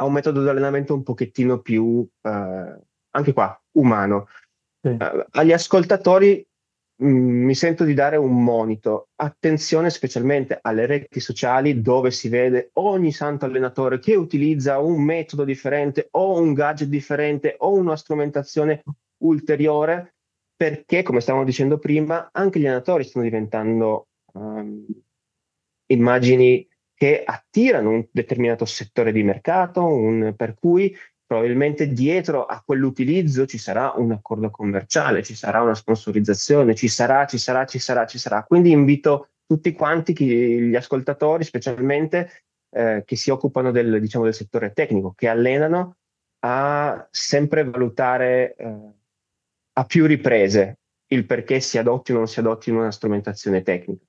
ha 0.00 0.04
un 0.04 0.12
metodo 0.12 0.42
di 0.42 0.48
allenamento 0.48 0.94
un 0.94 1.02
pochettino 1.02 1.60
più, 1.60 2.06
eh, 2.22 2.78
anche 3.10 3.32
qua, 3.32 3.62
umano. 3.72 4.28
Sì. 4.80 4.88
Uh, 4.88 5.26
agli 5.32 5.52
ascoltatori 5.52 6.44
mh, 6.96 7.06
mm, 7.06 7.44
mi 7.44 7.54
sento 7.54 7.84
di 7.84 7.92
dare 7.92 8.16
un 8.16 8.42
monito. 8.42 9.08
Attenzione 9.16 9.90
specialmente 9.90 10.58
alle 10.62 10.86
reti 10.86 11.20
sociali 11.20 11.82
dove 11.82 12.10
si 12.10 12.30
vede 12.30 12.70
ogni 12.74 13.12
santo 13.12 13.44
allenatore 13.44 13.98
che 13.98 14.16
utilizza 14.16 14.78
un 14.78 15.04
metodo 15.04 15.44
differente 15.44 16.08
o 16.12 16.40
un 16.40 16.54
gadget 16.54 16.88
differente 16.88 17.56
o 17.58 17.72
una 17.72 17.96
strumentazione 17.96 18.82
ulteriore 19.18 20.14
perché, 20.56 21.02
come 21.02 21.20
stavamo 21.20 21.44
dicendo 21.44 21.78
prima, 21.78 22.30
anche 22.32 22.58
gli 22.58 22.66
allenatori 22.66 23.04
stanno 23.04 23.24
diventando 23.24 24.08
um, 24.32 24.86
immagini 25.86 26.66
che 27.00 27.22
attirano 27.24 27.88
un 27.88 28.06
determinato 28.12 28.66
settore 28.66 29.10
di 29.10 29.22
mercato, 29.22 29.86
un, 29.86 30.34
per 30.36 30.52
cui 30.52 30.94
probabilmente 31.24 31.88
dietro 31.94 32.44
a 32.44 32.62
quell'utilizzo 32.62 33.46
ci 33.46 33.56
sarà 33.56 33.94
un 33.96 34.12
accordo 34.12 34.50
commerciale, 34.50 35.22
ci 35.22 35.34
sarà 35.34 35.62
una 35.62 35.74
sponsorizzazione, 35.74 36.74
ci 36.74 36.88
sarà, 36.88 37.24
ci 37.24 37.38
sarà, 37.38 37.64
ci 37.64 37.78
sarà, 37.78 38.04
ci 38.04 38.18
sarà. 38.18 38.42
Quindi 38.42 38.72
invito 38.72 39.30
tutti 39.46 39.72
quanti, 39.72 40.12
chi, 40.12 40.26
gli 40.26 40.76
ascoltatori 40.76 41.42
specialmente, 41.42 42.44
eh, 42.68 43.02
che 43.06 43.16
si 43.16 43.30
occupano 43.30 43.70
del, 43.70 43.98
diciamo, 43.98 44.24
del, 44.24 44.34
settore 44.34 44.74
tecnico, 44.74 45.14
che 45.16 45.28
allenano, 45.28 45.96
a 46.40 47.08
sempre 47.10 47.64
valutare 47.64 48.54
eh, 48.56 48.92
a 49.72 49.84
più 49.86 50.04
riprese 50.04 50.80
il 51.06 51.24
perché 51.24 51.60
si 51.60 51.78
adotti 51.78 52.12
o 52.12 52.16
non 52.16 52.28
si 52.28 52.40
adotti 52.40 52.70
una 52.70 52.90
strumentazione 52.90 53.62
tecnica. 53.62 54.04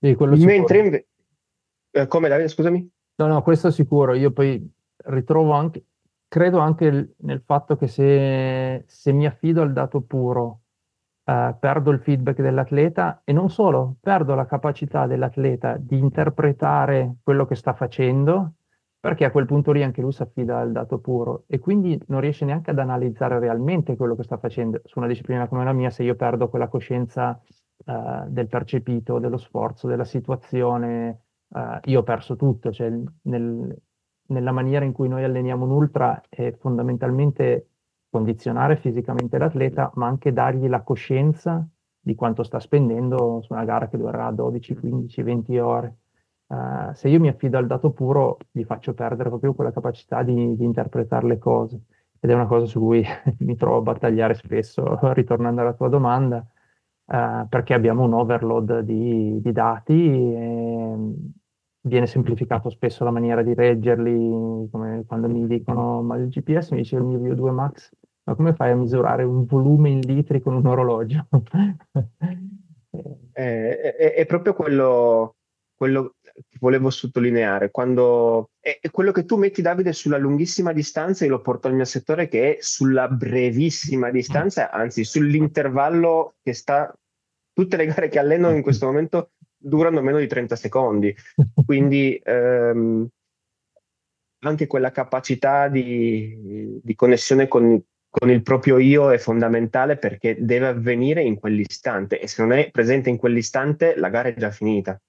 Sì, 0.00 0.16
Mentre 0.18 0.78
invece 0.78 1.06
eh, 1.96 2.06
come 2.06 2.28
Davide, 2.28 2.48
scusami? 2.48 2.90
No, 3.16 3.26
no, 3.26 3.42
questo 3.42 3.70
sicuro. 3.70 4.12
Io 4.14 4.30
poi 4.30 4.70
ritrovo 5.06 5.52
anche, 5.52 5.84
credo 6.28 6.58
anche 6.58 7.14
nel 7.16 7.40
fatto 7.40 7.76
che 7.76 7.88
se, 7.88 8.84
se 8.86 9.12
mi 9.12 9.26
affido 9.26 9.62
al 9.62 9.72
dato 9.72 10.02
puro, 10.02 10.60
eh, 11.24 11.56
perdo 11.58 11.90
il 11.90 12.00
feedback 12.00 12.42
dell'atleta 12.42 13.22
e 13.24 13.32
non 13.32 13.48
solo, 13.48 13.96
perdo 14.00 14.34
la 14.34 14.44
capacità 14.44 15.06
dell'atleta 15.06 15.76
di 15.78 15.96
interpretare 15.96 17.16
quello 17.22 17.46
che 17.46 17.54
sta 17.54 17.72
facendo, 17.72 18.56
perché 19.00 19.24
a 19.24 19.30
quel 19.30 19.46
punto 19.46 19.72
lì 19.72 19.82
anche 19.82 20.02
lui 20.02 20.12
si 20.12 20.20
affida 20.20 20.58
al 20.58 20.72
dato 20.72 20.98
puro 20.98 21.44
e 21.46 21.58
quindi 21.58 21.98
non 22.08 22.20
riesce 22.20 22.44
neanche 22.44 22.72
ad 22.72 22.78
analizzare 22.78 23.38
realmente 23.38 23.96
quello 23.96 24.14
che 24.16 24.24
sta 24.24 24.36
facendo. 24.36 24.82
Su 24.84 24.98
una 24.98 25.08
disciplina 25.08 25.48
come 25.48 25.64
la 25.64 25.72
mia, 25.72 25.88
se 25.88 26.02
io 26.02 26.14
perdo 26.14 26.50
quella 26.50 26.68
coscienza 26.68 27.40
eh, 27.86 28.24
del 28.28 28.48
percepito, 28.48 29.18
dello 29.18 29.38
sforzo, 29.38 29.86
della 29.86 30.04
situazione, 30.04 31.25
uh, 31.48 31.78
io 31.84 32.00
ho 32.00 32.02
perso 32.02 32.36
tutto, 32.36 32.72
cioè 32.72 32.92
nel, 33.22 33.76
nella 34.26 34.52
maniera 34.52 34.84
in 34.84 34.92
cui 34.92 35.08
noi 35.08 35.24
alleniamo 35.24 35.64
un 35.64 35.70
ultra 35.70 36.20
è 36.28 36.52
fondamentalmente 36.58 37.68
condizionare 38.10 38.76
fisicamente 38.76 39.38
l'atleta, 39.38 39.90
ma 39.94 40.06
anche 40.06 40.32
dargli 40.32 40.68
la 40.68 40.82
coscienza 40.82 41.66
di 42.00 42.14
quanto 42.14 42.42
sta 42.42 42.60
spendendo 42.60 43.40
su 43.42 43.52
una 43.52 43.64
gara 43.64 43.88
che 43.88 43.98
durerà 43.98 44.30
12, 44.30 44.76
15, 44.76 45.22
20 45.22 45.58
ore. 45.58 45.96
Uh, 46.46 46.92
se 46.94 47.08
io 47.08 47.18
mi 47.18 47.28
affido 47.28 47.58
al 47.58 47.66
dato 47.66 47.90
puro, 47.90 48.38
gli 48.50 48.62
faccio 48.64 48.94
perdere 48.94 49.28
proprio 49.28 49.54
quella 49.54 49.72
capacità 49.72 50.22
di, 50.22 50.56
di 50.56 50.64
interpretare 50.64 51.26
le 51.26 51.38
cose. 51.38 51.80
Ed 52.20 52.30
è 52.30 52.34
una 52.34 52.46
cosa 52.46 52.66
su 52.66 52.80
cui 52.80 53.04
mi 53.40 53.56
trovo 53.56 53.78
a 53.78 53.82
battagliare 53.82 54.34
spesso, 54.34 54.98
ritornando 55.12 55.60
alla 55.60 55.74
tua 55.74 55.88
domanda 55.88 56.46
eh, 57.08 57.46
perché 57.48 57.74
abbiamo 57.74 58.04
un 58.04 58.14
overload 58.14 58.80
di, 58.80 59.40
di 59.40 59.52
dati 59.52 60.10
e 60.10 60.96
viene 61.86 62.06
semplificato 62.06 62.68
spesso 62.68 63.04
la 63.04 63.10
maniera 63.10 63.42
di 63.42 63.54
leggerli, 63.54 64.68
come 64.70 65.04
quando 65.06 65.28
mi 65.28 65.46
dicono 65.46 66.02
ma 66.02 66.16
il 66.16 66.28
GPS 66.28 66.70
mi 66.70 66.78
dice 66.78 66.96
il 66.96 67.02
mio 67.02 67.18
View 67.18 67.34
2 67.34 67.50
Max, 67.50 67.90
ma 68.24 68.34
come 68.34 68.54
fai 68.54 68.72
a 68.72 68.76
misurare 68.76 69.22
un 69.22 69.44
volume 69.44 69.90
in 69.90 70.00
litri 70.00 70.40
con 70.40 70.54
un 70.54 70.66
orologio? 70.66 71.28
è, 73.32 73.94
è, 73.96 74.14
è, 74.14 74.26
proprio 74.26 74.54
quello, 74.54 75.36
quello 75.76 76.16
che 76.22 76.58
volevo 76.58 76.90
sottolineare. 76.90 77.70
Quando, 77.70 78.50
è, 78.58 78.78
è, 78.80 78.90
quello 78.90 79.12
che 79.12 79.24
tu 79.24 79.36
metti, 79.36 79.62
Davide, 79.62 79.92
sulla 79.92 80.18
lunghissima 80.18 80.72
distanza, 80.72 81.24
io 81.24 81.30
lo 81.30 81.40
porto 81.40 81.68
al 81.68 81.74
mio 81.74 81.84
settore, 81.84 82.26
che 82.26 82.56
è 82.56 82.62
sulla 82.62 83.06
brevissima 83.08 84.10
distanza, 84.10 84.70
anzi 84.70 85.04
sull'intervallo 85.04 86.34
che 86.42 86.52
sta... 86.52 86.92
Tutte 87.56 87.78
le 87.78 87.86
gare 87.86 88.10
che 88.10 88.18
alleno 88.18 88.50
in 88.50 88.60
questo 88.60 88.84
momento 88.84 89.30
durano 89.66 90.00
meno 90.00 90.18
di 90.18 90.26
30 90.26 90.56
secondi. 90.56 91.14
Quindi 91.66 92.20
ehm, 92.22 93.08
anche 94.40 94.66
quella 94.66 94.92
capacità 94.92 95.68
di, 95.68 96.80
di 96.82 96.94
connessione 96.94 97.48
con, 97.48 97.82
con 98.08 98.30
il 98.30 98.42
proprio 98.42 98.78
io 98.78 99.10
è 99.10 99.18
fondamentale 99.18 99.96
perché 99.96 100.36
deve 100.38 100.68
avvenire 100.68 101.22
in 101.22 101.38
quell'istante 101.38 102.20
e 102.20 102.28
se 102.28 102.42
non 102.42 102.52
è 102.52 102.70
presente 102.70 103.10
in 103.10 103.16
quell'istante 103.16 103.96
la 103.96 104.08
gara 104.08 104.28
è 104.28 104.34
già 104.34 104.50
finita. 104.50 105.00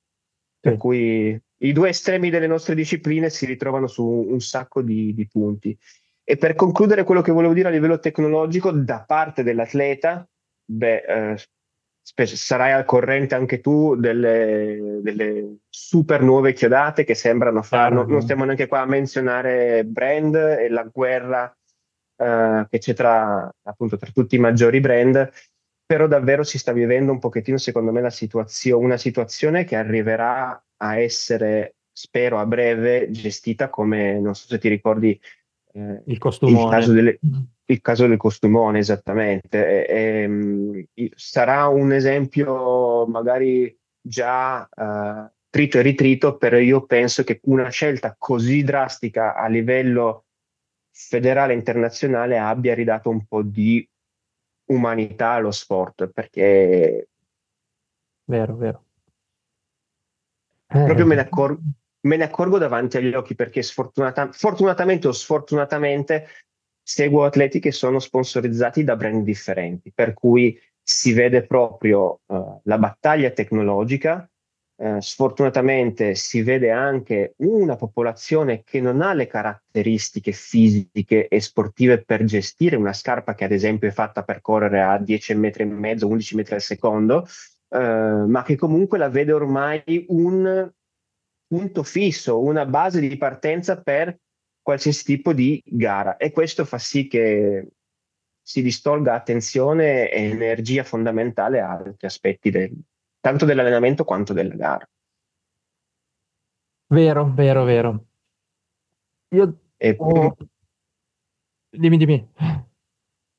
Per 0.59 0.75
cui 0.77 1.39
i 1.59 1.71
due 1.71 1.89
estremi 1.89 2.29
delle 2.29 2.47
nostre 2.47 2.75
discipline 2.75 3.29
si 3.29 3.45
ritrovano 3.45 3.87
su 3.87 4.05
un 4.05 4.39
sacco 4.41 4.81
di, 4.81 5.13
di 5.13 5.27
punti. 5.27 5.77
E 6.23 6.35
per 6.35 6.55
concludere 6.55 7.03
quello 7.03 7.21
che 7.21 7.31
volevo 7.31 7.53
dire 7.53 7.69
a 7.69 7.71
livello 7.71 7.99
tecnologico, 7.99 8.71
da 8.71 9.03
parte 9.07 9.43
dell'atleta, 9.43 10.27
beh, 10.65 10.97
eh, 10.97 11.37
sarai 12.25 12.71
al 12.71 12.85
corrente 12.85 13.35
anche 13.35 13.59
tu 13.59 13.95
delle, 13.95 14.99
delle, 15.01 15.57
super 15.69 16.21
nuove 16.21 16.53
chiodate 16.53 17.03
che 17.03 17.15
sembrano 17.15 17.61
fare, 17.61 17.93
non, 17.93 18.07
non 18.07 18.21
stiamo 18.21 18.45
neanche 18.45 18.67
qua 18.67 18.81
a 18.81 18.85
menzionare 18.85 19.83
brand 19.83 20.35
e 20.35 20.69
la 20.69 20.83
guerra 20.83 21.53
uh, 22.17 22.67
che 22.69 22.77
c'è 22.77 22.93
tra, 22.93 23.51
appunto, 23.63 23.97
tra 23.97 24.09
tutti 24.13 24.35
i 24.35 24.39
maggiori 24.39 24.79
brand, 24.79 25.29
però 25.85 26.07
davvero 26.07 26.43
si 26.43 26.57
sta 26.57 26.71
vivendo 26.71 27.11
un 27.11 27.19
pochettino, 27.19 27.57
secondo 27.57 27.91
me, 27.91 28.01
la 28.01 28.09
situazio- 28.09 28.79
una 28.79 28.97
situazione 28.97 29.63
che 29.65 29.75
arriverà 29.75 30.63
a 30.77 30.97
essere, 30.97 31.75
spero 31.91 32.39
a 32.39 32.45
breve, 32.45 33.09
gestita 33.11 33.69
come, 33.69 34.19
non 34.19 34.33
so 34.33 34.47
se 34.47 34.59
ti 34.59 34.69
ricordi, 34.69 35.19
eh, 35.73 36.01
il. 36.05 36.17
Il 36.63 36.69
caso, 36.69 36.91
delle, 36.93 37.19
il 37.69 37.81
caso, 37.81 38.07
del 38.07 38.17
costumone, 38.17 38.79
esattamente. 38.79 39.87
E, 39.87 40.23
e, 40.23 40.27
mm, 40.27 40.79
sarà 41.15 41.67
un 41.67 41.91
esempio 41.91 43.05
magari 43.07 43.77
già 43.99 44.67
uh, 44.73 45.29
trito 45.49 45.77
e 45.77 45.81
ritrito, 45.81 46.37
però 46.37 46.57
io 46.57 46.85
penso 46.85 47.23
che 47.23 47.39
una 47.43 47.69
scelta 47.69 48.15
così 48.17 48.63
drastica 48.63 49.35
a 49.35 49.47
livello 49.47 50.25
federale 50.91 51.53
internazionale 51.53 52.37
abbia 52.37 52.73
ridato 52.73 53.09
un 53.09 53.25
po' 53.25 53.43
di 53.43 53.87
umanità 54.67 55.31
allo 55.31 55.51
sport, 55.51 56.07
perché... 56.07 57.09
Vero, 58.25 58.55
vero. 58.55 58.83
Proprio 60.67 61.05
me 61.05 61.15
ne, 61.15 61.21
accorgo, 61.21 61.61
me 62.01 62.17
ne 62.17 62.23
accorgo 62.25 62.57
davanti 62.57 62.97
agli 62.97 63.13
occhi 63.13 63.35
perché 63.35 63.61
sfortunata, 63.61 64.31
fortunatamente 64.33 65.07
o 65.07 65.13
sfortunatamente 65.13 66.27
seguo 66.87 67.25
atleti 67.25 67.59
che 67.59 67.73
sono 67.73 67.99
sponsorizzati 67.99 68.83
da 68.83 68.95
brand 68.95 69.23
differenti, 69.23 69.91
per 69.93 70.13
cui 70.13 70.57
si 70.81 71.11
vede 71.11 71.45
proprio 71.45 72.21
uh, 72.25 72.61
la 72.63 72.77
battaglia 72.77 73.29
tecnologica 73.31 74.29
eh, 74.79 75.01
sfortunatamente 75.01 76.13
si 76.13 76.43
vede 76.43 76.69
anche 76.69 77.33
una 77.37 77.75
popolazione 77.75 78.61
che 78.63 78.79
non 78.79 79.01
ha 79.01 79.11
le 79.13 79.25
caratteristiche 79.25 80.31
fisiche 80.31 81.27
e 81.27 81.41
sportive 81.41 82.03
per 82.03 82.23
gestire 82.25 82.75
una 82.75 82.93
scarpa 82.93 83.33
che 83.33 83.43
ad 83.43 83.51
esempio 83.51 83.87
è 83.87 83.91
fatta 83.91 84.23
per 84.23 84.39
correre 84.39 84.83
a 84.83 84.99
10 84.99 85.33
metri 85.33 85.63
e 85.63 85.65
mezzo, 85.65 86.07
11 86.07 86.35
metri 86.35 86.55
al 86.55 86.61
secondo, 86.61 87.25
eh, 87.69 87.79
ma 87.79 88.43
che 88.43 88.55
comunque 88.55 88.99
la 88.99 89.09
vede 89.09 89.33
ormai 89.33 90.05
un 90.09 90.71
punto 91.47 91.83
fisso, 91.83 92.39
una 92.39 92.67
base 92.67 92.99
di 92.99 93.17
partenza 93.17 93.81
per 93.81 94.15
qualsiasi 94.67 95.05
tipo 95.05 95.31
di 95.31 95.63
gara 95.65 96.17
e 96.17 96.33
questo 96.33 96.65
fa 96.65 96.77
sì 96.77 97.07
che 97.07 97.69
si 98.41 98.61
distolga 98.61 99.13
attenzione 99.13 100.11
e 100.11 100.23
energia 100.23 100.83
fondamentale 100.83 101.61
a 101.61 101.69
altri 101.69 102.05
aspetti 102.05 102.49
del, 102.49 102.77
tanto 103.21 103.45
dell'allenamento 103.45 104.03
quanto 104.03 104.33
della 104.33 104.55
gara. 104.55 104.85
Vero, 106.87 107.31
vero, 107.33 107.63
vero. 107.63 108.05
Io 109.35 109.57
e, 109.77 109.95
ho... 109.97 110.35
Dimmi, 111.69 111.95
dimmi. 111.95 112.29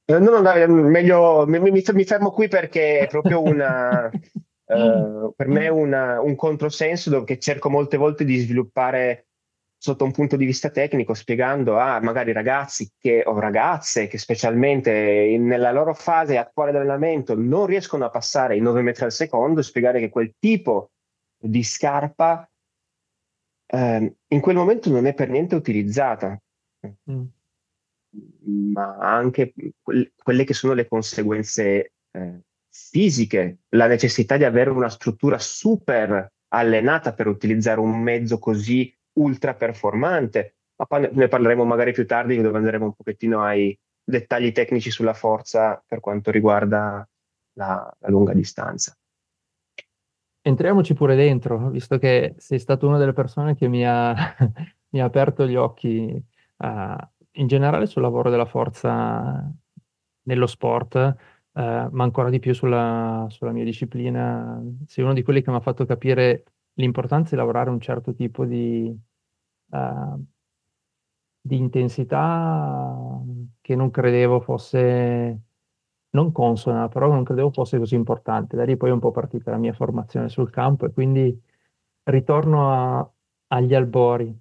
Eh, 0.07 0.19
no, 0.19 0.41
no, 0.41 0.89
meglio, 0.89 1.47
mi, 1.47 1.59
mi, 1.59 1.71
mi, 1.71 2.05
fermo 2.05 2.31
qui 2.31 2.49
perché 2.49 3.01
è 3.01 3.07
proprio 3.07 3.43
una, 3.43 4.11
uh, 4.65 5.33
per 5.37 5.47
me 5.47 5.69
una, 5.69 6.23
un 6.23 6.35
controsenso 6.37 7.23
che 7.25 7.39
cerco 7.39 7.69
molte 7.69 7.99
volte 7.99 8.25
di 8.25 8.39
sviluppare 8.39 9.28
sotto 9.81 10.05
un 10.05 10.11
punto 10.11 10.37
di 10.37 10.45
vista 10.45 10.71
tecnico, 10.71 11.15
spiegando 11.15 11.79
a 11.79 12.01
magari 12.01 12.33
ragazzi 12.33 12.91
che, 12.99 13.23
o 13.25 13.39
ragazze 13.39 14.09
che 14.09 14.19
specialmente 14.19 15.37
nella 15.39 15.71
loro 15.71 15.95
fase 15.95 16.37
attuale 16.37 16.73
di 16.73 16.79
allenamento 16.79 17.37
non 17.37 17.67
riescono 17.67 18.05
a 18.05 18.11
passare 18.11 18.57
i 18.57 18.61
9 18.61 18.83
metri 18.83 19.05
al 19.05 19.13
secondo, 19.13 19.63
spiegare 19.63 20.01
che 20.01 20.11
quel 20.11 20.35
tipo 20.39 20.91
di 21.41 21.63
scarpa 21.63 22.51
eh, 23.67 24.17
in 24.27 24.41
quel 24.41 24.57
momento 24.57 24.91
non 24.91 25.07
è 25.07 25.15
per 25.15 25.29
niente 25.29 25.55
utilizzata, 25.55 26.37
mm. 27.11 27.25
ma 28.73 28.97
anche 28.99 29.53
que- 29.81 30.13
quelle 30.21 30.43
che 30.43 30.55
sono 30.55 30.73
le 30.73 30.89
conseguenze 30.89 31.93
eh, 32.11 32.41
fisiche, 32.69 33.59
la 33.71 33.87
necessità 33.87 34.37
di 34.37 34.45
avere 34.45 34.71
una 34.71 34.89
struttura 34.89 35.39
super 35.39 36.33
allenata 36.49 37.13
per 37.13 37.29
utilizzare 37.29 37.79
un 37.79 38.01
mezzo 38.01 38.39
così 38.39 38.93
ultra 39.19 39.55
performante, 39.55 40.57
ma 40.77 40.99
ne 40.99 41.29
parleremo 41.29 41.65
magari 41.65 41.93
più 41.93 42.07
tardi 42.07 42.41
dove 42.41 42.59
andremo 42.59 42.87
un 42.87 42.95
pochettino 42.95 43.43
ai 43.43 43.79
dettagli 44.03 44.53
tecnici 44.53 44.91
sulla 44.91 45.13
forza 45.13 45.83
per 45.87 46.01
quanto 46.01 46.31
riguarda 46.31 47.07
la, 47.55 47.97
la 47.99 48.09
lunga 48.09 48.33
distanza. 48.33 48.97
Entriamoci 50.41 50.95
pure 50.95 51.15
dentro, 51.15 51.69
visto 51.69 51.99
che 51.99 52.35
sei 52.39 52.59
stato 52.59 52.87
una 52.87 52.97
delle 52.97 53.13
persone 53.13 53.55
che 53.55 53.69
mi 53.69 53.85
ha, 53.87 54.15
mi 54.91 55.01
ha 55.01 55.05
aperto 55.05 55.47
gli 55.47 55.57
occhi 55.57 56.11
uh, 56.57 56.97
in 57.33 57.47
generale 57.47 57.87
sul 57.87 58.01
lavoro 58.01 58.31
della 58.31 58.47
forza 58.47 59.53
nello 60.23 60.47
sport, 60.47 60.95
uh, 60.95 61.61
ma 61.61 62.03
ancora 62.05 62.31
di 62.31 62.39
più 62.39 62.55
sulla, 62.55 63.27
sulla 63.29 63.53
mia 63.53 63.65
disciplina. 63.65 64.63
Sei 64.87 65.05
uno 65.05 65.13
di 65.13 65.23
quelli 65.23 65.43
che 65.43 65.51
mi 65.51 65.57
ha 65.57 65.61
fatto 65.61 65.85
capire 65.85 66.45
l'importanza 66.79 67.31
di 67.31 67.37
lavorare 67.37 67.71
un 67.71 67.81
certo 67.81 68.15
tipo 68.15 68.45
di, 68.45 68.97
uh, 69.71 70.25
di 71.41 71.57
intensità 71.57 73.21
che 73.61 73.75
non 73.75 73.91
credevo 73.91 74.41
fosse 74.41 75.43
non 76.11 76.33
consona, 76.33 76.89
però 76.89 77.09
non 77.09 77.25
credevo 77.25 77.51
fosse 77.51 77.79
così 77.79 77.95
importante. 77.95 78.57
Da 78.57 78.65
lì 78.65 78.77
poi 78.77 78.91
è 78.91 78.93
un 78.93 78.99
po' 78.99 79.11
partita 79.11 79.51
la 79.51 79.59
mia 79.59 79.73
formazione 79.73 80.29
sul 80.29 80.51
campo 80.51 80.87
e 80.87 80.93
quindi 80.93 81.39
ritorno 82.05 82.73
a, 82.73 83.11
agli 83.49 83.75
albori. 83.75 84.37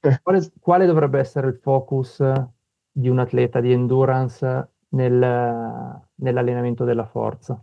Eh. 0.00 0.20
Quale, 0.22 0.52
quale, 0.60 0.86
dovrebbe 0.86 1.18
essere 1.18 1.48
il 1.48 1.58
focus 1.60 2.22
di 2.90 3.08
un 3.08 3.18
atleta 3.18 3.60
di 3.60 3.72
endurance 3.72 4.70
nel, 4.90 6.02
nell'allenamento 6.14 6.84
della 6.84 7.06
forza? 7.06 7.62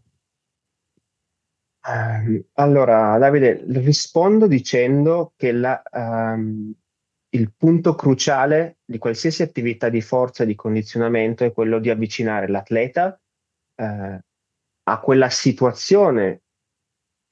Um, 1.85 2.41
allora, 2.53 3.17
Davide, 3.17 3.63
rispondo 3.67 4.47
dicendo 4.47 5.33
che 5.35 5.51
la, 5.51 5.81
um, 5.91 6.73
il 7.33 7.53
punto 7.55 7.95
cruciale 7.95 8.77
di 8.85 8.97
qualsiasi 8.97 9.41
attività 9.41 9.89
di 9.89 10.01
forza 10.01 10.43
e 10.43 10.45
di 10.45 10.55
condizionamento 10.55 11.43
è 11.43 11.51
quello 11.51 11.79
di 11.79 11.89
avvicinare 11.89 12.47
l'atleta 12.47 13.19
eh, 13.75 14.19
a 14.83 14.99
quella 14.99 15.29
situazione 15.29 16.43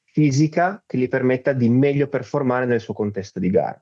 fisica 0.04 0.84
che 0.86 0.98
gli 0.98 1.08
permetta 1.08 1.54
di 1.54 1.70
meglio 1.70 2.08
performare 2.08 2.66
nel 2.66 2.82
suo 2.82 2.94
contesto 2.94 3.40
di 3.40 3.50
gara. 3.50 3.82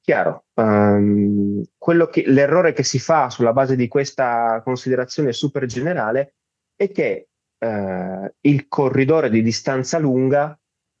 Chiaro, 0.00 0.46
um, 0.54 1.62
che, 2.10 2.24
l'errore 2.26 2.72
che 2.72 2.82
si 2.82 2.98
fa 2.98 3.28
sulla 3.28 3.52
base 3.52 3.76
di 3.76 3.88
questa 3.88 4.62
considerazione 4.64 5.32
super 5.32 5.66
generale 5.66 6.36
è 6.74 6.90
che 6.90 7.27
uh, 7.58 8.32
il 8.40 8.68
corridore 8.68 9.30
di 9.30 9.42
distanza 9.42 9.98
lunga 9.98 10.58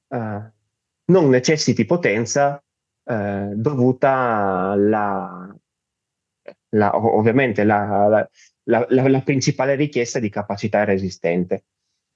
uh, 0.08 0.16
non 1.04 1.28
necessiti 1.28 1.84
potenza 1.84 2.62
uh, 3.04 3.54
dovuta 3.54 4.70
alla, 4.70 5.56
la, 6.70 6.96
ovviamente 6.96 7.64
la, 7.64 8.28
la, 8.64 8.86
la 8.88 9.20
principale 9.22 9.74
richiesta 9.74 10.18
di 10.18 10.28
capacità 10.28 10.84
resistente. 10.84 11.64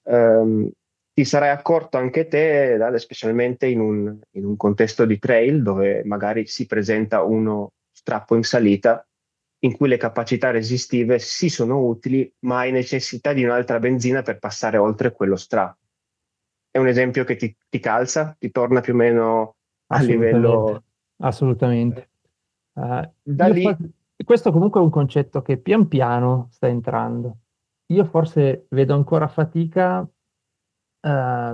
Um, 0.04 0.70
ti 1.14 1.24
sarai 1.24 1.50
accorto 1.50 1.98
anche 1.98 2.26
te, 2.26 2.76
Dale, 2.78 2.98
specialmente 2.98 3.66
in 3.66 3.80
un, 3.80 4.18
in 4.32 4.44
un, 4.46 4.56
contesto 4.56 5.04
di 5.04 5.18
trail 5.18 5.62
dove 5.62 6.02
magari 6.04 6.46
si 6.46 6.66
presenta 6.66 7.22
uno 7.22 7.72
strappo 7.90 8.34
in 8.34 8.42
salita 8.42 9.06
in 9.64 9.76
cui 9.76 9.88
le 9.88 9.96
capacità 9.96 10.50
resistive 10.50 11.18
sì 11.18 11.48
sono 11.48 11.78
utili, 11.84 12.32
ma 12.40 12.58
hai 12.58 12.72
necessità 12.72 13.32
di 13.32 13.44
un'altra 13.44 13.78
benzina 13.78 14.22
per 14.22 14.38
passare 14.38 14.76
oltre 14.76 15.12
quello 15.12 15.36
strappo. 15.36 15.78
È 16.70 16.78
un 16.78 16.88
esempio 16.88 17.24
che 17.24 17.36
ti, 17.36 17.56
ti 17.68 17.78
calza, 17.78 18.34
ti 18.38 18.50
torna 18.50 18.80
più 18.80 18.94
o 18.94 18.96
meno 18.96 19.56
a 19.86 20.02
livello... 20.02 20.82
Assolutamente. 21.18 22.10
Uh, 22.72 23.08
da 23.22 23.48
lì... 23.48 23.62
Fa 23.62 23.76
questo 24.24 24.52
comunque 24.52 24.80
è 24.80 24.84
un 24.84 24.90
concetto 24.90 25.42
che 25.42 25.56
pian 25.58 25.88
piano 25.88 26.48
sta 26.50 26.68
entrando. 26.68 27.38
Io 27.86 28.04
forse 28.04 28.66
vedo 28.70 28.94
ancora 28.94 29.28
fatica 29.28 29.98
uh, 29.98 30.08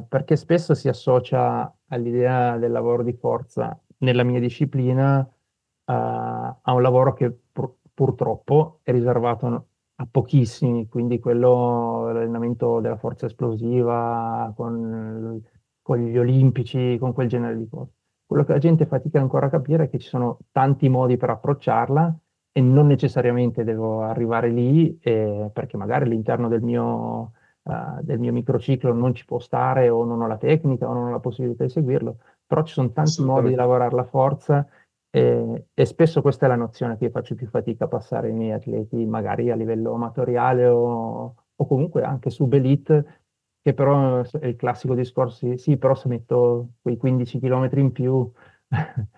perché 0.07 0.37
spesso 0.37 0.75
si 0.75 0.89
associa 0.89 1.75
all'idea 1.89 2.57
del 2.59 2.71
lavoro 2.71 3.03
di 3.03 3.15
forza 3.15 3.79
nella 3.99 4.23
mia 4.23 4.39
disciplina 4.39 5.21
uh, 5.21 5.93
a 5.93 6.73
un 6.73 6.83
lavoro 6.83 7.15
che 7.15 7.37
pur- 7.51 7.78
purtroppo 7.99 8.79
è 8.85 8.93
riservato 8.93 9.67
a 9.97 10.09
pochissimi, 10.09 10.87
quindi 10.87 11.19
quello, 11.19 12.13
l'allenamento 12.13 12.79
della 12.79 12.97
forza 12.97 13.27
esplosiva 13.27 14.53
con, 14.55 15.43
con 15.83 15.99
gli 15.99 16.17
olimpici, 16.17 16.97
con 17.01 17.13
quel 17.13 17.27
genere 17.27 17.59
di 17.59 17.67
cose. 17.69 17.91
Quello 18.25 18.45
che 18.45 18.53
la 18.53 18.59
gente 18.59 18.87
fatica 18.87 19.19
ancora 19.19 19.47
a 19.47 19.51
capire 19.51 19.85
è 19.85 19.89
che 19.91 19.99
ci 19.99 20.07
sono 20.07 20.39
tanti 20.53 20.89
modi 20.89 21.17
per 21.17 21.31
approcciarla 21.31 22.17
e 22.53 22.61
non 22.61 22.87
necessariamente 22.87 23.65
devo 23.65 24.03
arrivare 24.03 24.49
lì 24.49 24.97
eh, 25.01 25.51
perché 25.53 25.77
magari 25.77 26.05
all'interno 26.05 26.47
del 26.47 26.63
mio, 26.63 27.33
uh, 27.63 28.01
del 28.03 28.21
mio 28.21 28.33
microciclo 28.33 28.93
non 28.93 29.13
ci 29.13 29.25
può 29.25 29.41
stare 29.41 29.89
o 29.89 30.05
non 30.05 30.23
ho 30.23 30.29
la 30.29 30.37
tecnica 30.39 30.89
o 30.89 30.93
non 30.93 31.09
ho 31.09 31.11
la 31.11 31.19
possibilità 31.19 31.65
di 31.65 31.71
seguirlo, 31.71 32.19
però 32.47 32.63
ci 32.63 32.75
sono 32.75 32.93
tanti 32.93 33.25
modi 33.25 33.49
di 33.49 33.55
lavorare 33.57 33.97
la 33.97 34.05
forza 34.05 34.65
e, 35.11 35.67
e, 35.73 35.85
spesso 35.87 36.21
questa 36.21 36.47
è 36.47 36.49
la 36.49 36.57
nozione 36.57 36.99
che 36.99 37.05
io 37.05 37.11
faccio 37.11 37.35
più 37.35 37.47
fatica 37.49 37.85
a 37.85 37.89
passare 37.89 38.29
ai 38.29 38.35
miei 38.35 38.53
atleti, 38.53 39.07
magari 39.07 39.51
a 39.51 39.57
livello 39.57 39.95
amatoriale 39.95 40.67
o, 40.67 41.35
o 41.55 41.67
comunque 41.67 42.03
anche 42.03 42.31
sub-elite, 42.31 43.23
che 43.63 43.75
però 43.75 44.23
è 44.23 44.47
il 44.47 44.57
classico 44.57 44.95
discorso, 44.95 45.57
sì, 45.57 45.77
però 45.77 45.95
se 45.95 46.09
metto 46.09 46.71
quei 46.83 46.97
15 46.97 47.39
km 47.39 47.69
in 47.77 47.93
più... 47.93 48.31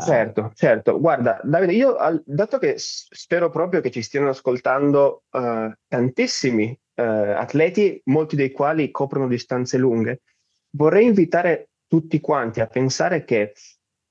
Certo, 0.00 0.52
certo. 0.54 0.98
Guarda, 0.98 1.38
Davide, 1.42 1.74
io 1.74 1.94
dato 2.24 2.56
che 2.56 2.76
spero 2.78 3.50
proprio 3.50 3.82
che 3.82 3.90
ci 3.90 4.00
stiano 4.00 4.30
ascoltando 4.30 5.24
uh, 5.32 5.70
tantissimi 5.86 6.70
uh, 6.94 7.02
atleti, 7.02 8.00
molti 8.04 8.34
dei 8.34 8.52
quali 8.52 8.90
coprono 8.90 9.28
distanze 9.28 9.76
lunghe, 9.76 10.22
vorrei 10.70 11.04
invitare 11.04 11.72
tutti 11.86 12.20
quanti 12.20 12.60
a 12.60 12.66
pensare 12.68 13.22
che 13.24 13.52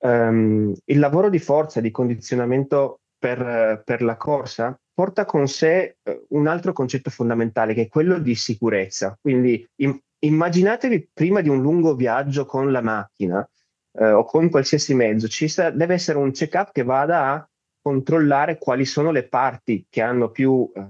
um, 0.02 0.74
il 0.86 0.99
lavoro 0.99 1.30
di 1.30 1.39
forza, 1.39 1.82
di 1.82 1.91
condizionamento 1.91 3.02
per, 3.18 3.82
per 3.86 4.02
la 4.02 4.18
corsa, 4.18 4.80
porta 4.93 5.26
con 5.26 5.47
sé 5.47 5.97
eh, 6.02 6.26
un 6.30 6.47
altro 6.47 6.74
concetto 6.74 7.10
fondamentale 7.10 7.74
che 7.74 7.84
è 7.84 7.88
quello 7.88 8.20
di 8.20 8.36
sicurezza. 8.36 9.18
Quindi 9.20 9.68
im- 9.78 9.99
immaginatevi 10.20 11.10
prima 11.14 11.41
di 11.41 11.49
un 11.49 11.62
lungo 11.62 11.95
viaggio 11.95 12.45
con 12.45 12.72
la 12.72 12.82
macchina 12.82 13.47
eh, 13.93 14.12
o 14.12 14.24
con 14.26 14.49
qualsiasi 14.49 14.93
mezzo, 14.93 15.28
ci 15.28 15.47
sa- 15.47 15.70
deve 15.70 15.95
essere 15.95 16.18
un 16.18 16.32
check-up 16.32 16.72
che 16.72 16.84
vada 16.84 17.32
a 17.32 17.49
controllare 17.82 18.58
quali 18.58 18.86
sono 18.86 19.12
le 19.12 19.28
parti 19.28 19.86
che 19.89 20.02
hanno 20.02 20.30
più 20.30 20.70
eh, 20.74 20.88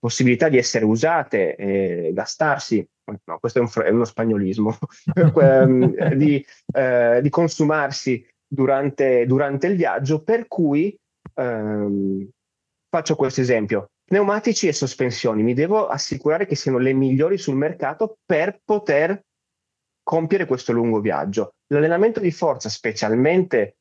possibilità 0.00 0.48
di 0.48 0.58
essere 0.58 0.84
usate 0.84 1.54
e 1.54 2.10
gastarsi. 2.12 2.84
No, 3.24 3.38
questo 3.38 3.58
è, 3.58 3.62
un 3.62 3.84
è 3.84 3.90
uno 3.90 4.04
spagnolismo, 4.04 4.76
ehm, 5.40 6.14
di, 6.14 6.44
eh, 6.72 7.20
di, 7.22 7.28
consumarsi 7.28 8.24
durante, 8.46 9.26
durante, 9.26 9.66
il 9.66 9.76
viaggio, 9.76 10.22
per 10.22 10.46
cui 10.48 10.96
ehm, 11.34 12.28
Faccio 12.90 13.14
questo 13.14 13.40
esempio. 13.40 13.92
Pneumatici 14.04 14.66
e 14.66 14.72
sospensioni, 14.72 15.44
mi 15.44 15.54
devo 15.54 15.86
assicurare 15.86 16.44
che 16.44 16.56
siano 16.56 16.78
le 16.78 16.92
migliori 16.92 17.38
sul 17.38 17.54
mercato 17.54 18.18
per 18.26 18.58
poter 18.64 19.22
compiere 20.02 20.44
questo 20.44 20.72
lungo 20.72 20.98
viaggio. 20.98 21.50
L'allenamento 21.68 22.18
di 22.18 22.32
forza, 22.32 22.68
specialmente 22.68 23.76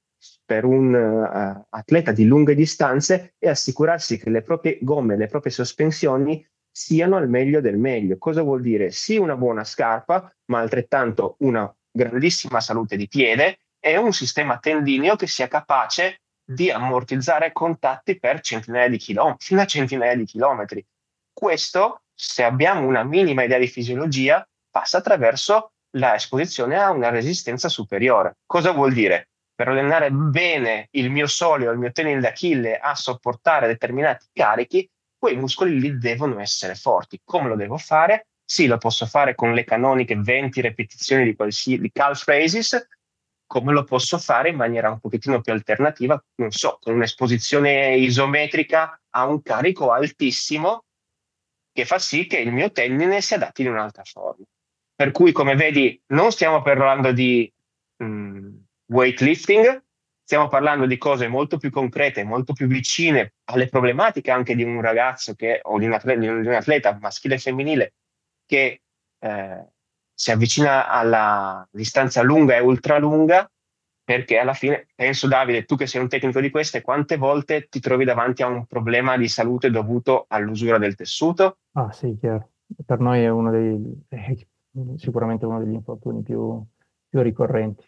per 0.45 0.65
un 0.65 0.93
uh, 0.93 1.65
atleta 1.69 2.11
di 2.11 2.25
lunghe 2.25 2.55
distanze, 2.55 3.35
è 3.37 3.47
assicurarsi 3.47 4.17
che 4.17 4.29
le 4.29 4.41
proprie 4.41 4.79
gomme, 4.81 5.15
le 5.15 5.27
proprie 5.27 5.51
sospensioni 5.51 6.45
siano 6.71 7.17
al 7.17 7.29
meglio 7.29 7.61
del 7.61 7.77
meglio. 7.77 8.17
Cosa 8.17 8.41
vuol 8.41 8.61
dire? 8.61 8.91
Sì, 8.91 9.17
una 9.17 9.35
buona 9.35 9.63
scarpa, 9.63 10.33
ma 10.45 10.59
altrettanto 10.59 11.35
una 11.39 11.71
grandissima 11.91 12.59
salute 12.61 12.95
di 12.95 13.07
piede 13.07 13.59
e 13.79 13.97
un 13.97 14.13
sistema 14.13 14.59
tendineo 14.59 15.15
che 15.15 15.27
sia 15.27 15.47
capace 15.47 16.21
di 16.43 16.71
ammortizzare 16.71 17.51
contatti 17.51 18.17
per 18.17 18.41
centinaia 18.41 18.89
di 18.89 18.97
chilometri, 18.97 19.45
fino 19.45 19.61
a 19.61 19.65
centinaia 19.65 20.15
di 20.15 20.25
chilometri. 20.25 20.85
Questo, 21.31 22.03
se 22.13 22.43
abbiamo 22.43 22.87
una 22.87 23.03
minima 23.03 23.43
idea 23.43 23.59
di 23.59 23.67
fisiologia, 23.67 24.45
passa 24.69 24.97
attraverso 24.97 25.73
la 25.91 26.15
esposizione 26.15 26.77
a 26.77 26.91
una 26.91 27.09
resistenza 27.09 27.69
superiore. 27.69 28.37
Cosa 28.45 28.71
vuol 28.71 28.93
dire? 28.93 29.28
Per 29.59 29.67
allenare 29.67 30.09
bene 30.09 30.87
il 30.91 31.11
mio 31.11 31.27
solio, 31.27 31.69
il 31.71 31.77
mio 31.77 31.91
tenile 31.91 32.21
d'Achille 32.21 32.77
a 32.77 32.95
sopportare 32.95 33.67
determinati 33.67 34.27
carichi, 34.31 34.89
quei 35.17 35.35
muscoli 35.35 35.77
lì 35.81 35.97
devono 35.97 36.39
essere 36.39 36.75
forti. 36.75 37.19
Come 37.25 37.49
lo 37.49 37.57
devo 37.57 37.75
fare? 37.75 38.27
Sì, 38.41 38.67
lo 38.67 38.77
posso 38.77 39.05
fare 39.05 39.35
con 39.35 39.53
le 39.53 39.65
canoniche 39.65 40.15
20 40.15 40.61
ripetizioni 40.61 41.25
di, 41.25 41.77
di 41.77 41.91
calf 41.91 42.25
raises, 42.25 42.87
come 43.45 43.73
lo 43.73 43.83
posso 43.83 44.17
fare 44.17 44.47
in 44.47 44.55
maniera 44.55 44.91
un 44.91 45.01
pochettino 45.01 45.41
più 45.41 45.51
alternativa, 45.51 46.23
non 46.35 46.51
so, 46.51 46.77
con 46.79 46.93
un'esposizione 46.93 47.97
isometrica 47.97 48.97
a 49.09 49.25
un 49.25 49.41
carico 49.41 49.91
altissimo 49.91 50.85
che 51.73 51.83
fa 51.83 51.99
sì 51.99 52.27
che 52.27 52.37
il 52.37 52.53
mio 52.53 52.71
tendine 52.71 53.19
si 53.19 53.33
adatti 53.33 53.63
in 53.63 53.71
un'altra 53.71 54.03
forma. 54.05 54.45
Per 54.95 55.11
cui, 55.11 55.33
come 55.33 55.55
vedi, 55.55 56.01
non 56.13 56.31
stiamo 56.31 56.61
parlando 56.61 57.11
di 57.11 57.51
mh, 57.97 58.05
mm, 58.05 58.55
weightlifting, 58.89 59.83
stiamo 60.23 60.47
parlando 60.47 60.85
di 60.85 60.97
cose 60.97 61.27
molto 61.27 61.57
più 61.57 61.71
concrete, 61.71 62.23
molto 62.23 62.53
più 62.53 62.67
vicine 62.67 63.33
alle 63.45 63.67
problematiche 63.67 64.31
anche 64.31 64.55
di 64.55 64.63
un 64.63 64.81
ragazzo 64.81 65.33
che, 65.33 65.59
o 65.63 65.79
di 65.79 65.85
un 65.85 65.93
atleta, 65.93 66.19
di 66.19 66.27
un 66.27 66.53
atleta 66.53 66.97
maschile 66.99 67.35
e 67.35 67.39
femminile 67.39 67.93
che 68.45 68.81
eh, 69.19 69.65
si 70.13 70.31
avvicina 70.31 70.87
alla 70.87 71.67
distanza 71.71 72.21
lunga 72.21 72.55
e 72.55 72.59
ultralunga 72.59 73.49
perché 74.09 74.39
alla 74.39 74.53
fine, 74.53 74.87
penso 74.95 75.27
Davide, 75.27 75.65
tu 75.65 75.75
che 75.75 75.85
sei 75.85 76.01
un 76.01 76.07
tecnico 76.07 76.41
di 76.41 76.49
queste, 76.49 76.81
quante 76.81 77.15
volte 77.15 77.67
ti 77.69 77.79
trovi 77.79 78.05
davanti 78.05 78.41
a 78.41 78.47
un 78.47 78.65
problema 78.65 79.15
di 79.17 79.27
salute 79.27 79.69
dovuto 79.69 80.25
all'usura 80.29 80.79
del 80.79 80.95
tessuto? 80.95 81.59
Ah 81.73 81.91
sì, 81.91 82.17
chiaro. 82.19 82.49
Per 82.83 82.99
noi 82.99 83.21
è 83.21 83.29
uno 83.29 83.51
dei, 83.51 84.05
è 84.07 84.35
sicuramente 84.95 85.45
uno 85.45 85.59
degli 85.59 85.73
infortuni 85.73 86.23
più, 86.23 86.59
più 87.07 87.21
ricorrenti. 87.21 87.85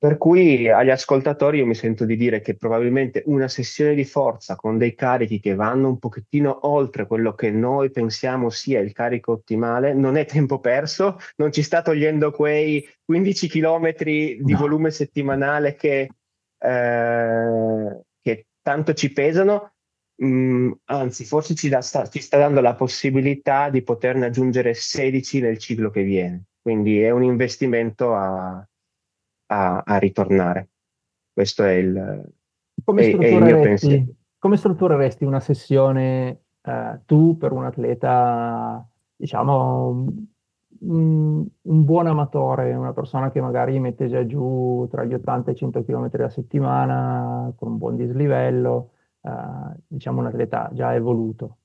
Per 0.00 0.16
cui 0.16 0.66
agli 0.66 0.88
ascoltatori 0.88 1.58
io 1.58 1.66
mi 1.66 1.74
sento 1.74 2.06
di 2.06 2.16
dire 2.16 2.40
che 2.40 2.56
probabilmente 2.56 3.22
una 3.26 3.48
sessione 3.48 3.94
di 3.94 4.06
forza 4.06 4.56
con 4.56 4.78
dei 4.78 4.94
carichi 4.94 5.40
che 5.40 5.54
vanno 5.54 5.88
un 5.88 5.98
pochettino 5.98 6.66
oltre 6.68 7.06
quello 7.06 7.34
che 7.34 7.50
noi 7.50 7.90
pensiamo 7.90 8.48
sia 8.48 8.80
il 8.80 8.94
carico 8.94 9.32
ottimale 9.32 9.92
non 9.92 10.16
è 10.16 10.24
tempo 10.24 10.58
perso, 10.58 11.18
non 11.36 11.52
ci 11.52 11.62
sta 11.62 11.82
togliendo 11.82 12.30
quei 12.30 12.82
15 13.04 13.46
km 13.46 13.92
di 14.02 14.40
no. 14.40 14.56
volume 14.56 14.90
settimanale 14.90 15.74
che, 15.74 16.08
eh, 16.58 18.00
che, 18.22 18.46
tanto 18.62 18.94
ci 18.94 19.12
pesano, 19.12 19.74
mm, 20.24 20.72
anzi 20.84 21.26
forse 21.26 21.54
ci, 21.54 21.68
da, 21.68 21.82
sta, 21.82 22.08
ci 22.08 22.22
sta 22.22 22.38
dando 22.38 22.62
la 22.62 22.74
possibilità 22.74 23.68
di 23.68 23.82
poterne 23.82 24.24
aggiungere 24.24 24.72
16 24.72 25.40
nel 25.42 25.58
ciclo 25.58 25.90
che 25.90 26.04
viene. 26.04 26.44
Quindi 26.58 27.02
è 27.02 27.10
un 27.10 27.22
investimento 27.22 28.14
a 28.14 28.66
a, 29.50 29.82
a 29.84 29.96
ritornare. 29.98 30.68
Questo 31.32 31.64
è 31.64 31.72
il, 31.72 32.24
come 32.84 33.02
è, 33.02 33.16
è 33.16 33.26
il 33.26 33.42
mio 33.42 33.60
pensiero. 33.60 34.04
Come 34.38 34.56
struttureresti 34.56 35.24
una 35.24 35.40
sessione 35.40 36.44
eh, 36.62 37.00
tu 37.04 37.36
per 37.36 37.52
un 37.52 37.64
atleta, 37.64 38.86
diciamo, 39.14 40.06
un, 40.80 41.46
un, 41.60 41.84
buon 41.84 42.06
amatore, 42.06 42.74
una 42.74 42.92
persona 42.92 43.30
che 43.30 43.40
magari 43.40 43.78
mette 43.78 44.08
già 44.08 44.24
giù 44.24 44.86
tra 44.90 45.04
gli 45.04 45.12
80 45.12 45.50
e 45.50 45.52
i 45.52 45.56
100 45.56 45.84
km 45.84 46.08
alla 46.12 46.30
settimana, 46.30 47.52
con 47.56 47.72
un 47.72 47.78
buon 47.78 47.96
dislivello, 47.96 48.92
eh, 49.20 49.30
diciamo 49.86 50.20
un 50.20 50.26
atleta 50.26 50.70
già 50.72 50.94
evoluto? 50.94 51.56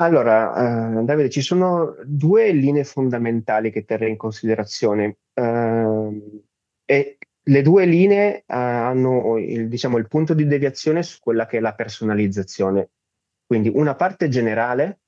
Allora, 0.00 0.98
uh, 1.00 1.04
Davide, 1.04 1.28
ci 1.28 1.40
sono 1.40 1.96
due 2.04 2.52
linee 2.52 2.84
fondamentali 2.84 3.72
che 3.72 3.84
terrei 3.84 4.10
in 4.10 4.16
considerazione. 4.16 5.16
Uh, 5.34 6.40
e 6.84 7.18
le 7.42 7.62
due 7.62 7.84
linee 7.84 8.44
uh, 8.46 8.54
hanno 8.54 9.38
il, 9.38 9.68
diciamo, 9.68 9.98
il 9.98 10.06
punto 10.06 10.34
di 10.34 10.46
deviazione 10.46 11.02
su 11.02 11.18
quella 11.20 11.46
che 11.46 11.56
è 11.56 11.60
la 11.60 11.74
personalizzazione. 11.74 12.90
Quindi 13.44 13.70
una 13.74 13.96
parte 13.96 14.28
generale, 14.28 15.00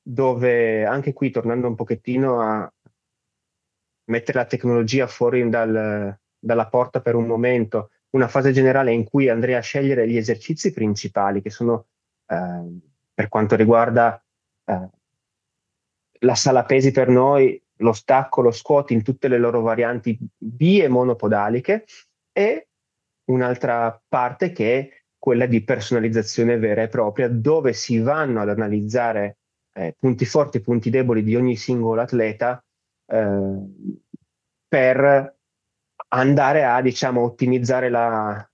dove 0.00 0.86
anche 0.86 1.12
qui 1.12 1.30
tornando 1.30 1.68
un 1.68 1.74
pochettino 1.74 2.40
a 2.40 2.72
mettere 4.06 4.38
la 4.38 4.46
tecnologia 4.46 5.06
fuori 5.06 5.46
dal, 5.50 6.18
dalla 6.38 6.68
porta 6.68 7.02
per 7.02 7.16
un 7.16 7.26
momento, 7.26 7.90
una 8.14 8.28
fase 8.28 8.52
generale 8.52 8.92
in 8.92 9.04
cui 9.04 9.28
andrei 9.28 9.56
a 9.56 9.60
scegliere 9.60 10.08
gli 10.08 10.16
esercizi 10.16 10.72
principali, 10.72 11.42
che 11.42 11.50
sono 11.50 11.88
per 12.24 13.28
quanto 13.28 13.56
riguarda 13.56 14.22
eh, 14.68 14.88
la 16.20 16.34
sala 16.34 16.64
pesi 16.64 16.90
per 16.90 17.08
noi, 17.08 17.60
lo 17.80 17.92
stacco, 17.92 18.42
lo 18.42 18.50
squat 18.50 18.90
in 18.90 19.02
tutte 19.02 19.28
le 19.28 19.38
loro 19.38 19.60
varianti 19.60 20.18
bi 20.36 20.80
e 20.80 20.88
monopodaliche 20.88 21.84
e 22.32 22.68
un'altra 23.26 24.02
parte 24.08 24.52
che 24.52 24.78
è 24.78 25.02
quella 25.16 25.46
di 25.46 25.62
personalizzazione 25.62 26.58
vera 26.58 26.82
e 26.82 26.88
propria, 26.88 27.28
dove 27.28 27.72
si 27.72 27.98
vanno 27.98 28.40
ad 28.40 28.48
analizzare 28.48 29.38
eh, 29.74 29.94
punti 29.98 30.24
forti 30.24 30.58
e 30.58 30.60
punti 30.60 30.90
deboli 30.90 31.22
di 31.22 31.36
ogni 31.36 31.56
singolo 31.56 32.00
atleta 32.00 32.62
eh, 33.06 33.56
per 34.66 35.36
andare 36.08 36.64
a 36.64 36.80
diciamo, 36.80 37.22
ottimizzare 37.22 37.88
la, 37.88 38.48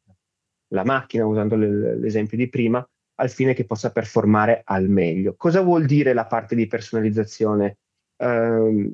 la 0.69 0.85
macchina, 0.85 1.27
usando 1.27 1.57
l'esempio 1.57 2.37
di 2.37 2.49
prima, 2.49 2.87
al 3.17 3.31
fine 3.31 3.55
che 3.55 3.65
possa 3.65 3.91
performare 3.91 4.63
al 4.65 4.89
meglio. 4.89 5.35
Cosa 5.37 5.61
vuol 5.61 5.85
dire 5.85 6.13
la 6.13 6.27
parte 6.27 6.55
di 6.55 6.67
personalizzazione? 6.67 7.79
Um, 8.17 8.93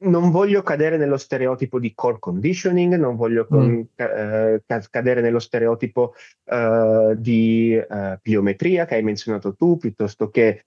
non 0.00 0.30
voglio 0.30 0.62
cadere 0.62 0.96
nello 0.96 1.16
stereotipo 1.16 1.80
di 1.80 1.92
core 1.94 2.18
conditioning, 2.20 2.94
non 2.94 3.16
voglio 3.16 3.46
con, 3.46 3.68
mm. 3.68 3.80
eh, 3.96 4.62
cadere 4.90 5.20
nello 5.20 5.40
stereotipo 5.40 6.14
eh, 6.44 7.14
di 7.18 7.74
eh, 7.74 8.18
pliometria 8.22 8.84
che 8.84 8.94
hai 8.94 9.02
menzionato 9.02 9.54
tu, 9.54 9.76
piuttosto 9.76 10.28
che 10.28 10.66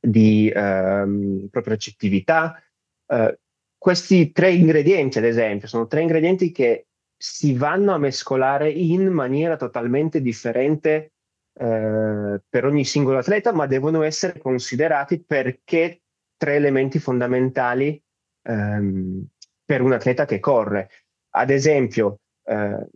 di 0.00 0.50
ehm, 0.52 1.48
proprio 1.50 1.74
recettività. 1.74 2.60
Eh, 3.06 3.38
questi 3.78 4.32
tre 4.32 4.52
ingredienti, 4.52 5.18
ad 5.18 5.24
esempio, 5.24 5.68
sono 5.68 5.86
tre 5.86 6.00
ingredienti 6.00 6.50
che 6.50 6.86
si 7.16 7.56
vanno 7.56 7.94
a 7.94 7.98
mescolare 7.98 8.68
in 8.70 9.06
maniera 9.06 9.56
totalmente 9.56 10.20
differente 10.20 11.12
eh, 11.58 12.40
per 12.48 12.64
ogni 12.64 12.84
singolo 12.84 13.18
atleta, 13.18 13.52
ma 13.52 13.66
devono 13.66 14.02
essere 14.02 14.38
considerati 14.38 15.22
perché 15.22 16.02
tre 16.36 16.56
elementi 16.56 16.98
fondamentali 16.98 18.00
ehm, 18.42 19.26
per 19.64 19.80
un 19.80 19.92
atleta 19.92 20.26
che 20.26 20.38
corre. 20.38 20.90
Ad 21.30 21.50
esempio, 21.50 22.20
eh, 22.44 22.88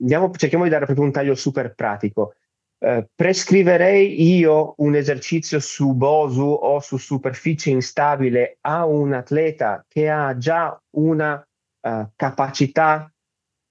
andiamo, 0.00 0.30
cerchiamo 0.30 0.64
di 0.64 0.70
dare 0.70 0.86
proprio 0.86 1.04
un 1.04 1.12
taglio 1.12 1.34
super 1.34 1.74
pratico. 1.74 2.34
Eh, 2.80 3.08
prescriverei 3.14 4.36
io 4.36 4.74
un 4.78 4.94
esercizio 4.94 5.58
su 5.58 5.94
Bosu 5.94 6.42
o 6.42 6.78
su 6.80 6.96
superficie 6.96 7.70
instabile 7.70 8.58
a 8.62 8.86
un 8.86 9.12
atleta 9.12 9.84
che 9.88 10.08
ha 10.08 10.36
già 10.36 10.80
una 10.90 11.44
uh, 11.80 12.10
capacità 12.14 13.12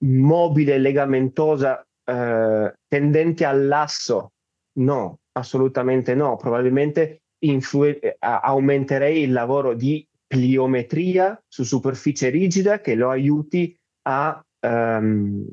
mobile 0.00 0.76
legamentosa 0.76 1.87
uh, 2.08 2.72
tendente 2.86 3.44
all'asso? 3.44 4.32
No, 4.78 5.20
assolutamente 5.32 6.14
no. 6.14 6.36
Probabilmente 6.36 7.22
influ- 7.40 7.98
aumenterei 8.18 9.22
il 9.22 9.32
lavoro 9.32 9.74
di 9.74 10.06
pliometria 10.26 11.42
su 11.48 11.64
superficie 11.64 12.28
rigida 12.28 12.80
che 12.80 12.94
lo 12.94 13.10
aiuti 13.10 13.74
a 14.02 14.44
um, 14.60 15.46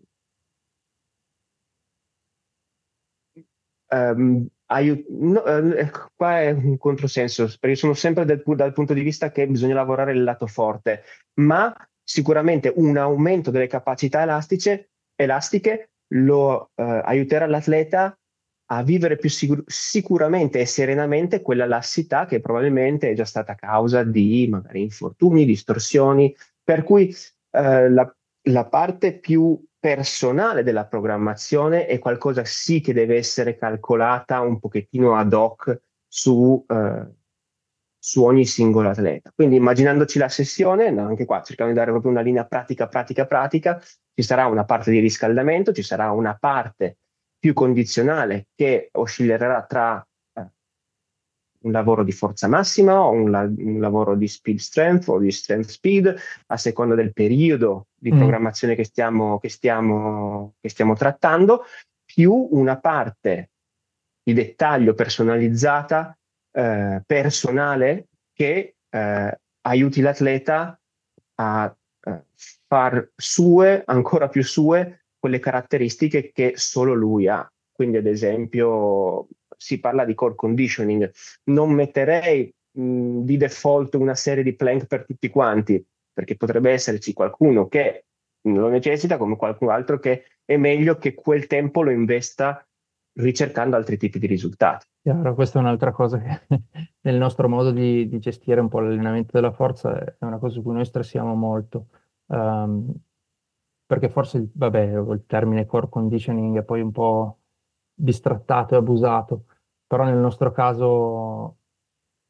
um, 3.92 4.48
aiut- 4.66 5.08
no, 5.08 5.42
uh, 5.42 5.90
qua 6.16 6.42
è 6.42 6.52
un 6.52 6.78
controsenso 6.78 7.50
perché 7.60 7.76
sono 7.76 7.94
sempre 7.94 8.26
del, 8.26 8.44
dal 8.46 8.74
punto 8.74 8.94
di 8.94 9.02
vista 9.02 9.32
che 9.32 9.48
bisogna 9.48 9.76
lavorare 9.76 10.12
il 10.12 10.24
lato 10.24 10.48
forte 10.48 11.04
ma 11.36 11.74
sicuramente 12.04 12.72
un 12.76 12.98
aumento 12.98 13.52
delle 13.52 13.68
capacità 13.68 14.22
elastiche, 14.22 14.92
elastiche 15.16 15.92
lo 16.10 16.72
uh, 16.76 16.82
aiuterà 16.84 17.46
l'atleta 17.46 18.18
a 18.68 18.84
vivere 18.84 19.18
più 19.18 19.30
sicur- 19.30 19.64
sicuramente 19.66 20.60
e 20.60 20.66
serenamente 20.66 21.42
quella 21.42 21.66
lassità 21.66 22.26
che 22.26 22.40
probabilmente 22.42 23.12
è 23.12 23.14
già 23.14 23.26
stata 23.26 23.56
causa 23.56 24.04
di 24.04 24.48
magari 24.50 24.82
infortuni, 24.82 25.46
distorsioni, 25.46 26.36
per 26.64 26.84
cui 26.84 27.14
eh, 27.52 27.90
la, 27.90 28.16
la, 28.50 28.66
parte 28.66 29.20
più 29.20 29.64
personale 29.80 30.64
della 30.64 30.88
programmazione 30.88 31.86
è 31.86 32.00
qualcosa 32.00 32.44
sì 32.44 32.82
che 32.82 32.94
deve 32.94 33.18
essere 33.18 33.56
calcolata 33.56 34.42
un 34.42 34.60
pochettino 34.60 35.16
ad 35.16 35.34
hoc 35.34 35.82
su, 36.08 36.66
eh, 36.68 37.06
su 38.06 38.24
ogni 38.24 38.46
singolo 38.46 38.90
atleta. 38.90 39.32
Quindi 39.34 39.56
immaginandoci 39.56 40.20
la 40.20 40.30
sessione, 40.30 40.90
anche 40.90 41.26
qua 41.26 41.42
cercando 41.42 41.74
di 41.74 41.80
dare 41.80 41.90
proprio 41.90 42.12
una 42.12 42.22
linea 42.22 42.46
pratica, 42.46 42.88
pratica, 42.88 43.26
pratica, 43.26 43.82
ci 44.14 44.22
sarà 44.22 44.46
una 44.46 44.64
parte 44.64 44.92
di 44.92 45.00
riscaldamento, 45.00 45.74
ci 45.74 45.82
sarà 45.82 46.12
una 46.12 46.38
parte 46.40 46.98
più 47.40 47.54
condizionale 47.54 48.50
che 48.54 48.90
oscillerà 48.92 49.66
tra 49.68 50.08
eh, 50.34 50.48
un 51.62 51.72
lavoro 51.72 52.04
di 52.04 52.12
forza 52.12 52.48
massima 52.48 53.02
o 53.02 53.10
un, 53.10 53.32
la- 53.32 53.42
un, 53.42 53.80
lavoro 53.80 54.16
di 54.16 54.28
speed 54.28 54.60
strength 54.60 55.08
o 55.08 55.18
di 55.18 55.32
strength 55.32 55.70
speed, 55.70 56.16
a 56.46 56.58
seconda 56.58 56.94
del 56.94 57.12
periodo 57.12 57.88
di 57.96 58.12
mm. 58.14 58.18
programmazione 58.18 58.76
che 58.76 58.84
stiamo, 58.84 59.40
che, 59.40 59.50
stiamo, 59.50 60.54
che 60.62 60.70
stiamo 60.70 60.94
trattando, 60.94 61.64
più 62.06 62.50
una 62.52 62.80
parte 62.80 63.50
di 64.22 64.34
dettaglio 64.34 64.94
personalizzata, 64.94 66.16
eh, 66.56 67.04
personale, 67.06 68.08
che 68.34 68.76
eh, 68.90 69.40
aiuti 69.62 70.02
l'atleta 70.02 70.80
a 71.36 71.76
eh, 72.02 72.24
far 72.68 73.12
sue, 73.16 73.84
ancora 73.86 74.30
più 74.30 74.44
sue, 74.44 75.06
quelle 75.20 75.40
caratteristiche 75.40 76.32
che 76.32 76.54
solo 76.56 76.94
lui 76.94 77.28
ha. 77.28 77.48
Quindi, 77.72 77.98
ad 77.98 78.06
esempio, 78.06 79.28
si 79.58 79.80
parla 79.80 80.06
di 80.06 80.14
core 80.14 80.36
conditioning. 80.36 81.12
Non 81.46 81.72
metterei 81.72 82.54
mh, 82.72 83.20
di 83.22 83.38
default 83.38 83.96
una 83.96 84.16
serie 84.16 84.44
di 84.44 84.56
plank 84.56 84.86
per 84.86 85.06
tutti 85.06 85.30
quanti, 85.30 85.86
perché 86.14 86.38
potrebbe 86.38 86.72
esserci 86.72 87.12
qualcuno 87.12 87.68
che 87.68 88.06
lo 88.44 88.70
necessita, 88.70 89.18
come 89.18 89.36
qualcun 89.36 89.70
altro 89.70 90.00
che 90.00 90.26
è 90.46 90.56
meglio 90.56 90.98
che 90.98 91.16
quel 91.16 91.48
tempo 91.48 91.82
lo 91.82 91.90
investa 91.90 92.66
ricercando 93.16 93.76
altri 93.76 93.98
tipi 93.98 94.20
di 94.20 94.28
risultati. 94.28 94.86
Chiaro, 95.02 95.34
questa 95.36 95.60
è 95.60 95.62
un'altra 95.62 95.92
cosa 95.92 96.20
che 96.20 96.42
nel 97.02 97.18
nostro 97.18 97.48
modo 97.48 97.72
di, 97.72 98.08
di, 98.08 98.20
gestire 98.20 98.60
un 98.60 98.68
po' 98.68 98.80
l'allenamento 98.80 99.32
della 99.34 99.52
forza 99.52 99.98
è 99.98 100.26
una 100.26 100.38
cosa 100.38 100.56
su 100.56 100.64
cui 100.64 100.74
noi 100.74 100.86
stressiamo 100.86 101.34
molto. 101.36 101.88
Um, 102.28 102.92
perché 103.86 104.10
forse, 104.10 104.50
vabbè, 104.52 104.82
il 104.82 105.24
termine 105.28 105.66
core 105.66 105.90
conditioning 105.90 106.58
è 106.58 106.64
poi 106.64 106.82
un 106.82 106.92
po' 106.92 107.40
bistrattato 107.94 108.74
e 108.74 108.78
abusato, 108.78 109.46
però 109.86 110.04
nel 110.04 110.18
nostro 110.18 110.52
caso 110.52 111.58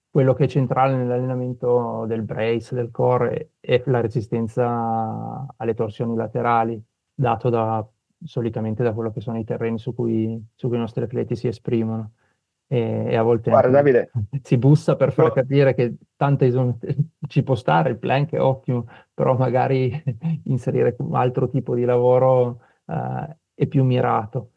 quello 0.09 0.33
che 0.33 0.45
è 0.45 0.47
centrale 0.47 0.95
nell'allenamento 0.95 2.05
del 2.07 2.23
brace, 2.23 2.75
del 2.75 2.91
core, 2.91 3.53
è 3.59 3.81
la 3.85 4.01
resistenza 4.01 5.45
alle 5.55 5.73
torsioni 5.73 6.15
laterali, 6.15 6.81
dato 7.13 7.49
da, 7.49 7.85
solitamente 8.23 8.83
da 8.83 8.93
quello 8.93 9.11
che 9.11 9.21
sono 9.21 9.37
i 9.37 9.43
terreni 9.43 9.77
su 9.77 9.93
cui, 9.93 10.43
su 10.55 10.67
cui 10.67 10.77
i 10.77 10.79
nostri 10.79 11.03
atleti 11.03 11.35
si 11.35 11.47
esprimono 11.47 12.11
e, 12.67 13.05
e 13.09 13.15
a 13.15 13.21
volte 13.21 13.49
Guarda, 13.49 13.69
Davide, 13.69 14.11
si 14.41 14.57
bussa 14.57 14.95
per 14.95 15.11
far 15.11 15.27
no. 15.27 15.31
capire 15.33 15.73
che 15.73 15.95
tanta 16.15 16.45
isom- 16.45 16.77
ci 17.27 17.43
può 17.43 17.55
stare, 17.55 17.89
il 17.89 17.97
plank 17.97 18.31
è 18.31 18.41
ottimo, 18.41 18.87
però 19.13 19.35
magari 19.35 20.03
inserire 20.45 20.95
un 20.99 21.15
altro 21.15 21.49
tipo 21.49 21.75
di 21.75 21.83
lavoro 21.83 22.61
uh, 22.85 23.35
è 23.53 23.67
più 23.67 23.83
mirato. 23.83 24.51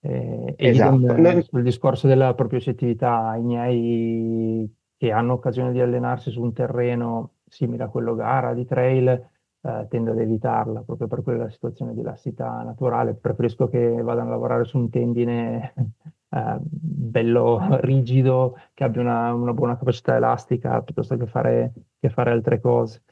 Eh, 0.00 0.54
esatto. 0.56 1.14
E 1.14 1.20
Noi... 1.20 1.42
sul 1.42 1.62
discorso 1.62 2.06
della 2.06 2.34
propriocettività, 2.34 3.34
i 3.36 3.42
miei 3.42 4.74
che 4.96 5.10
hanno 5.10 5.34
occasione 5.34 5.72
di 5.72 5.80
allenarsi 5.80 6.30
su 6.30 6.42
un 6.42 6.52
terreno 6.52 7.32
simile 7.48 7.84
a 7.84 7.88
quello 7.88 8.14
gara 8.14 8.54
di 8.54 8.64
trail, 8.64 9.28
eh, 9.66 9.86
tendo 9.88 10.12
ad 10.12 10.20
evitarla 10.20 10.82
proprio 10.82 11.08
per 11.08 11.22
quella 11.22 11.50
situazione 11.50 11.92
di 11.92 12.02
lassità 12.02 12.62
naturale. 12.62 13.14
Preferisco 13.14 13.68
che 13.68 14.00
vadano 14.00 14.28
a 14.28 14.32
lavorare 14.32 14.64
su 14.64 14.78
un 14.78 14.88
tendine 14.90 15.72
eh, 16.30 16.56
bello 16.60 17.58
rigido, 17.80 18.56
che 18.74 18.84
abbia 18.84 19.00
una, 19.00 19.34
una, 19.34 19.52
buona 19.52 19.76
capacità 19.76 20.14
elastica, 20.14 20.80
piuttosto 20.82 21.16
che 21.16 21.26
fare, 21.26 21.72
che 21.98 22.10
fare 22.10 22.30
altre 22.30 22.60
cose. 22.60 23.02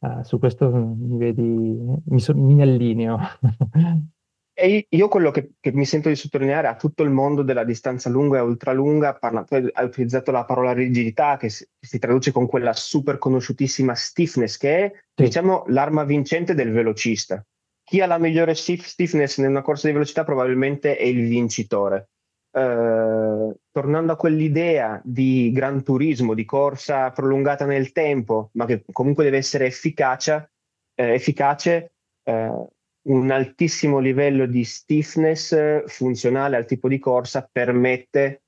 Uh, 0.00 0.22
su 0.22 0.38
questo 0.38 0.70
mi 0.70 1.18
vedi, 1.18 1.42
mi, 2.04 2.20
so, 2.20 2.34
mi 2.34 2.62
allineo. 2.62 3.18
E 4.60 4.86
io 4.88 5.06
quello 5.06 5.30
che, 5.30 5.52
che, 5.60 5.70
mi 5.70 5.84
sento 5.84 6.08
di 6.08 6.16
sottolineare 6.16 6.66
a 6.66 6.74
tutto 6.74 7.04
il 7.04 7.10
mondo 7.10 7.42
della 7.42 7.62
distanza 7.62 8.08
lunga 8.08 8.38
e 8.38 8.40
ultralunga, 8.40 9.14
parla, 9.14 9.44
hai 9.48 9.84
utilizzato 9.84 10.32
la 10.32 10.44
parola 10.44 10.72
rigidità 10.72 11.36
che 11.36 11.48
si, 11.48 11.64
che 11.78 11.86
si, 11.86 12.00
traduce 12.00 12.32
con 12.32 12.48
quella 12.48 12.72
super 12.72 13.18
conosciutissima 13.18 13.94
stiffness 13.94 14.56
che 14.56 14.84
è 14.84 14.92
sì. 15.14 15.22
diciamo 15.22 15.62
l'arma 15.68 16.02
vincente 16.02 16.54
del 16.54 16.72
velocista. 16.72 17.40
Chi 17.84 18.00
ha 18.00 18.06
la 18.06 18.18
migliore 18.18 18.54
stiffness 18.54 19.36
in 19.36 19.46
una 19.46 19.62
corsa 19.62 19.86
di 19.86 19.92
velocità 19.92 20.24
probabilmente 20.24 20.96
è 20.96 21.04
il 21.04 21.28
vincitore. 21.28 22.08
Eh, 22.50 23.54
tornando 23.70 24.12
a 24.12 24.16
quell'idea 24.16 25.00
di 25.04 25.52
gran 25.52 25.84
turismo, 25.84 26.34
di 26.34 26.44
corsa 26.44 27.12
prolungata 27.12 27.64
nel 27.64 27.92
tempo, 27.92 28.50
ma 28.54 28.66
che 28.66 28.82
comunque 28.90 29.22
deve 29.22 29.36
essere 29.36 29.66
efficace, 29.66 30.50
eh, 30.96 31.14
efficace 31.14 31.92
eh, 32.24 32.66
un 33.08 33.30
altissimo 33.30 33.98
livello 33.98 34.46
di 34.46 34.64
stiffness 34.64 35.84
funzionale 35.86 36.56
al 36.56 36.66
tipo 36.66 36.88
di 36.88 36.98
corsa 36.98 37.48
permette 37.50 38.42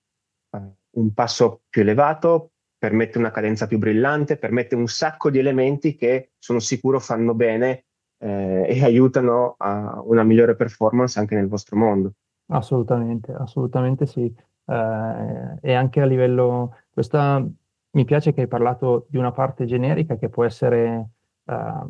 eh, 0.50 0.58
un 0.90 1.14
passo 1.14 1.62
più 1.68 1.82
elevato, 1.82 2.52
permette 2.78 3.18
una 3.18 3.30
cadenza 3.30 3.66
più 3.66 3.78
brillante, 3.78 4.36
permette 4.36 4.74
un 4.74 4.86
sacco 4.86 5.30
di 5.30 5.38
elementi 5.38 5.94
che 5.96 6.32
sono 6.38 6.58
sicuro 6.58 6.98
fanno 7.00 7.34
bene 7.34 7.84
eh, 8.18 8.66
e 8.68 8.84
aiutano 8.84 9.54
a 9.58 10.00
una 10.04 10.22
migliore 10.22 10.56
performance 10.56 11.18
anche 11.18 11.34
nel 11.34 11.48
vostro 11.48 11.76
mondo. 11.76 12.12
Assolutamente, 12.48 13.32
assolutamente 13.32 14.06
sì. 14.06 14.32
Eh, 14.66 15.58
e 15.60 15.74
anche 15.74 16.00
a 16.00 16.06
livello, 16.06 16.76
questa, 16.90 17.44
mi 17.92 18.04
piace 18.04 18.32
che 18.32 18.42
hai 18.42 18.48
parlato 18.48 19.06
di 19.08 19.16
una 19.16 19.32
parte 19.32 19.64
generica 19.64 20.16
che 20.16 20.28
può 20.28 20.44
essere 20.44 21.10
eh, 21.44 21.86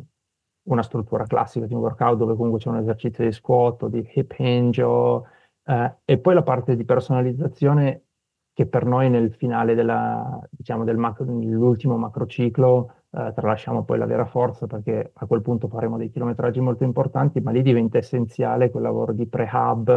una 0.73 0.83
struttura 0.83 1.25
classica 1.25 1.65
di 1.65 1.73
un 1.73 1.81
workout 1.81 2.17
dove 2.17 2.35
comunque 2.35 2.59
c'è 2.59 2.69
un 2.69 2.77
esercizio 2.77 3.23
di 3.23 3.31
squat 3.31 3.83
o 3.83 3.87
di 3.87 4.07
hip 4.13 4.33
hinge 4.37 4.83
o 4.83 5.25
Eh, 5.63 5.95
e 6.05 6.17
poi 6.17 6.33
la 6.33 6.43
parte 6.43 6.75
di 6.75 6.83
personalizzazione 6.85 8.05
che 8.53 8.65
per 8.65 8.85
noi 8.85 9.09
nel 9.09 9.33
finale 9.33 9.75
della, 9.75 10.39
diciamo, 10.49 10.83
del 10.83 10.97
macro, 10.97 11.23
nell'ultimo 11.25 11.97
macrociclo 11.97 12.93
eh, 13.11 13.31
tralasciamo 13.33 13.83
poi 13.83 13.97
la 13.97 14.05
vera 14.05 14.25
forza 14.25 14.67
perché 14.67 15.11
a 15.13 15.25
quel 15.25 15.41
punto 15.41 15.67
faremo 15.67 15.97
dei 15.97 16.09
chilometraggi 16.09 16.59
molto 16.59 16.83
importanti, 16.83 17.39
ma 17.41 17.51
lì 17.51 17.61
diventa 17.61 17.97
essenziale 17.97 18.69
quel 18.71 18.83
lavoro 18.83 19.13
di 19.13 19.27
pre-hub, 19.27 19.89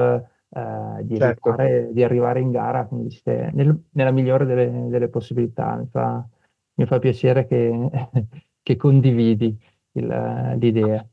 eh, 0.50 1.04
di, 1.04 1.16
certo. 1.16 1.50
arrivare, 1.50 1.92
di, 1.92 2.02
arrivare, 2.04 2.40
in 2.40 2.50
gara 2.50 2.86
dice, 2.90 3.50
nel, 3.54 3.76
nella 3.90 4.10
migliore 4.12 4.44
delle, 4.44 4.88
delle 4.88 5.08
possibilità. 5.08 5.76
Mi 5.76 5.86
fa, 5.90 6.26
mi 6.74 6.86
fa 6.86 6.98
piacere 6.98 7.46
che, 7.46 7.90
che 8.62 8.76
condividi 8.76 9.58
il, 9.94 10.56
l'idea. 10.58 11.06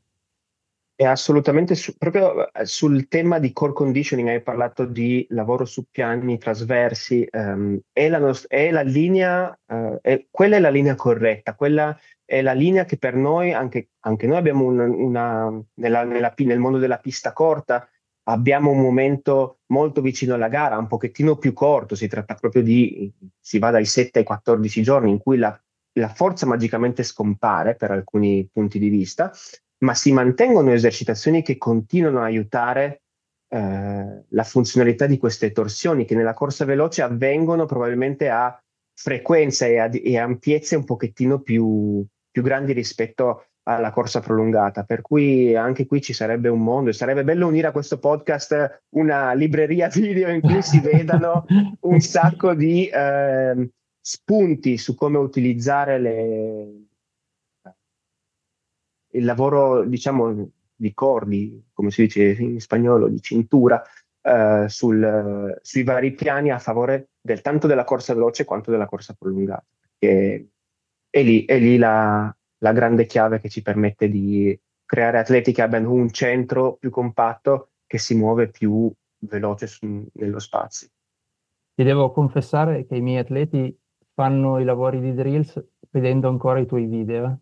È 0.94 1.04
assolutamente 1.04 1.74
su, 1.74 1.96
proprio 1.96 2.52
eh, 2.52 2.64
sul 2.66 3.08
tema 3.08 3.38
di 3.38 3.52
core 3.52 3.72
conditioning 3.72 4.28
hai 4.28 4.42
parlato 4.42 4.84
di 4.84 5.26
lavoro 5.30 5.64
su 5.64 5.86
piani 5.90 6.38
trasversi, 6.38 7.26
um, 7.32 7.80
è, 7.92 8.08
la 8.08 8.18
nost- 8.18 8.46
è, 8.46 8.70
la 8.70 8.82
linea, 8.82 9.58
uh, 9.66 9.98
è, 10.00 10.26
quella 10.30 10.56
è 10.56 10.60
la 10.60 10.70
linea 10.70 10.94
corretta, 10.94 11.54
quella 11.54 11.98
è 12.24 12.40
la 12.42 12.52
linea 12.52 12.84
che 12.84 12.98
per 12.98 13.14
noi, 13.14 13.52
anche, 13.52 13.88
anche 14.00 14.26
noi 14.26 14.36
abbiamo 14.36 14.64
una, 14.64 14.84
una 14.84 15.62
nella, 15.74 16.04
nella, 16.04 16.32
nel 16.36 16.58
mondo 16.58 16.78
della 16.78 16.98
pista 16.98 17.32
corta, 17.32 17.88
abbiamo 18.24 18.70
un 18.70 18.80
momento 18.80 19.60
molto 19.66 20.00
vicino 20.00 20.34
alla 20.34 20.48
gara, 20.48 20.78
un 20.78 20.86
pochettino 20.86 21.36
più 21.36 21.52
corto, 21.52 21.94
si 21.94 22.06
tratta 22.06 22.34
proprio 22.34 22.62
di, 22.62 23.12
si 23.40 23.58
va 23.58 23.70
dai 23.70 23.84
7 23.84 24.20
ai 24.20 24.24
14 24.24 24.82
giorni 24.82 25.10
in 25.10 25.18
cui 25.18 25.38
la, 25.38 25.58
la 25.94 26.08
forza 26.08 26.46
magicamente 26.46 27.02
scompare 27.02 27.74
per 27.74 27.90
alcuni 27.90 28.48
punti 28.50 28.78
di 28.78 28.88
vista, 28.88 29.30
ma 29.78 29.94
si 29.94 30.12
mantengono 30.12 30.72
esercitazioni 30.72 31.42
che 31.42 31.58
continuano 31.58 32.20
a 32.20 32.24
aiutare 32.24 33.02
eh, 33.48 34.24
la 34.28 34.44
funzionalità 34.44 35.06
di 35.06 35.18
queste 35.18 35.52
torsioni 35.52 36.04
che 36.04 36.14
nella 36.14 36.34
corsa 36.34 36.64
veloce 36.64 37.02
avvengono 37.02 37.66
probabilmente 37.66 38.30
a 38.30 38.56
frequenza 38.94 39.66
e, 39.66 39.78
a, 39.78 39.90
e 39.92 40.18
ampiezze 40.18 40.76
un 40.76 40.84
pochettino 40.84 41.40
più, 41.40 42.04
più 42.30 42.42
grandi 42.42 42.72
rispetto 42.72 43.46
alla 43.64 43.90
corsa 43.90 44.20
prolungata, 44.20 44.84
per 44.84 45.02
cui 45.02 45.54
anche 45.54 45.86
qui 45.86 46.00
ci 46.00 46.12
sarebbe 46.12 46.48
un 46.48 46.62
mondo 46.62 46.90
e 46.90 46.94
sarebbe 46.94 47.22
bello 47.22 47.46
unire 47.46 47.68
a 47.68 47.72
questo 47.72 47.98
podcast 47.98 48.82
una 48.96 49.32
libreria 49.34 49.88
video 49.88 50.28
in 50.30 50.40
cui 50.40 50.62
si 50.62 50.80
vedano 50.80 51.44
un 51.80 52.00
sacco 52.00 52.54
di 52.54 52.86
eh, 52.86 53.70
spunti 54.04 54.78
su 54.78 54.96
come 54.96 55.16
utilizzare 55.18 55.98
le, 56.00 56.86
il 59.12 59.24
lavoro, 59.24 59.84
diciamo, 59.84 60.50
di 60.74 60.92
cordi, 60.92 61.68
come 61.72 61.90
si 61.90 62.02
dice 62.02 62.32
in 62.32 62.60
spagnolo, 62.60 63.08
di 63.08 63.20
cintura, 63.20 63.80
eh, 64.20 64.66
sul, 64.68 65.58
sui 65.62 65.84
vari 65.84 66.12
piani 66.12 66.50
a 66.50 66.58
favore 66.58 67.10
del, 67.20 67.40
tanto 67.40 67.68
della 67.68 67.84
corsa 67.84 68.14
veloce 68.14 68.44
quanto 68.44 68.70
della 68.70 68.86
corsa 68.86 69.14
prolungata. 69.14 69.64
Perché 69.80 70.48
è 71.08 71.22
lì, 71.22 71.44
è 71.44 71.58
lì 71.58 71.76
la, 71.76 72.34
la 72.58 72.72
grande 72.72 73.06
chiave 73.06 73.40
che 73.40 73.48
ci 73.48 73.62
permette 73.62 74.08
di 74.08 74.58
creare 74.84 75.18
atleti 75.18 75.52
che 75.52 75.62
abbiano 75.62 75.92
un 75.92 76.10
centro 76.10 76.74
più 76.74 76.90
compatto 76.90 77.70
che 77.86 77.98
si 77.98 78.14
muove 78.16 78.48
più 78.48 78.92
veloce 79.20 79.66
su, 79.66 80.06
nello 80.14 80.38
spazio. 80.40 80.88
Ti 81.74 81.84
devo 81.84 82.10
confessare 82.10 82.84
che 82.86 82.96
i 82.96 83.00
miei 83.00 83.18
atleti 83.18 83.74
fanno 84.14 84.58
i 84.58 84.64
lavori 84.64 85.00
di 85.00 85.14
drills 85.14 85.62
vedendo 85.92 86.28
ancora 86.28 86.58
i 86.58 86.66
tuoi 86.66 86.86
video. 86.86 87.40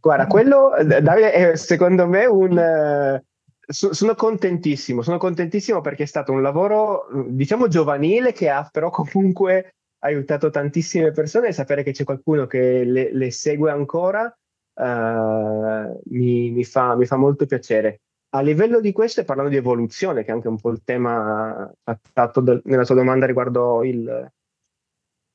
Guarda, 0.00 0.26
quello 0.28 0.70
Davide, 0.84 1.32
è 1.32 1.56
secondo 1.56 2.06
me 2.06 2.26
un... 2.26 3.20
Uh, 3.20 3.26
sono 3.70 4.14
contentissimo, 4.14 5.02
sono 5.02 5.18
contentissimo 5.18 5.82
perché 5.82 6.04
è 6.04 6.06
stato 6.06 6.32
un 6.32 6.40
lavoro, 6.40 7.06
diciamo, 7.26 7.68
giovanile 7.68 8.32
che 8.32 8.48
ha 8.48 8.66
però 8.70 8.88
comunque 8.88 9.74
aiutato 10.00 10.48
tantissime 10.48 11.10
persone 11.10 11.48
e 11.48 11.52
sapere 11.52 11.82
che 11.82 11.92
c'è 11.92 12.04
qualcuno 12.04 12.46
che 12.46 12.84
le, 12.84 13.12
le 13.12 13.30
segue 13.30 13.70
ancora 13.70 14.24
uh, 14.24 16.00
mi, 16.04 16.50
mi, 16.50 16.64
fa, 16.64 16.96
mi, 16.96 17.04
fa, 17.04 17.16
molto 17.16 17.44
piacere. 17.44 18.00
A 18.30 18.40
livello 18.40 18.80
di 18.80 18.92
questo, 18.92 19.20
e 19.20 19.24
parlando 19.24 19.50
di 19.50 19.58
evoluzione, 19.58 20.22
che 20.22 20.30
è 20.30 20.34
anche 20.34 20.48
un 20.48 20.58
po' 20.58 20.70
il 20.70 20.82
tema 20.82 21.70
trattato 21.82 22.40
do, 22.40 22.60
nella 22.64 22.84
tua 22.84 22.94
domanda 22.94 23.26
riguardo 23.26 23.84
il, 23.84 24.30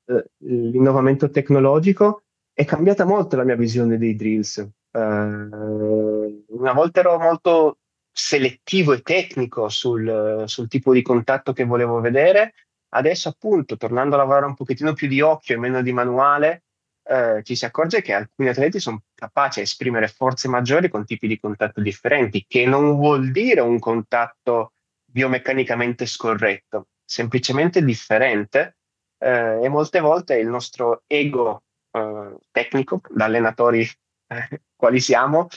uh, 0.05 0.23
l'innovamento 0.39 1.29
tecnologico, 1.29 2.23
è 2.53 2.65
cambiata 2.65 3.05
molto 3.05 3.35
la 3.35 3.43
mia 3.43 3.55
visione 3.55 3.97
dei 3.97 4.15
drills. 4.15 4.57
Uh, 4.91 6.45
una 6.49 6.73
volta 6.73 6.99
ero 6.99 7.17
molto 7.17 7.79
selettivo 8.11 8.93
e 8.93 9.01
tecnico 9.01 9.69
sul, 9.69 10.43
sul, 10.45 10.67
tipo 10.67 10.93
di 10.93 11.01
contatto 11.01 11.51
che 11.51 11.65
volevo 11.65 11.99
vedere, 11.99 12.53
adesso 12.89 13.29
appunto 13.29 13.75
tornando 13.75 14.13
a 14.15 14.19
lavorare 14.19 14.45
un 14.45 14.53
pochettino 14.53 14.93
più 14.93 15.07
di 15.07 15.19
occhio 15.19 15.55
e 15.55 15.57
meno 15.57 15.81
di 15.81 15.91
manuale, 15.91 16.63
uh, 17.09 17.41
ci 17.41 17.55
si 17.55 17.65
accorge 17.65 18.03
che 18.03 18.13
alcuni 18.13 18.49
atleti 18.49 18.79
sono 18.79 19.01
capaci 19.15 19.59
a 19.59 19.63
esprimere 19.63 20.07
forze 20.07 20.47
maggiori 20.47 20.89
con 20.89 21.05
tipi 21.05 21.27
di 21.27 21.39
contatto 21.39 21.81
differenti, 21.81 22.45
che 22.47 22.65
non 22.67 22.95
vuol 22.95 23.31
dire 23.31 23.61
un 23.61 23.79
contatto 23.79 24.73
biomeccanicamente 25.03 26.05
scorretto, 26.05 26.87
semplicemente 27.03 27.83
differente. 27.83 28.77
Uh, 29.23 29.63
e 29.63 29.69
molte 29.69 30.01
volte 30.01 30.35
il 30.35 30.47
nostro 30.47 31.03
ego 31.07 31.63
eh, 31.93 32.35
tecnico, 32.51 33.01
da 33.09 33.25
allenatori 33.25 33.87
eh, 34.27 34.61
quali 34.75 34.99
siamo, 34.99 35.47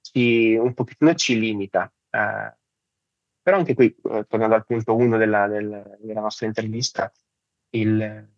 ci, 0.00 0.54
un 0.54 0.72
pochettino 0.72 1.14
ci 1.14 1.38
limita. 1.38 1.92
Eh, 2.08 2.56
però 3.42 3.56
anche 3.56 3.74
qui, 3.74 3.94
eh, 4.10 4.24
tornando 4.28 4.54
al 4.54 4.64
punto 4.64 4.94
1 4.94 5.16
della, 5.16 5.48
del, 5.48 5.98
della, 6.00 6.20
nostra 6.20 6.46
intervista, 6.46 7.12
il, 7.70 8.28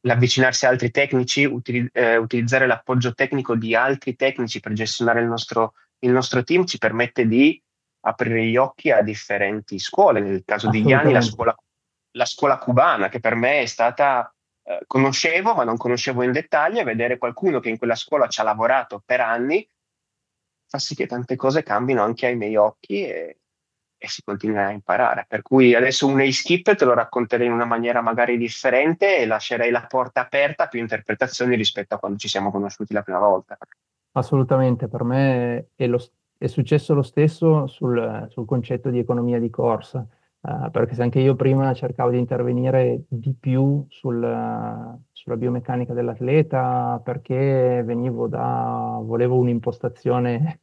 l'avvicinarsi 0.00 0.66
a 0.66 0.70
altri 0.70 0.90
tecnici, 0.90 1.44
utili, 1.44 1.86
eh, 1.92 2.16
utilizzare 2.16 2.66
l'appoggio 2.66 3.12
tecnico 3.12 3.54
di 3.56 3.74
altri 3.74 4.16
tecnici 4.16 4.60
per 4.60 4.72
gestionare 4.72 5.20
il 5.20 5.26
nostro, 5.26 5.74
il 6.00 6.12
nostro 6.12 6.42
team 6.42 6.64
ci 6.64 6.78
permette 6.78 7.26
di 7.26 7.60
aprire 8.06 8.44
gli 8.44 8.56
occhi 8.56 8.90
a 8.90 9.02
differenti 9.02 9.78
scuole. 9.78 10.20
Nel 10.20 10.44
caso 10.44 10.70
di 10.70 10.82
Gianni, 10.82 11.12
la 11.12 11.20
scuola, 11.20 11.54
la 12.14 12.24
scuola 12.24 12.58
cubana, 12.58 13.08
che 13.08 13.20
per 13.20 13.34
me 13.34 13.60
è 13.60 13.66
stata 13.66 14.32
eh, 14.62 14.80
conoscevo, 14.86 15.54
ma 15.54 15.64
non 15.64 15.76
conoscevo 15.76 16.22
in 16.22 16.32
dettaglio, 16.32 16.80
e 16.80 16.84
vedere 16.84 17.18
qualcuno 17.18 17.60
che 17.60 17.68
in 17.68 17.78
quella 17.78 17.94
scuola 17.94 18.28
ci 18.28 18.40
ha 18.40 18.44
lavorato 18.44 19.02
per 19.04 19.20
anni 19.20 19.66
fa 20.66 20.78
sì 20.78 20.94
che 20.94 21.06
tante 21.06 21.36
cose 21.36 21.62
cambino 21.62 22.02
anche 22.02 22.26
ai 22.26 22.36
miei 22.36 22.56
occhi 22.56 23.04
e, 23.04 23.38
e 23.96 24.08
si 24.08 24.22
continua 24.22 24.66
a 24.66 24.70
imparare. 24.70 25.24
Per 25.28 25.42
cui 25.42 25.74
adesso 25.74 26.06
un 26.06 26.20
skip 26.32 26.74
te 26.74 26.84
lo 26.84 26.94
racconterei 26.94 27.46
in 27.46 27.52
una 27.52 27.64
maniera 27.64 28.00
magari 28.00 28.36
differente 28.36 29.18
e 29.18 29.26
lascerei 29.26 29.70
la 29.70 29.86
porta 29.86 30.22
aperta 30.22 30.64
a 30.64 30.68
più 30.68 30.80
interpretazioni 30.80 31.54
rispetto 31.54 31.94
a 31.94 31.98
quando 31.98 32.18
ci 32.18 32.28
siamo 32.28 32.50
conosciuti 32.50 32.92
la 32.92 33.02
prima 33.02 33.20
volta. 33.20 33.56
Assolutamente, 34.12 34.88
per 34.88 35.04
me 35.04 35.68
è, 35.74 35.86
lo, 35.86 36.02
è 36.38 36.46
successo 36.46 36.94
lo 36.94 37.02
stesso 37.02 37.66
sul, 37.66 38.26
sul 38.30 38.46
concetto 38.46 38.90
di 38.90 38.98
economia 38.98 39.38
di 39.38 39.50
corsa 39.50 40.06
Uh, 40.46 40.70
perché 40.70 40.94
se 40.94 41.02
anche 41.02 41.20
io 41.20 41.36
prima 41.36 41.72
cercavo 41.72 42.10
di 42.10 42.18
intervenire 42.18 43.04
di 43.08 43.32
più 43.32 43.82
sul, 43.88 44.98
sulla 45.10 45.36
biomeccanica 45.38 45.94
dell'atleta, 45.94 47.00
perché 47.02 47.82
venivo 47.82 48.28
da, 48.28 49.00
volevo 49.02 49.38
un'impostazione 49.38 50.60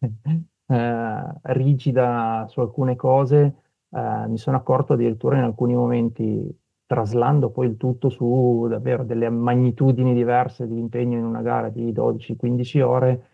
uh, 0.67 0.75
rigida 1.41 2.45
su 2.47 2.59
alcune 2.59 2.95
cose, 2.95 3.55
uh, 3.89 4.29
mi 4.29 4.37
sono 4.37 4.57
accorto 4.57 4.93
addirittura 4.93 5.37
in 5.37 5.45
alcuni 5.45 5.73
momenti, 5.73 6.47
traslando 6.85 7.49
poi 7.49 7.65
il 7.65 7.77
tutto 7.77 8.09
su 8.09 8.67
davvero 8.69 9.03
delle 9.03 9.29
magnitudini 9.31 10.13
diverse 10.13 10.67
di 10.67 10.77
impegno 10.77 11.17
in 11.17 11.23
una 11.23 11.41
gara 11.41 11.69
di 11.69 11.91
12-15 11.91 12.81
ore, 12.81 13.25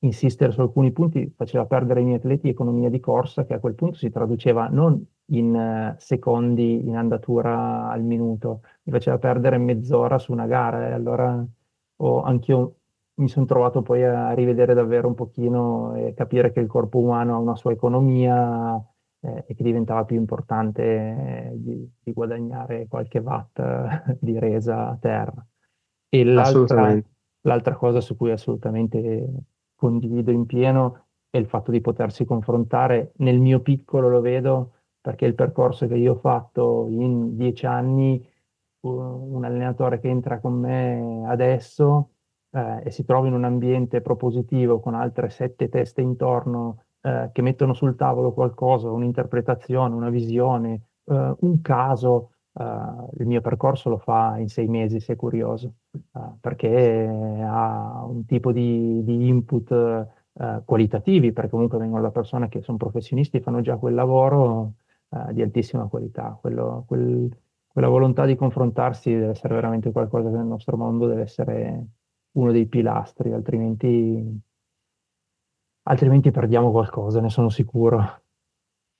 insistere 0.00 0.52
su 0.52 0.60
alcuni 0.60 0.92
punti 0.92 1.32
faceva 1.34 1.64
perdere 1.64 2.00
ai 2.00 2.04
miei 2.04 2.18
atleti 2.18 2.48
economia 2.48 2.90
di 2.90 3.00
corsa 3.00 3.46
che 3.46 3.54
a 3.54 3.58
quel 3.60 3.74
punto 3.74 3.96
si 3.96 4.10
traduceva 4.10 4.68
non 4.68 5.02
in 5.30 5.54
uh, 5.54 5.94
secondi 5.98 6.86
in 6.86 6.96
andatura 6.96 7.88
al 7.88 8.02
minuto, 8.02 8.60
mi 8.84 8.92
faceva 8.92 9.18
perdere 9.18 9.58
mezz'ora 9.58 10.18
su 10.18 10.32
una 10.32 10.46
gara 10.46 10.88
e 10.88 10.92
allora 10.92 11.44
oh, 11.96 12.22
anch'io 12.22 12.76
mi 13.14 13.28
sono 13.28 13.46
trovato 13.46 13.82
poi 13.82 14.04
a 14.04 14.32
rivedere 14.32 14.74
davvero 14.74 15.08
un 15.08 15.14
pochino 15.14 15.94
e 15.94 16.12
capire 16.14 16.52
che 16.52 16.60
il 16.60 16.66
corpo 16.66 16.98
umano 16.98 17.34
ha 17.34 17.38
una 17.38 17.56
sua 17.56 17.72
economia 17.72 18.76
eh, 19.20 19.44
e 19.46 19.54
che 19.54 19.62
diventava 19.62 20.04
più 20.04 20.16
importante 20.16 20.82
eh, 20.82 21.52
di, 21.54 21.90
di, 22.02 22.12
guadagnare 22.12 22.86
qualche 22.88 23.18
watt 23.20 23.60
di 24.20 24.38
resa 24.38 24.90
a 24.90 24.98
terra. 25.00 25.46
E 26.08 26.24
l'altra, 26.24 27.00
l'altra 27.46 27.76
cosa 27.76 28.00
su 28.00 28.16
cui 28.16 28.30
assolutamente 28.30 29.28
condivido 29.74 30.30
in 30.30 30.46
pieno 30.46 31.06
è 31.30 31.38
il 31.38 31.46
fatto 31.46 31.70
di 31.70 31.80
potersi 31.80 32.24
confrontare, 32.24 33.12
nel 33.16 33.40
mio 33.40 33.60
piccolo 33.60 34.08
lo 34.08 34.20
vedo, 34.20 34.72
perché 35.00 35.26
il 35.26 35.34
percorso 35.34 35.86
che 35.86 35.96
io 35.96 36.12
ho 36.12 36.16
fatto 36.16 36.86
in 36.88 37.36
dieci 37.36 37.66
anni, 37.66 38.24
un 38.80 39.44
allenatore 39.44 39.98
che 39.98 40.08
entra 40.08 40.38
con 40.38 40.54
me 40.54 41.24
adesso 41.26 42.10
eh, 42.50 42.82
e 42.84 42.90
si 42.90 43.04
trova 43.04 43.26
in 43.26 43.34
un 43.34 43.44
ambiente 43.44 44.00
propositivo 44.00 44.80
con 44.80 44.94
altre 44.94 45.28
sette 45.28 45.68
teste 45.68 46.00
intorno, 46.00 46.84
eh, 47.00 47.30
che 47.32 47.42
mettono 47.42 47.74
sul 47.74 47.96
tavolo 47.96 48.32
qualcosa, 48.32 48.90
un'interpretazione, 48.90 49.94
una 49.94 50.10
visione, 50.10 50.82
eh, 51.04 51.34
un 51.40 51.60
caso, 51.60 52.30
eh, 52.58 52.64
il 53.18 53.26
mio 53.26 53.40
percorso 53.40 53.88
lo 53.88 53.98
fa 53.98 54.38
in 54.38 54.48
sei 54.48 54.66
mesi, 54.68 55.00
se 55.00 55.16
curioso, 55.16 55.74
eh, 55.92 56.20
perché 56.40 57.06
ha 57.42 58.04
un 58.04 58.24
tipo 58.24 58.52
di, 58.52 59.02
di 59.04 59.28
input 59.28 59.70
eh, 59.72 60.62
qualitativi, 60.64 61.32
perché 61.32 61.50
comunque 61.50 61.78
vengono 61.78 62.02
da 62.02 62.10
persone 62.10 62.48
che 62.48 62.62
sono 62.62 62.76
professionisti, 62.76 63.40
fanno 63.40 63.60
già 63.60 63.76
quel 63.76 63.94
lavoro 63.94 64.74
di 65.32 65.40
altissima 65.40 65.86
qualità. 65.86 66.36
Quello, 66.38 66.84
quel, 66.86 67.30
quella 67.66 67.88
volontà 67.88 68.26
di 68.26 68.34
confrontarsi 68.34 69.12
deve 69.12 69.28
essere 69.28 69.54
veramente 69.54 69.92
qualcosa 69.92 70.28
che 70.30 70.36
nel 70.36 70.44
nostro 70.46 70.76
mondo 70.76 71.06
deve 71.06 71.22
essere 71.22 71.86
uno 72.32 72.50
dei 72.50 72.66
pilastri, 72.66 73.32
altrimenti 73.32 74.42
altrimenti 75.88 76.30
perdiamo 76.30 76.70
qualcosa, 76.70 77.20
ne 77.20 77.30
sono 77.30 77.48
sicuro. 77.48 78.22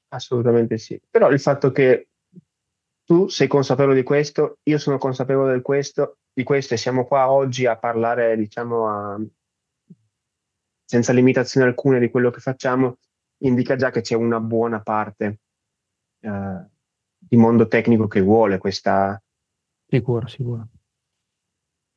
Assolutamente 0.08 0.78
sì. 0.78 1.00
Però 1.10 1.30
il 1.30 1.40
fatto 1.40 1.72
che 1.72 2.08
tu 3.06 3.28
sei 3.28 3.46
consapevole 3.46 3.94
di 3.94 4.02
questo, 4.02 4.58
io 4.64 4.78
sono 4.78 4.98
consapevole 4.98 5.54
di 5.54 5.62
questo, 5.62 6.18
di 6.32 6.42
questo 6.42 6.74
e 6.74 6.76
siamo 6.76 7.06
qua 7.06 7.30
oggi 7.30 7.64
a 7.64 7.78
parlare, 7.78 8.36
diciamo, 8.36 8.88
a, 8.88 9.20
senza 10.84 11.12
limitazioni 11.12 11.68
alcune 11.68 12.00
di 12.00 12.10
quello 12.10 12.30
che 12.30 12.40
facciamo, 12.40 12.98
indica 13.44 13.76
già 13.76 13.90
che 13.90 14.00
c'è 14.00 14.16
una 14.16 14.40
buona 14.40 14.80
parte 14.80 15.38
eh, 16.20 16.66
di 17.16 17.36
mondo 17.36 17.68
tecnico 17.68 18.08
che 18.08 18.20
vuole 18.20 18.58
questa, 18.58 19.22
sicuro, 19.86 20.26
sicuro. 20.26 20.66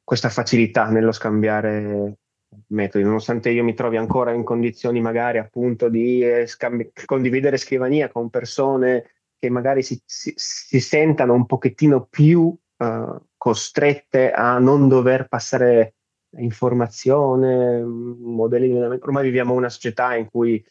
questa 0.03 0.29
facilità 0.29 0.89
nello 0.89 1.11
scambiare 1.11 2.19
metodi, 2.67 3.03
nonostante 3.03 3.49
io 3.49 3.63
mi 3.63 3.73
trovi 3.73 3.97
ancora 3.97 4.31
in 4.31 4.43
condizioni 4.43 5.01
magari 5.01 5.39
appunto 5.39 5.89
di 5.89 6.21
eh, 6.21 6.45
scambi- 6.45 6.91
condividere 7.05 7.57
scrivania 7.57 8.09
con 8.09 8.29
persone 8.29 9.18
che 9.39 9.49
magari 9.49 9.81
si, 9.81 9.99
si, 10.05 10.33
si 10.35 10.79
sentano 10.79 11.33
un 11.33 11.45
pochettino 11.45 12.05
più 12.05 12.41
uh, 12.77 13.25
costrette 13.37 14.31
a 14.31 14.59
non 14.59 14.87
dover 14.87 15.27
passare 15.27 15.95
informazione, 16.37 17.81
modelli 17.81 18.67
di 18.67 18.73
allenamento. 18.73 19.05
Ormai 19.05 19.23
viviamo 19.23 19.53
una 19.53 19.69
società 19.69 20.15
in 20.15 20.29
cui 20.29 20.63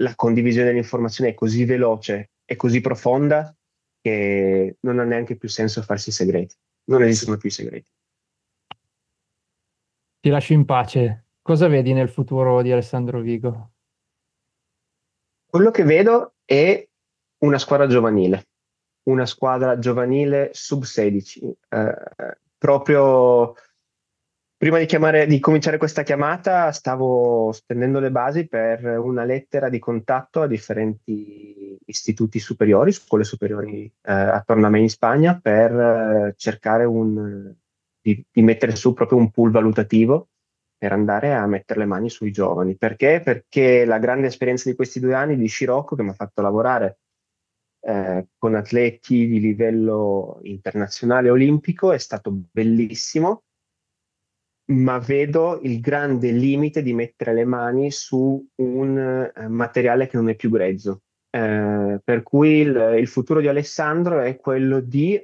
la 0.00 0.14
condivisione 0.14 0.68
dell'informazione 0.68 1.30
è 1.30 1.34
così 1.34 1.64
veloce 1.64 2.32
e 2.44 2.56
così 2.56 2.80
profonda 2.80 3.54
che 4.00 4.76
non 4.80 4.98
ha 4.98 5.04
neanche 5.04 5.36
più 5.36 5.48
senso 5.48 5.82
farsi 5.82 6.10
segreti. 6.10 6.56
Non 6.84 7.02
esistono 7.02 7.36
più 7.36 7.48
i 7.48 7.52
segreti. 7.52 7.90
Ti 10.20 10.28
lascio 10.28 10.52
in 10.52 10.64
pace. 10.64 11.26
Cosa 11.40 11.68
vedi 11.68 11.92
nel 11.92 12.08
futuro 12.08 12.60
di 12.62 12.72
Alessandro 12.72 13.20
Vigo? 13.20 13.72
Quello 15.46 15.70
che 15.70 15.84
vedo 15.84 16.34
è 16.44 16.86
una 17.40 17.58
squadra 17.58 17.86
giovanile, 17.86 18.48
una 19.04 19.26
squadra 19.26 19.78
giovanile 19.78 20.50
sub 20.52 20.82
16. 20.82 21.56
Eh, 21.68 21.94
proprio 22.58 23.54
prima 24.56 24.78
di, 24.78 24.84
chiamare, 24.84 25.26
di, 25.26 25.38
cominciare 25.38 25.78
questa 25.78 26.02
chiamata 26.02 26.70
stavo 26.72 27.50
stendendo 27.52 27.98
le 27.98 28.10
basi 28.10 28.46
per 28.46 28.84
una 28.98 29.24
lettera 29.24 29.70
di 29.70 29.78
contatto 29.78 30.42
a 30.42 30.46
differenti 30.46 31.78
istituti 31.86 32.38
superiori, 32.38 32.92
scuole 32.92 33.24
superiori 33.24 33.84
eh, 33.84 34.12
attorno 34.12 34.66
a 34.66 34.68
me 34.68 34.80
in 34.80 34.90
Spagna, 34.90 35.40
per 35.40 35.72
eh, 35.72 36.34
cercare 36.36 36.84
un, 36.84 37.54
di, 38.02 38.22
di, 38.30 38.42
mettere 38.42 38.76
su 38.76 38.92
proprio 38.92 39.18
un 39.18 39.30
pool 39.30 39.50
valutativo 39.50 40.28
per 40.76 40.92
andare 40.92 41.34
a 41.34 41.46
mettere 41.46 41.80
le 41.80 41.86
mani 41.86 42.10
sui 42.10 42.30
giovani. 42.30 42.76
Perché? 42.76 43.22
Perché 43.24 43.86
la 43.86 43.98
grande 43.98 44.26
esperienza 44.26 44.68
di 44.68 44.76
questi 44.76 45.00
due 45.00 45.14
anni 45.14 45.36
di 45.36 45.46
Scirocco, 45.46 45.96
che 45.96 46.02
mi 46.02 46.10
ha 46.10 46.14
fatto 46.14 46.42
lavorare 46.42 46.98
eh, 47.80 48.28
con 48.36 48.54
atleti 48.54 49.26
di 49.26 49.40
livello 49.40 50.38
internazionale 50.42 51.30
olimpico, 51.30 51.92
è 51.92 51.98
stato 51.98 52.32
bellissimo, 52.50 53.44
ma 54.72 54.98
vedo 54.98 55.60
il 55.62 55.80
grande 55.80 56.30
limite 56.30 56.82
di 56.82 56.92
mettere 56.92 57.34
le 57.34 57.44
mani 57.44 57.90
su 57.90 58.46
un 58.56 58.98
eh, 59.34 59.48
materiale 59.48 60.06
che 60.06 60.16
non 60.16 60.28
è 60.28 60.36
più 60.36 60.50
grezzo. 60.50 61.02
Eh, 61.30 62.00
per 62.02 62.22
cui 62.22 62.58
il, 62.58 62.96
il 62.98 63.06
futuro 63.08 63.40
di 63.40 63.48
Alessandro 63.48 64.20
è 64.20 64.36
quello 64.36 64.80
di 64.80 65.20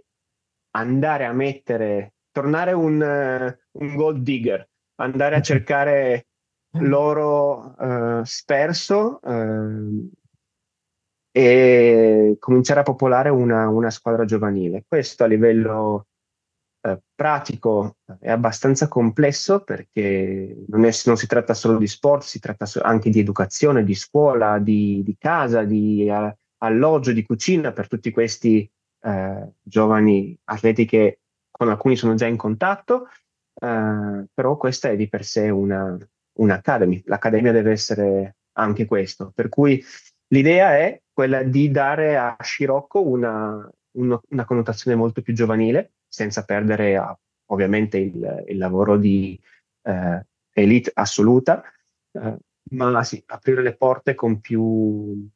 andare 0.77 1.25
a 1.25 1.33
mettere 1.33 2.15
tornare 2.37 2.73
un, 2.73 3.01
uh, 3.01 3.79
un 3.83 3.95
gold 3.95 4.23
digger, 4.23 4.69
andare 4.97 5.37
a 5.37 5.41
cercare 5.43 6.27
l'oro 6.81 7.75
uh, 7.79 8.23
sperso 8.25 9.19
uh, 9.23 10.11
e 11.37 12.37
cominciare 12.39 12.81
a 12.81 12.83
popolare 12.83 13.29
una, 13.29 13.69
una, 13.69 13.91
squadra 13.91 14.25
giovanile. 14.25 14.85
Questo 14.89 15.23
a 15.23 15.27
livello 15.27 16.07
pratico 17.15 17.97
è 18.21 18.31
abbastanza 18.31 18.89
complesso 18.89 19.63
perché 19.63 20.65
non, 20.69 20.87
è, 20.87 20.91
non, 21.05 21.17
si 21.19 21.27
tratta 21.27 21.53
solo 21.53 21.77
di 21.77 21.87
sport, 21.87 22.23
si 22.23 22.39
tratta 22.39 22.65
anche 22.81 23.11
di 23.11 23.19
educazione, 23.19 23.85
di 23.85 23.95
scuola, 23.95 24.59
di, 24.59 25.03
di 25.05 25.15
casa, 25.19 25.65
di 25.65 26.11
alloggio, 26.59 27.13
di 27.13 27.23
cucina 27.23 27.73
per 27.73 27.87
tutti 27.87 28.11
questi 28.13 28.67
giovani 29.63 30.39
atleti 30.45 30.87
che 30.87 31.19
con 31.51 31.69
alcuni 31.69 31.97
sono 31.97 32.15
già 32.15 32.27
in 32.27 32.39
contatto, 32.39 33.09
eh, 33.61 34.25
però 34.33 34.57
questa 34.57 34.89
è 34.89 34.97
di 34.97 35.07
per 35.07 35.23
sé 35.23 35.51
una, 35.51 35.99
un'academy. 36.39 37.03
L'accademia 37.05 37.53
deve 37.53 37.73
essere 37.73 38.37
anche 38.53 38.87
questo. 38.87 39.33
Per 39.35 39.51
cui 39.51 39.83
l'idea 40.29 40.77
è 40.77 41.01
quella 41.13 41.43
di 41.43 41.71
dare 41.71 42.17
a 42.17 42.37
Scirocco 42.41 43.03
una, 43.03 43.71
una, 43.93 44.21
una 44.29 44.45
connotazione 44.45 44.97
molto 44.97 45.23
più 45.23 45.33
giovanile, 45.33 45.95
senza 46.07 46.45
perdere 46.45 46.97
a, 46.97 47.19
ovviamente 47.47 47.99
il, 47.99 48.45
il, 48.49 48.59
lavoro 48.59 48.97
di 48.97 49.41
eh, 49.83 50.27
elite 50.53 50.91
assoluta, 50.95 51.63
eh, 52.13 52.37
ma 52.71 53.03
sì, 53.05 53.23
aprire 53.27 53.63
le 53.63 53.77
porte 53.77 54.15
con 54.15 54.41
più, 54.41 55.29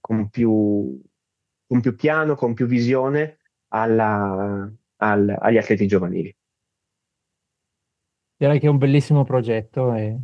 con 0.00 0.28
più, 0.28 1.00
con 1.66 1.80
più 1.80 1.94
piano, 1.96 2.34
con 2.34 2.54
più 2.54 2.66
visione 2.66 3.38
alla, 3.68 4.70
al, 4.96 5.36
agli 5.38 5.56
atleti 5.56 5.86
giovanili. 5.86 6.34
Direi 8.36 8.58
che 8.58 8.66
è 8.66 8.70
un 8.70 8.78
bellissimo 8.78 9.24
progetto 9.24 9.94
e, 9.94 10.18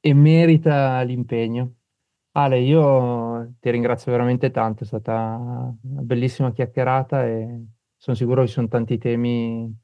e 0.00 0.14
merita 0.14 1.02
l'impegno. 1.02 1.75
Ale, 2.36 2.58
io 2.58 3.54
ti 3.60 3.70
ringrazio 3.70 4.12
veramente 4.12 4.50
tanto, 4.50 4.84
è 4.84 4.86
stata 4.86 5.14
una 5.80 6.02
bellissima 6.02 6.52
chiacchierata 6.52 7.24
e 7.24 7.64
sono 7.96 8.14
sicuro 8.14 8.42
che 8.42 8.48
ci 8.48 8.52
sono 8.52 8.68
tanti 8.68 8.98
temi 8.98 9.74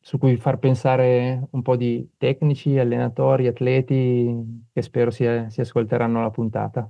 su 0.00 0.16
cui 0.16 0.36
far 0.36 0.60
pensare 0.60 1.48
un 1.50 1.62
po' 1.62 1.74
di 1.74 2.08
tecnici, 2.16 2.78
allenatori, 2.78 3.48
atleti 3.48 4.32
che 4.72 4.80
spero 4.80 5.10
si, 5.10 5.26
si 5.48 5.60
ascolteranno 5.60 6.22
la 6.22 6.30
puntata. 6.30 6.88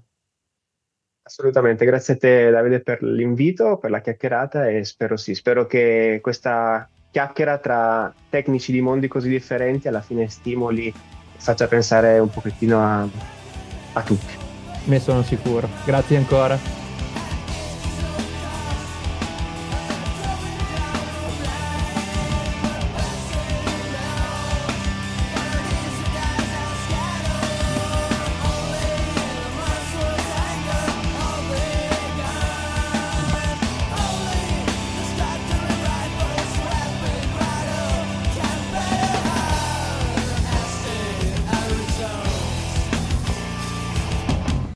Assolutamente, 1.22 1.86
grazie 1.86 2.14
a 2.14 2.16
te 2.18 2.50
Davide 2.50 2.82
per 2.82 3.02
l'invito, 3.02 3.78
per 3.78 3.88
la 3.88 4.02
chiacchierata 4.02 4.68
e 4.68 4.84
spero 4.84 5.16
sì, 5.16 5.34
spero 5.34 5.64
che 5.64 6.18
questa 6.20 6.86
chiacchiera 7.10 7.56
tra 7.56 8.12
tecnici 8.28 8.72
di 8.72 8.82
mondi 8.82 9.08
così 9.08 9.30
differenti 9.30 9.88
alla 9.88 10.02
fine 10.02 10.28
stimoli 10.28 10.88
e 10.88 10.92
faccia 11.38 11.66
pensare 11.66 12.18
un 12.18 12.28
pochettino 12.28 12.78
a, 12.78 13.08
a 13.92 14.02
tutti. 14.02 14.34
Ne 14.84 15.00
sono 15.00 15.22
sicuro. 15.22 15.68
Grazie 15.84 16.16
ancora. 16.16 16.58